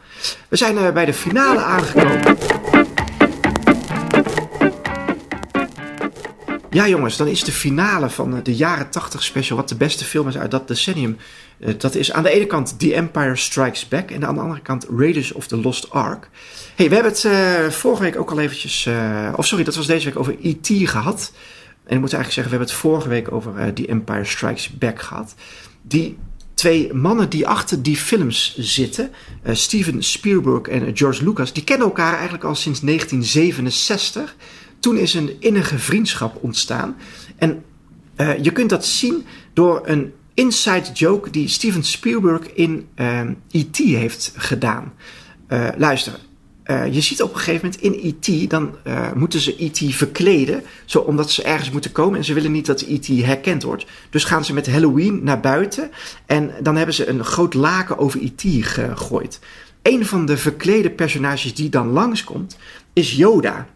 We 0.47 0.56
zijn 0.56 0.93
bij 0.93 1.06
de 1.06 1.13
finale 1.13 1.60
aangekomen. 1.60 2.90
Ja, 6.73 6.88
jongens, 6.88 7.17
dan 7.17 7.27
is 7.27 7.43
de 7.43 7.51
finale 7.51 8.10
van 8.10 8.43
de 8.43 8.55
jaren 8.55 8.89
80 8.89 9.23
special, 9.23 9.57
wat 9.57 9.69
de 9.69 9.75
beste 9.75 10.05
film 10.05 10.27
is 10.27 10.38
uit 10.38 10.51
dat 10.51 10.67
decennium. 10.67 11.17
Uh, 11.60 11.73
dat 11.77 11.95
is 11.95 12.12
aan 12.12 12.23
de 12.23 12.29
ene 12.29 12.45
kant 12.45 12.79
The 12.79 12.93
Empire 12.93 13.36
Strikes 13.36 13.88
Back 13.88 14.12
en 14.12 14.25
aan 14.25 14.36
de 14.36 14.41
andere 14.41 14.62
kant 14.62 14.88
Raiders 14.97 15.31
of 15.31 15.47
the 15.47 15.57
Lost 15.57 15.89
Ark. 15.89 16.29
hey, 16.75 16.89
we 16.89 16.93
hebben 16.93 17.12
het 17.12 17.23
uh, 17.23 17.69
vorige 17.69 18.01
week 18.01 18.19
ook 18.19 18.31
al 18.31 18.39
eventjes, 18.39 18.89
of 19.36 19.45
sorry, 19.45 19.63
dat 19.63 19.75
was 19.75 19.88
deze 19.88 20.05
week 20.05 20.19
over 20.19 20.36
E.T. 20.41 20.67
gehad. 20.67 21.31
En 21.86 21.95
ik 21.95 22.01
moet 22.01 22.13
eigenlijk 22.13 22.34
zeggen, 22.34 22.43
we 22.43 22.49
hebben 22.49 22.67
het 22.67 22.77
vorige 22.77 23.10
week 23.10 23.31
over 23.31 23.73
The 23.73 23.88
Empire 23.88 24.25
Strikes 24.25 24.69
Back 24.69 25.01
gehad. 25.01 25.36
Die 25.81 26.17
twee 26.53 26.93
mannen 26.93 27.29
die 27.29 27.47
achter 27.47 27.84
die 27.84 27.97
films 27.97 28.55
zitten, 28.57 29.12
Steven 29.45 30.03
Spielberg 30.03 30.67
en 30.67 30.97
George 30.97 31.23
Lucas, 31.23 31.53
die 31.53 31.63
kennen 31.63 31.88
elkaar 31.88 32.13
eigenlijk 32.13 32.43
al 32.43 32.55
sinds 32.55 32.79
1967. 32.79 34.36
Toen 34.81 34.97
is 34.97 35.13
een 35.13 35.35
innige 35.39 35.79
vriendschap 35.79 36.43
ontstaan. 36.43 36.95
En 37.35 37.63
uh, 38.17 38.43
je 38.43 38.51
kunt 38.51 38.69
dat 38.69 38.85
zien 38.85 39.25
door 39.53 39.81
een 39.83 40.13
inside 40.33 40.91
joke 40.93 41.29
die 41.29 41.47
Steven 41.47 41.83
Spielberg 41.83 42.53
in 42.53 42.87
E.T. 43.51 43.77
heeft 43.77 44.33
gedaan. 44.35 44.93
Uh, 45.49 45.67
luister, 45.77 46.19
je 46.91 47.01
ziet 47.01 47.21
op 47.21 47.33
een 47.33 47.39
gegeven 47.39 47.71
moment 47.81 47.81
in 47.81 48.15
E.T. 48.19 48.49
dan 48.49 48.75
moeten 49.15 49.39
ze 49.39 49.63
E.T. 49.63 49.95
verkleden, 49.95 50.63
zo 50.85 50.99
omdat 50.99 51.31
ze 51.31 51.43
ergens 51.43 51.71
moeten 51.71 51.91
komen 51.91 52.17
en 52.17 52.25
ze 52.25 52.33
willen 52.33 52.51
niet 52.51 52.65
dat 52.65 52.81
E.T. 52.81 53.07
herkend 53.07 53.63
wordt. 53.63 53.85
Dus 54.09 54.23
gaan 54.23 54.45
ze 54.45 54.53
met 54.53 54.71
Halloween 54.71 55.23
naar 55.23 55.39
buiten 55.39 55.91
en 56.25 56.51
dan 56.61 56.75
hebben 56.75 56.95
ze 56.95 57.07
een 57.07 57.23
groot 57.23 57.53
laken 57.53 57.97
over 57.97 58.23
E.T. 58.23 58.43
gegooid. 58.65 59.39
Een 59.81 60.05
van 60.05 60.25
de 60.25 60.37
verklede 60.37 60.89
personages 60.89 61.53
die 61.53 61.69
dan 61.69 61.87
langskomt 61.87 62.57
is 62.93 63.11
Yoda. 63.15 63.67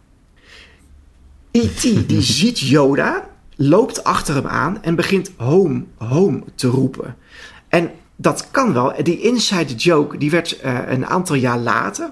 E.T. 1.55 2.09
die 2.09 2.21
ziet 2.21 2.59
Yoda, 2.59 3.29
loopt 3.55 4.03
achter 4.03 4.35
hem 4.35 4.47
aan 4.47 4.83
en 4.83 4.95
begint 4.95 5.31
home, 5.37 5.83
home 5.97 6.43
te 6.55 6.67
roepen. 6.67 7.15
En 7.67 7.91
dat 8.15 8.47
kan 8.51 8.73
wel. 8.73 8.93
Die 9.03 9.21
inside 9.21 9.75
joke 9.75 10.17
die 10.17 10.31
werd 10.31 10.59
uh, 10.65 10.79
een 10.87 11.05
aantal 11.05 11.35
jaar 11.35 11.57
later 11.57 12.09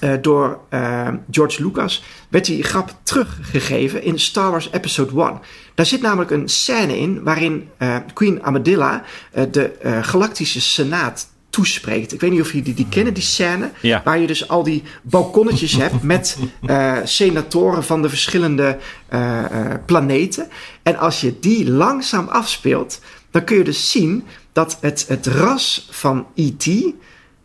uh, 0.00 0.12
door 0.20 0.58
uh, 0.70 1.08
George 1.30 1.62
Lucas 1.62 2.02
werd 2.28 2.44
die 2.44 2.62
grap 2.62 2.94
teruggegeven 3.02 4.02
in 4.02 4.18
Star 4.18 4.50
Wars 4.50 4.68
Episode 4.72 5.22
1. 5.22 5.40
Daar 5.74 5.86
zit 5.86 6.00
namelijk 6.00 6.30
een 6.30 6.48
scène 6.48 6.98
in 6.98 7.22
waarin 7.22 7.68
Queen 8.14 8.42
Amidala 8.42 9.04
de 9.50 9.72
Galactische 10.02 10.60
Senaat 10.60 11.31
toespreekt. 11.52 12.12
Ik 12.12 12.20
weet 12.20 12.30
niet 12.30 12.40
of 12.40 12.46
jullie 12.46 12.62
die, 12.62 12.74
die 12.74 12.88
kennen, 12.88 13.14
die 13.14 13.22
scène. 13.22 13.70
Ja. 13.80 14.02
Waar 14.04 14.18
je 14.18 14.26
dus 14.26 14.48
al 14.48 14.62
die 14.62 14.82
balkonnetjes 15.02 15.76
hebt 15.76 16.02
met 16.14 16.38
uh, 16.62 16.96
senatoren 17.04 17.84
van 17.84 18.02
de 18.02 18.08
verschillende 18.08 18.78
uh, 19.10 19.44
uh, 19.52 19.74
planeten. 19.86 20.48
En 20.82 20.98
als 20.98 21.20
je 21.20 21.38
die 21.40 21.70
langzaam 21.70 22.28
afspeelt, 22.28 23.00
dan 23.30 23.44
kun 23.44 23.56
je 23.56 23.64
dus 23.64 23.90
zien 23.90 24.24
dat 24.52 24.78
het, 24.80 25.04
het 25.08 25.26
ras 25.26 25.88
van 25.90 26.26
E.T. 26.34 26.70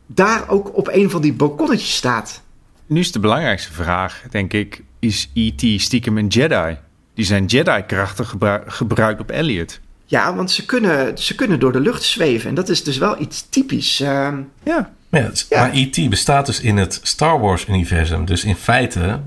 daar 0.05 0.49
ook 0.49 0.77
op 0.77 0.87
een 0.91 1.09
van 1.09 1.21
die 1.21 1.33
balkonnetjes 1.33 1.95
staat. 1.95 2.41
Nu 2.85 2.99
is 2.99 3.11
de 3.11 3.19
belangrijkste 3.19 3.73
vraag, 3.73 4.23
denk 4.29 4.53
ik, 4.53 4.83
is 4.99 5.29
E.T. 5.33 5.81
stiekem 5.81 6.17
een 6.17 6.27
Jedi? 6.27 6.77
Die 7.13 7.25
zijn 7.25 7.45
Jedi-krachten 7.45 8.25
gebru 8.25 8.61
gebruikt 8.65 9.21
op 9.21 9.31
Elliot. 9.31 9.79
Ja, 10.09 10.35
want 10.35 10.51
ze 10.51 10.65
kunnen, 10.65 11.17
ze 11.17 11.35
kunnen 11.35 11.59
door 11.59 11.71
de 11.71 11.79
lucht 11.79 12.03
zweven. 12.03 12.49
En 12.49 12.55
dat 12.55 12.69
is 12.69 12.83
dus 12.83 12.97
wel 12.97 13.21
iets 13.21 13.49
typisch. 13.49 14.01
Uh, 14.01 14.07
ja. 14.07 14.91
ja, 15.11 15.31
ja. 15.49 15.59
Maar 15.59 15.71
E.T. 15.73 16.09
bestaat 16.09 16.45
dus 16.45 16.59
in 16.59 16.77
het 16.77 16.99
Star 17.03 17.39
Wars-universum. 17.39 18.25
Dus 18.25 18.43
in 18.43 18.55
feite 18.55 19.19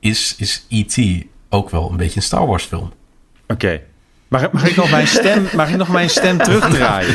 is, 0.00 0.34
is 0.38 0.66
E.T. 0.68 1.24
ook 1.48 1.70
wel 1.70 1.90
een 1.90 1.96
beetje 1.96 2.16
een 2.16 2.22
Star 2.22 2.46
Wars-film. 2.46 2.92
Oké. 3.42 3.52
Okay. 3.52 3.82
Mag, 4.28 4.50
mag, 4.52 4.68
ik 4.68 4.76
nog 4.76 4.90
mijn 4.90 5.06
stem, 5.06 5.46
mag 5.54 5.70
ik 5.70 5.76
nog 5.76 5.88
mijn 5.88 6.10
stem 6.10 6.38
terugdraaien? 6.44 7.14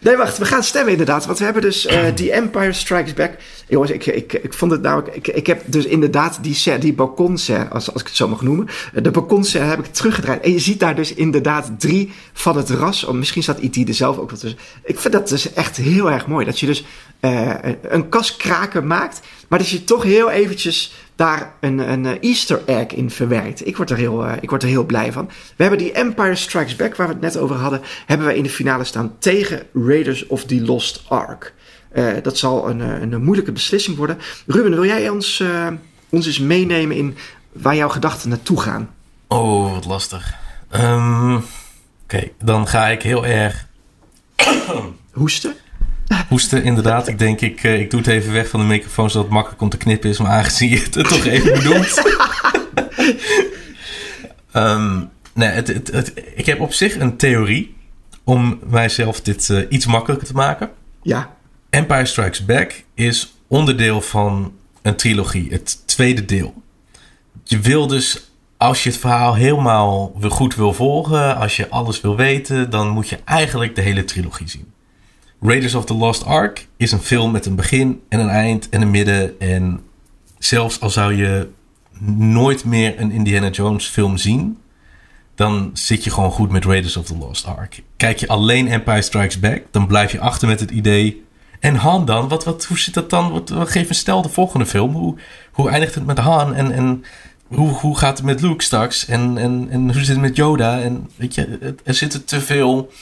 Nee, 0.00 0.16
wacht, 0.16 0.38
we 0.38 0.44
gaan 0.44 0.62
stemmen 0.62 0.92
inderdaad. 0.92 1.26
Want 1.26 1.38
we 1.38 1.44
hebben 1.44 1.62
dus 1.62 1.86
uh, 1.86 2.06
The 2.06 2.32
Empire 2.32 2.72
Strikes 2.72 3.14
Back. 3.14 3.32
Jongens, 3.68 3.90
ik, 3.90 4.06
ik, 4.06 4.32
ik 4.32 4.54
vond 4.54 4.70
het 4.70 4.82
namelijk. 4.82 5.14
Ik, 5.14 5.28
ik 5.28 5.46
heb 5.46 5.62
dus 5.66 5.84
inderdaad 5.84 6.38
die, 6.42 6.78
die 6.78 6.92
balkonscène, 6.92 7.68
als, 7.68 7.92
als 7.92 8.00
ik 8.00 8.06
het 8.06 8.16
zo 8.16 8.28
mag 8.28 8.42
noemen. 8.42 8.68
De 9.02 9.10
balkonscène 9.10 9.64
heb 9.64 9.78
ik 9.78 9.92
teruggedraaid. 9.92 10.42
En 10.42 10.52
je 10.52 10.58
ziet 10.58 10.80
daar 10.80 10.94
dus 10.94 11.14
inderdaad 11.14 11.70
drie 11.78 12.12
van 12.32 12.56
het 12.56 12.70
ras. 12.70 13.04
Of 13.04 13.14
misschien 13.14 13.42
staat 13.42 13.60
IT 13.60 13.88
er 13.88 13.94
zelf 13.94 14.18
ook 14.18 14.30
wel 14.30 14.38
tussen. 14.38 14.58
Ik 14.84 14.98
vind 14.98 15.12
dat 15.12 15.28
dus 15.28 15.52
echt 15.52 15.76
heel 15.76 16.10
erg 16.10 16.26
mooi. 16.26 16.44
Dat 16.44 16.60
je 16.60 16.66
dus 16.66 16.84
uh, 17.20 17.54
een 17.82 18.08
kaskraken 18.08 18.86
maakt. 18.86 19.20
Maar 19.48 19.58
dat 19.58 19.68
je 19.68 19.84
toch 19.84 20.02
heel 20.02 20.30
eventjes 20.30 20.92
daar 21.20 21.52
een, 21.60 21.78
een 21.78 22.20
Easter 22.20 22.62
egg 22.66 22.86
in 22.86 23.10
verwerkt. 23.10 23.66
Ik 23.66 23.76
word, 23.76 23.90
er 23.90 23.96
heel, 23.96 24.26
uh, 24.26 24.32
ik 24.40 24.50
word 24.50 24.62
er 24.62 24.68
heel 24.68 24.84
blij 24.84 25.12
van. 25.12 25.26
We 25.26 25.62
hebben 25.62 25.78
die 25.78 25.92
Empire 25.92 26.34
Strikes 26.34 26.76
Back, 26.76 26.96
waar 26.96 27.06
we 27.06 27.12
het 27.12 27.22
net 27.22 27.36
over 27.36 27.56
hadden, 27.56 27.80
hebben 28.06 28.26
we 28.26 28.36
in 28.36 28.42
de 28.42 28.50
finale 28.50 28.84
staan 28.84 29.14
tegen 29.18 29.62
Raiders 29.72 30.26
of 30.26 30.44
the 30.44 30.60
Lost 30.60 31.04
Ark. 31.08 31.54
Uh, 31.92 32.12
dat 32.22 32.38
zal 32.38 32.70
een, 32.70 32.80
een, 32.80 33.22
moeilijke 33.22 33.52
beslissing 33.52 33.96
worden. 33.96 34.18
Ruben, 34.46 34.70
wil 34.70 34.84
jij 34.84 35.08
ons, 35.08 35.40
uh, 35.40 35.66
ons 36.08 36.26
eens 36.26 36.38
meenemen 36.38 36.96
in 36.96 37.16
waar 37.52 37.76
jouw 37.76 37.88
gedachten 37.88 38.28
naartoe 38.28 38.60
gaan? 38.60 38.90
Oh, 39.26 39.72
wat 39.72 39.84
lastig. 39.84 40.34
Um, 40.74 41.34
Oké, 41.34 41.44
okay, 42.02 42.32
dan 42.38 42.68
ga 42.68 42.88
ik 42.88 43.02
heel 43.02 43.26
erg... 43.26 43.66
Hoesten? 45.12 45.54
Hoesten, 46.28 46.62
inderdaad. 46.62 47.08
Ik 47.08 47.18
denk, 47.18 47.40
ik, 47.40 47.62
eh, 47.62 47.80
ik 47.80 47.90
doe 47.90 48.00
het 48.00 48.08
even 48.08 48.32
weg 48.32 48.48
van 48.48 48.60
de 48.60 48.66
microfoon 48.66 49.10
zodat 49.10 49.24
het 49.24 49.34
makkelijk 49.34 49.62
om 49.62 49.68
te 49.68 49.76
knippen 49.76 50.10
is. 50.10 50.18
Maar 50.18 50.30
aangezien 50.30 50.68
je 50.68 50.78
het 50.78 50.92
toch 50.92 51.24
even 51.24 51.52
bedoelt. 51.52 52.02
um, 54.54 55.10
nee, 55.32 55.48
het, 55.48 55.68
het, 55.68 55.90
het, 55.90 56.12
ik 56.34 56.46
heb 56.46 56.60
op 56.60 56.72
zich 56.72 56.98
een 56.98 57.16
theorie 57.16 57.76
om 58.24 58.58
mijzelf 58.66 59.20
dit 59.20 59.48
uh, 59.48 59.66
iets 59.68 59.86
makkelijker 59.86 60.26
te 60.26 60.34
maken. 60.34 60.70
Ja. 61.02 61.36
Empire 61.70 62.06
Strikes 62.06 62.44
Back 62.44 62.84
is 62.94 63.34
onderdeel 63.46 64.00
van 64.00 64.52
een 64.82 64.96
trilogie, 64.96 65.50
het 65.50 65.86
tweede 65.86 66.24
deel. 66.24 66.54
Je 67.44 67.58
wil 67.58 67.86
dus, 67.86 68.30
als 68.56 68.82
je 68.82 68.90
het 68.90 68.98
verhaal 68.98 69.34
helemaal 69.34 70.12
goed 70.28 70.54
wil 70.54 70.72
volgen, 70.72 71.36
als 71.36 71.56
je 71.56 71.68
alles 71.68 72.00
wil 72.00 72.16
weten, 72.16 72.70
dan 72.70 72.88
moet 72.88 73.08
je 73.08 73.18
eigenlijk 73.24 73.74
de 73.74 73.80
hele 73.80 74.04
trilogie 74.04 74.48
zien. 74.48 74.72
Raiders 75.42 75.74
of 75.74 75.84
the 75.84 75.94
Lost 75.94 76.24
Ark 76.24 76.66
is 76.76 76.92
een 76.92 77.00
film 77.00 77.30
met 77.30 77.46
een 77.46 77.54
begin 77.54 78.02
en 78.08 78.20
een 78.20 78.28
eind 78.28 78.68
en 78.68 78.82
een 78.82 78.90
midden. 78.90 79.40
En 79.40 79.80
zelfs 80.38 80.80
al 80.80 80.90
zou 80.90 81.14
je 81.14 81.48
nooit 82.16 82.64
meer 82.64 83.00
een 83.00 83.10
Indiana 83.10 83.48
Jones 83.48 83.86
film 83.86 84.16
zien, 84.16 84.58
dan 85.34 85.70
zit 85.72 86.04
je 86.04 86.10
gewoon 86.10 86.30
goed 86.30 86.50
met 86.50 86.64
Raiders 86.64 86.96
of 86.96 87.06
the 87.06 87.16
Lost 87.16 87.46
Ark. 87.46 87.82
Kijk 87.96 88.18
je 88.18 88.28
alleen 88.28 88.68
Empire 88.68 89.02
Strikes 89.02 89.40
Back, 89.40 89.62
dan 89.70 89.86
blijf 89.86 90.12
je 90.12 90.20
achter 90.20 90.48
met 90.48 90.60
het 90.60 90.70
idee. 90.70 91.24
En 91.60 91.74
Han 91.74 92.04
dan? 92.04 92.28
Wat, 92.28 92.44
wat, 92.44 92.64
hoe 92.64 92.78
zit 92.78 92.94
dat 92.94 93.10
dan? 93.10 93.32
Wat, 93.32 93.48
wat, 93.48 93.70
geef 93.70 93.88
een 93.88 93.94
stel 93.94 94.22
de 94.22 94.28
volgende 94.28 94.66
film. 94.66 94.92
Hoe, 94.92 95.16
hoe 95.52 95.70
eindigt 95.70 95.94
het 95.94 96.06
met 96.06 96.18
Han? 96.18 96.54
En, 96.54 96.72
en 96.72 97.04
hoe, 97.46 97.68
hoe 97.68 97.98
gaat 97.98 98.16
het 98.16 98.26
met 98.26 98.40
Luke 98.40 98.64
straks? 98.64 99.06
En, 99.06 99.38
en, 99.38 99.66
en 99.70 99.82
hoe 99.82 99.92
zit 99.92 100.08
het 100.08 100.20
met 100.20 100.36
Yoda? 100.36 100.80
En 100.80 101.10
weet 101.16 101.34
je, 101.34 101.74
er 101.84 101.94
zitten 101.94 102.24
te 102.24 102.40
veel 102.40 102.92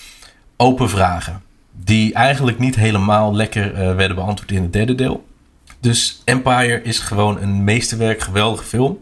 open 0.56 0.88
vragen. 0.88 1.42
Die 1.84 2.14
eigenlijk 2.14 2.58
niet 2.58 2.76
helemaal 2.76 3.34
lekker 3.34 3.72
uh, 3.72 3.76
werden 3.94 4.16
beantwoord 4.16 4.50
in 4.50 4.62
het 4.62 4.72
derde 4.72 4.94
deel. 4.94 5.26
Dus 5.80 6.22
Empire 6.24 6.82
is 6.82 6.98
gewoon 6.98 7.40
een 7.40 7.64
meesterwerk, 7.64 8.20
geweldige 8.20 8.64
film. 8.64 8.98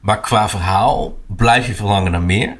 Maar 0.00 0.20
qua 0.20 0.48
verhaal 0.48 1.18
blijf 1.26 1.66
je 1.66 1.74
verlangen 1.74 2.10
naar 2.10 2.22
meer. 2.22 2.56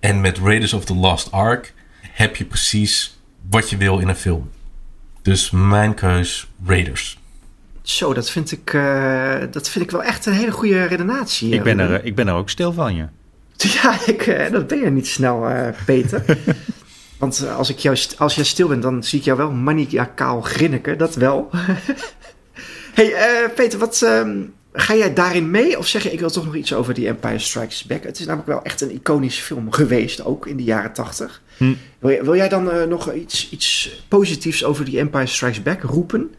En 0.00 0.20
met 0.20 0.38
Raiders 0.38 0.72
of 0.72 0.84
the 0.84 0.94
Lost 0.94 1.32
Ark 1.32 1.74
heb 2.00 2.36
je 2.36 2.44
precies 2.44 3.20
wat 3.50 3.70
je 3.70 3.76
wil 3.76 3.98
in 3.98 4.08
een 4.08 4.16
film. 4.16 4.50
Dus 5.22 5.50
mijn 5.50 5.94
keus 5.94 6.48
Raiders. 6.66 7.18
Zo, 7.82 8.14
dat 8.14 8.30
vind 8.30 8.52
ik, 8.52 8.72
uh, 8.72 9.34
dat 9.50 9.68
vind 9.70 9.84
ik 9.84 9.90
wel 9.90 10.02
echt 10.02 10.26
een 10.26 10.32
hele 10.32 10.50
goede 10.50 10.84
redenatie. 10.84 11.54
Ik 11.54 11.62
ben, 11.62 11.78
er, 11.78 12.04
ik 12.04 12.14
ben 12.14 12.28
er 12.28 12.34
ook 12.34 12.50
stil 12.50 12.72
van 12.72 12.94
je. 12.94 13.06
Ja, 13.82 14.06
ik, 14.06 14.26
uh, 14.26 14.50
dat 14.50 14.66
ben 14.66 14.78
je 14.78 14.90
niet 14.90 15.08
snel, 15.08 15.50
uh, 15.50 15.68
Peter. 15.84 16.24
Want 17.22 17.48
als, 17.56 17.70
ik 17.70 17.78
jou, 17.78 17.96
als 18.18 18.34
jij 18.34 18.44
stil 18.44 18.68
bent, 18.68 18.82
dan 18.82 19.02
zie 19.02 19.18
ik 19.18 19.24
jou 19.24 19.38
wel 19.38 19.50
maniacaal 19.50 20.40
grinniken. 20.40 20.98
Dat 20.98 21.14
wel. 21.14 21.50
hey, 22.94 23.14
Peter, 23.54 23.78
wat, 23.78 24.00
um, 24.04 24.54
Ga 24.72 24.94
jij 24.94 25.14
daarin 25.14 25.50
mee? 25.50 25.78
Of 25.78 25.86
zeg 25.86 26.02
je, 26.02 26.12
ik 26.12 26.20
wil 26.20 26.30
toch 26.30 26.44
nog 26.44 26.56
iets 26.56 26.74
over 26.74 26.94
die 26.94 27.06
Empire 27.06 27.38
Strikes 27.38 27.84
Back? 27.84 28.02
Het 28.02 28.18
is 28.18 28.26
namelijk 28.26 28.48
wel 28.48 28.62
echt 28.62 28.80
een 28.80 28.94
iconische 28.94 29.42
film 29.42 29.72
geweest, 29.72 30.24
ook 30.24 30.46
in 30.46 30.56
de 30.56 30.62
jaren 30.62 30.92
tachtig. 30.92 31.42
Hm. 31.56 31.74
Wil, 31.98 32.22
wil, 32.22 32.36
jij 32.36 32.48
dan 32.48 32.66
uh, 32.66 32.82
nog 32.82 33.12
iets, 33.12 33.50
iets 33.50 34.02
positiefs 34.08 34.64
over 34.64 34.84
die 34.84 34.98
Empire 34.98 35.26
Strikes 35.26 35.62
Back 35.62 35.82
roepen? 35.82 36.34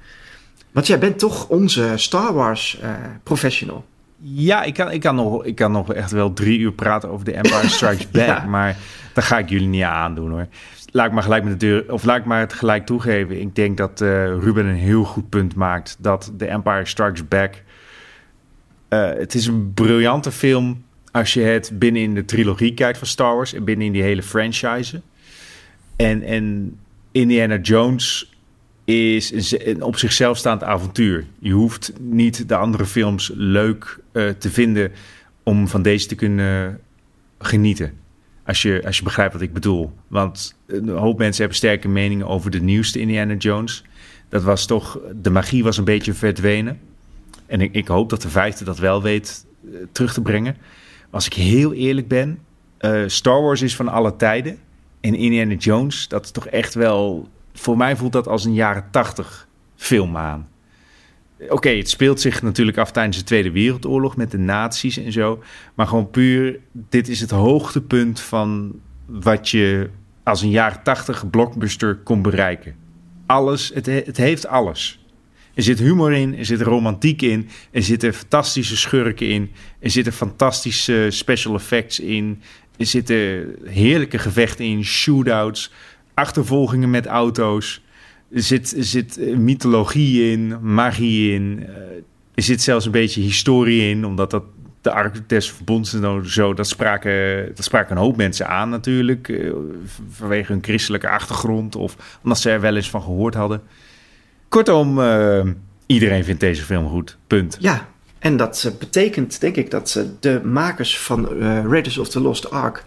Want 0.72 0.88
jij 0.88 1.00
bent 1.00 1.20
toch 1.20 1.48
onze 1.48 1.94
Star 1.96 2.34
Wars 2.34 2.80
professional. 3.24 3.86
Ja, 4.20 4.64
ik 4.64 4.74
kan, 4.74 4.92
ik, 4.92 5.02
kan 5.02 5.16
nog, 5.16 5.46
ik 5.46 5.56
kan 5.56 5.72
nog 5.72 5.94
echt 5.94 6.12
wel 6.12 6.34
drie 6.34 6.60
uur 6.60 6.74
praten 6.74 7.10
over 7.10 7.26
de 7.26 7.34
Empire 7.34 7.70
Strikes 7.78 8.12
Back. 8.12 8.28
ja. 8.28 8.46
Maar 8.46 8.78
dat 9.14 9.24
ga 9.24 9.38
ik 9.38 9.50
jullie 9.50 9.68
niet 9.68 9.84
aandoen 9.84 10.32
hoor. 10.32 10.48
Laat 10.92 11.06
ik 11.06 11.12
maar 11.12 11.24
gelijk 11.24 11.44
met 11.44 11.60
de 11.60 11.66
deur, 11.66 11.92
of 11.92 12.04
laat 12.04 12.18
ik 12.18 12.26
maar 12.26 12.40
het 12.40 12.54
gelijk 12.54 12.86
toegeven. 12.86 13.42
Ik 13.42 13.56
denk 13.56 13.78
dat 13.78 14.02
uh, 14.02 14.26
Ruben 14.26 14.66
een 14.66 14.76
heel 14.76 15.04
goed 15.04 15.30
punt 15.30 15.56
maakt 15.56 15.98
dat 16.00 16.32
de 16.38 16.46
Empire 16.46 16.86
Strikes 16.86 17.28
Back 17.28 17.64
uh, 18.94 19.10
het 19.18 19.34
is 19.34 19.46
een 19.46 19.74
briljante 19.74 20.32
film 20.32 20.84
als 21.12 21.34
je 21.34 21.42
het 21.42 21.72
binnen 21.74 22.02
in 22.02 22.14
de 22.14 22.26
trilogie 22.26 22.74
kijkt 22.74 22.98
van 22.98 23.08
Star 23.08 23.36
Wars 23.36 23.54
en 23.54 23.64
binnen 23.64 23.86
in 23.86 23.92
die 23.92 24.02
hele 24.02 24.24
franchise. 24.24 25.02
En, 25.96 26.24
en 26.24 26.76
Indiana 27.12 27.58
Jones 27.58 28.34
is 28.86 29.56
een 29.60 29.82
op 29.82 29.98
zichzelf 29.98 30.38
staand 30.38 30.64
avontuur. 30.64 31.26
Je 31.40 31.52
hoeft 31.52 31.94
niet 32.00 32.48
de 32.50 32.56
andere 32.56 32.86
films 32.86 33.32
leuk 33.36 34.00
uh, 34.12 34.30
te 34.30 34.50
vinden 34.50 34.92
om 35.44 35.68
van 35.68 35.82
deze 35.82 36.08
te 36.08 36.16
kunnen 36.16 36.80
genieten. 37.40 37.94
Als 38.46 38.62
je, 38.62 38.82
als 38.86 38.98
je 38.98 39.04
begrijpt 39.04 39.34
wat 39.34 39.42
ik 39.42 39.54
bedoel. 39.54 39.94
Want 40.08 40.56
een 40.68 40.90
hoop 40.90 41.18
mensen 41.18 41.40
hebben 41.40 41.58
sterke 41.58 41.88
meningen 41.88 42.28
over 42.28 42.52
de 42.52 42.62
nieuwste 42.62 43.00
Indiana 43.00 43.34
Jones. 43.34 43.84
Dat 44.30 44.44
was 44.44 44.66
toch, 44.66 45.00
de 45.22 45.30
magie 45.30 45.64
was 45.64 45.78
een 45.78 45.84
beetje 45.84 46.14
verdwenen. 46.14 46.80
En 47.46 47.62
ik, 47.62 47.74
ik 47.74 47.88
hoop 47.88 48.10
dat 48.10 48.22
de 48.22 48.30
vijfde 48.30 48.66
dat 48.66 48.78
wel 48.78 49.02
weet 49.02 49.46
uh, 49.66 49.76
terug 49.92 50.14
te 50.14 50.22
brengen. 50.22 50.58
Als 51.10 51.26
ik 51.26 51.34
heel 51.34 51.74
eerlijk 51.74 52.08
ben, 52.08 52.40
uh, 52.80 53.04
Star 53.08 53.42
Wars 53.42 53.62
is 53.62 53.76
van 53.76 53.88
alle 53.88 54.16
tijden. 54.16 54.58
En 55.00 55.16
Indiana 55.16 55.54
Jones, 55.54 56.08
dat 56.08 56.24
is 56.24 56.32
toch 56.32 56.48
echt 56.48 56.74
wel... 56.74 57.30
Voor 57.54 57.78
mij 57.78 57.96
voelt 57.96 58.12
dat 58.12 58.28
als 58.28 58.46
een 58.46 58.54
jaren 58.54 58.88
tachtig 58.92 59.48
film 59.76 60.18
aan. 60.18 60.48
Oké, 61.50 61.70
het 61.70 61.90
speelt 61.90 62.22
zich 62.22 62.42
natuurlijk 62.42 62.78
af 62.78 62.92
tijdens 62.92 63.18
de 63.18 63.24
Tweede 63.24 63.52
Wereldoorlog 63.52 64.16
met 64.16 64.32
de 64.32 64.38
nazi's 64.38 64.98
en 64.98 65.12
zo. 65.12 65.44
Maar 65.74 65.88
gewoon 65.88 66.10
puur, 66.10 66.60
dit 66.72 67.08
is 67.08 67.20
het 67.20 67.30
hoogtepunt 67.32 68.20
van 68.20 68.80
wat 69.06 69.50
je 69.50 69.90
als 70.24 70.42
een 70.42 70.50
jaren 70.50 70.84
tachtig 70.84 71.30
blockbuster 71.30 71.96
kon 71.96 72.22
bereiken. 72.22 72.76
Alles, 73.26 73.72
het, 73.74 73.86
het 73.86 74.18
heeft 74.18 74.48
alles. 74.48 75.06
Er 75.54 75.64
zit 75.64 75.80
humor 75.80 76.14
in, 76.14 76.38
er 76.38 76.46
zit 76.46 76.62
romantiek 76.62 77.22
in, 77.22 77.50
er 77.72 77.84
zitten 77.84 78.14
fantastische 78.14 78.78
schurken 78.78 79.28
in, 79.28 79.52
er 79.80 79.90
zitten 79.90 80.14
fantastische 80.14 81.08
special 81.10 81.56
effects 81.56 82.00
in, 82.00 82.42
er 82.78 82.86
zitten 82.86 83.56
heerlijke 83.66 84.18
gevechten 84.18 84.66
in, 84.66 84.84
shootouts, 84.84 85.72
achtervolgingen 86.14 86.90
met 86.90 87.06
auto's. 87.06 87.83
Zit, 88.34 88.74
zit 88.78 89.18
eh, 89.18 89.36
mythologie 89.36 90.32
in, 90.32 90.58
magie 90.62 91.34
in. 91.34 91.66
Eh, 91.68 91.74
er 92.34 92.44
zit 92.44 92.62
zelfs 92.62 92.86
een 92.86 92.92
beetje 92.92 93.22
historie 93.22 93.90
in, 93.90 94.06
omdat 94.06 94.32
dat 94.32 94.44
de 94.82 94.92
Ark 94.92 95.30
des 95.30 95.54
en 95.94 96.30
zo, 96.30 96.54
dat 96.54 96.68
spraken, 96.68 97.52
dat 97.56 97.90
een 97.90 97.98
hoop 97.98 98.18
mensen 98.18 98.48
aan 98.48 98.70
natuurlijk. 98.70 99.30
Eh, 99.30 99.52
vanwege 100.10 100.52
hun 100.52 100.64
christelijke 100.64 101.10
achtergrond 101.10 101.76
of 101.76 102.20
omdat 102.24 102.40
ze 102.40 102.50
er 102.50 102.62
wel 102.62 102.76
eens 102.76 102.90
van 102.90 103.02
gehoord 103.02 103.34
hadden. 103.34 103.62
Kortom, 104.50 105.00
iedereen 105.86 106.24
vindt 106.24 106.40
deze 106.40 106.64
film 106.64 106.90
goed. 106.90 107.18
Punt. 107.28 107.58
Ja, 107.60 107.88
en 108.20 108.38
dat 108.38 108.74
betekent 108.80 109.42
denk 109.42 109.56
ik 109.56 109.72
dat 109.72 110.06
de 110.20 110.42
makers 110.44 111.00
van 111.00 111.28
Raiders 111.44 111.98
of 111.98 112.10
the 112.10 112.20
Lost 112.20 112.52
Ark 112.52 112.84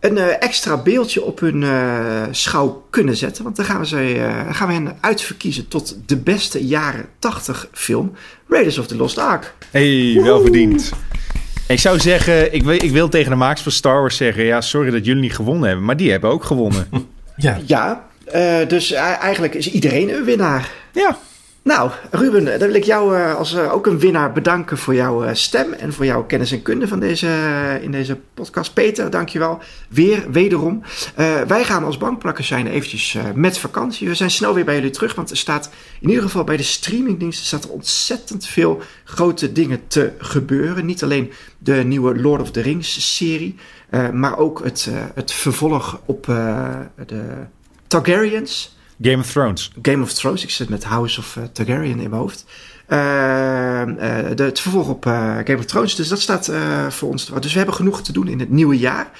een 0.00 0.18
extra 0.18 0.76
beeldje 0.82 1.22
op 1.22 1.40
hun 1.40 1.64
schouw 2.30 2.86
kunnen 2.90 3.16
zetten. 3.16 3.44
Want 3.44 3.56
dan 3.56 3.64
gaan 3.64 3.80
we, 3.80 3.86
ze, 3.86 4.30
gaan 4.50 4.68
we 4.68 4.74
hen 4.74 4.96
uitverkiezen 5.00 5.68
tot 5.68 5.96
de 6.06 6.16
beste 6.16 6.66
jaren 6.66 7.06
80 7.18 7.68
film. 7.72 8.12
Raiders 8.48 8.78
of 8.78 8.86
the 8.86 8.96
Lost 8.96 9.18
Ark. 9.18 9.54
Hey, 9.70 10.20
wel 10.22 10.40
verdiend. 10.40 10.92
Ik 11.68 11.80
zou 11.80 12.00
zeggen, 12.00 12.54
ik 12.54 12.62
wil, 12.62 12.74
ik 12.74 12.90
wil 12.90 13.08
tegen 13.08 13.30
de 13.30 13.36
makers 13.36 13.60
van 13.60 13.72
Star 13.72 14.00
Wars 14.00 14.16
zeggen... 14.16 14.44
ja, 14.44 14.60
sorry 14.60 14.90
dat 14.90 15.04
jullie 15.04 15.22
niet 15.22 15.34
gewonnen 15.34 15.66
hebben, 15.66 15.84
maar 15.84 15.96
die 15.96 16.10
hebben 16.10 16.30
ook 16.30 16.44
gewonnen. 16.44 16.88
ja. 17.36 17.58
Ja, 17.66 18.06
uh, 18.34 18.68
dus 18.68 18.92
eigenlijk 18.92 19.54
is 19.54 19.70
iedereen 19.70 20.14
een 20.14 20.24
winnaar. 20.24 20.70
Ja. 20.92 21.18
Nou, 21.66 21.90
Ruben, 22.10 22.44
dan 22.44 22.68
wil 22.68 22.74
ik 22.74 22.84
jou 22.84 23.16
uh, 23.16 23.34
als 23.34 23.54
uh, 23.54 23.72
ook 23.72 23.86
een 23.86 23.98
winnaar 23.98 24.32
bedanken 24.32 24.78
voor 24.78 24.94
jouw 24.94 25.34
stem 25.34 25.72
en 25.72 25.92
voor 25.92 26.04
jouw 26.04 26.24
kennis 26.24 26.52
en 26.52 26.62
kunde 26.62 26.88
van 26.88 27.00
deze, 27.00 27.28
in 27.82 27.90
deze 27.90 28.18
podcast. 28.34 28.74
Peter, 28.74 29.10
dankjewel. 29.10 29.58
Weer, 29.88 30.30
wederom. 30.30 30.82
wij 31.46 31.64
gaan 31.64 31.84
als 31.84 31.98
bankplakkers 31.98 32.46
zijn 32.46 32.66
eventjes 32.66 33.16
met 33.34 33.58
vakantie. 33.58 34.08
We 34.08 34.14
zijn 34.14 34.30
snel 34.30 34.54
weer 34.54 34.64
bij 34.64 34.74
jullie 34.74 34.90
terug, 34.90 35.14
want 35.14 35.30
er 35.30 35.36
staat 35.36 35.70
in 36.00 36.08
ieder 36.08 36.22
geval 36.22 36.44
bij 36.44 36.56
de 36.56 36.62
streamingdiensten 36.62 37.46
staat 37.46 37.64
er 37.64 37.70
ontzettend 37.70 38.46
veel 38.46 38.80
grote 39.04 39.52
dingen 39.52 39.80
te 39.86 40.12
gebeuren. 40.18 40.86
Niet 40.86 41.02
alleen 41.02 41.32
de 41.58 41.74
nieuwe 41.74 42.20
Lord 42.20 42.40
of 42.40 42.50
the 42.50 42.60
Rings 42.60 43.16
serie, 43.16 43.56
maar 44.12 44.38
ook 44.38 44.64
het, 44.64 44.88
het 45.14 45.32
vervolg 45.32 46.00
op 46.04 46.24
de 47.06 47.46
Targaryens. 47.86 48.75
Game 49.00 49.18
of 49.18 49.30
Thrones. 49.30 49.72
Game 49.82 50.02
of 50.02 50.12
Thrones. 50.12 50.42
Ik 50.42 50.50
zit 50.50 50.68
met 50.68 50.84
House 50.84 51.20
of 51.20 51.36
uh, 51.36 51.44
Targaryen 51.52 52.00
in 52.00 52.10
mijn 52.10 52.20
hoofd. 52.20 52.44
Uh, 52.88 52.98
uh, 52.98 53.96
de, 54.34 54.42
het 54.42 54.60
vervolg 54.60 54.88
op 54.88 55.04
Game 55.44 55.56
of 55.58 55.64
Thrones. 55.64 55.94
Dus 55.94 56.08
dat 56.08 56.20
staat 56.20 56.52
voor 56.88 57.08
ons. 57.08 57.32
Dus 57.40 57.52
we 57.52 57.58
hebben 57.58 57.74
genoeg 57.74 58.02
te 58.02 58.12
doen 58.12 58.28
in 58.28 58.40
het 58.40 58.50
nieuwe 58.50 58.78
jaar. 58.78 59.10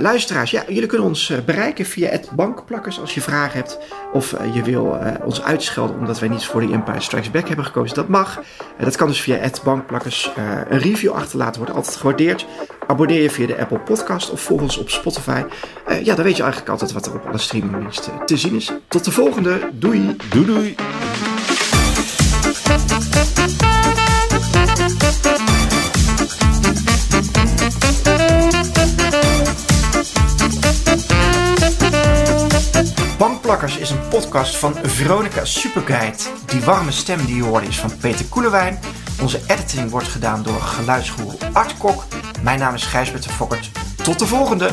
luisteraars, 0.00 0.50
ja, 0.50 0.64
jullie 0.68 0.86
kunnen 0.86 1.06
ons 1.06 1.32
bereiken 1.46 1.84
via 1.84 2.08
het 2.10 2.30
bankplakkers 2.30 3.00
als 3.00 3.14
je 3.14 3.20
vragen 3.20 3.58
hebt. 3.58 3.78
Of 4.12 4.34
je 4.52 4.62
wil 4.62 4.98
ons 5.24 5.42
uitschelden 5.42 5.98
omdat 5.98 6.18
wij 6.18 6.28
niet 6.28 6.44
voor 6.44 6.60
de 6.60 6.72
Empire 6.72 7.00
Strikes 7.00 7.30
Back 7.30 7.46
hebben 7.48 7.64
gekozen. 7.64 7.96
Dat 7.96 8.08
mag. 8.08 8.42
dat 8.78 8.96
kan 8.96 9.08
dus 9.08 9.20
via 9.20 9.36
het 9.36 9.60
bankplakkers. 9.64 10.30
een 10.68 10.78
review 10.78 11.12
achterlaten 11.12 11.60
wordt 11.60 11.76
altijd 11.76 11.96
gewaardeerd. 11.96 12.46
Abonneer 12.86 13.22
je 13.22 13.30
via 13.30 13.46
de 13.46 13.58
Apple 13.58 13.78
Podcast 13.78 14.30
of 14.30 14.40
volg 14.40 14.60
ons 14.60 14.78
op 14.78 14.90
Spotify. 14.90 15.42
Uh, 15.88 16.04
ja, 16.04 16.14
dan 16.14 16.24
weet 16.24 16.36
je 16.36 16.42
eigenlijk 16.42 16.72
altijd 16.72 16.92
wat 16.92 17.06
er 17.06 17.14
op 17.14 17.26
alle 17.26 17.38
streamingdiensten 17.38 18.12
te 18.26 18.36
zien 18.36 18.54
is. 18.54 18.72
Tot 18.88 19.04
de 19.04 19.10
volgende. 19.10 19.70
Doei. 19.72 20.16
Doei 20.30 20.46
doei. 20.46 20.74
Bankplakkers 33.18 33.76
is 33.76 33.90
een 33.90 34.08
podcast 34.08 34.56
van 34.56 34.74
Veronica 34.82 35.44
Superguide. 35.44 36.16
Die 36.46 36.60
warme 36.60 36.90
stem 36.90 37.26
die 37.26 37.36
je 37.36 37.42
hoort 37.42 37.68
is 37.68 37.80
van 37.80 37.96
Peter 38.00 38.26
Koelewijn. 38.26 38.78
Onze 39.22 39.40
editing 39.46 39.90
wordt 39.90 40.08
gedaan 40.08 40.42
door 40.42 40.60
geluidsgoer 40.60 41.34
Art 41.52 41.78
Kok. 41.78 42.04
Mijn 42.44 42.58
naam 42.58 42.74
is 42.74 42.82
Gijsbert 42.82 43.22
de 43.22 43.30
Fokkert. 43.30 43.70
Tot 44.02 44.18
de 44.18 44.26
volgende! 44.26 44.70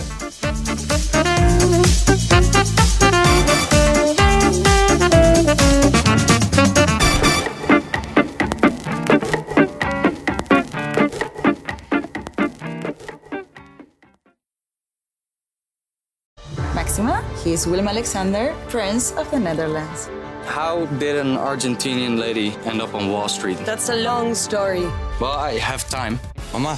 Maxima, 16.73 17.21
he 17.43 17.51
is 17.51 17.65
Willem 17.65 17.87
Alexander, 17.87 18.53
Prince 18.67 19.13
of 19.17 19.29
the 19.29 19.37
Netherlands. 19.37 20.07
How 20.45 20.85
did 20.97 21.15
an 21.15 21.37
Argentinian 21.37 22.17
lady 22.17 22.53
end 22.65 22.81
up 22.81 22.93
on 22.93 23.09
Wall 23.09 23.29
Street? 23.29 23.65
That's 23.65 23.89
a 23.89 23.95
long 23.95 24.35
story. 24.35 24.85
Well, 25.19 25.51
I 25.51 25.59
have 25.59 25.87
time. 25.89 26.19
Mama, 26.51 26.77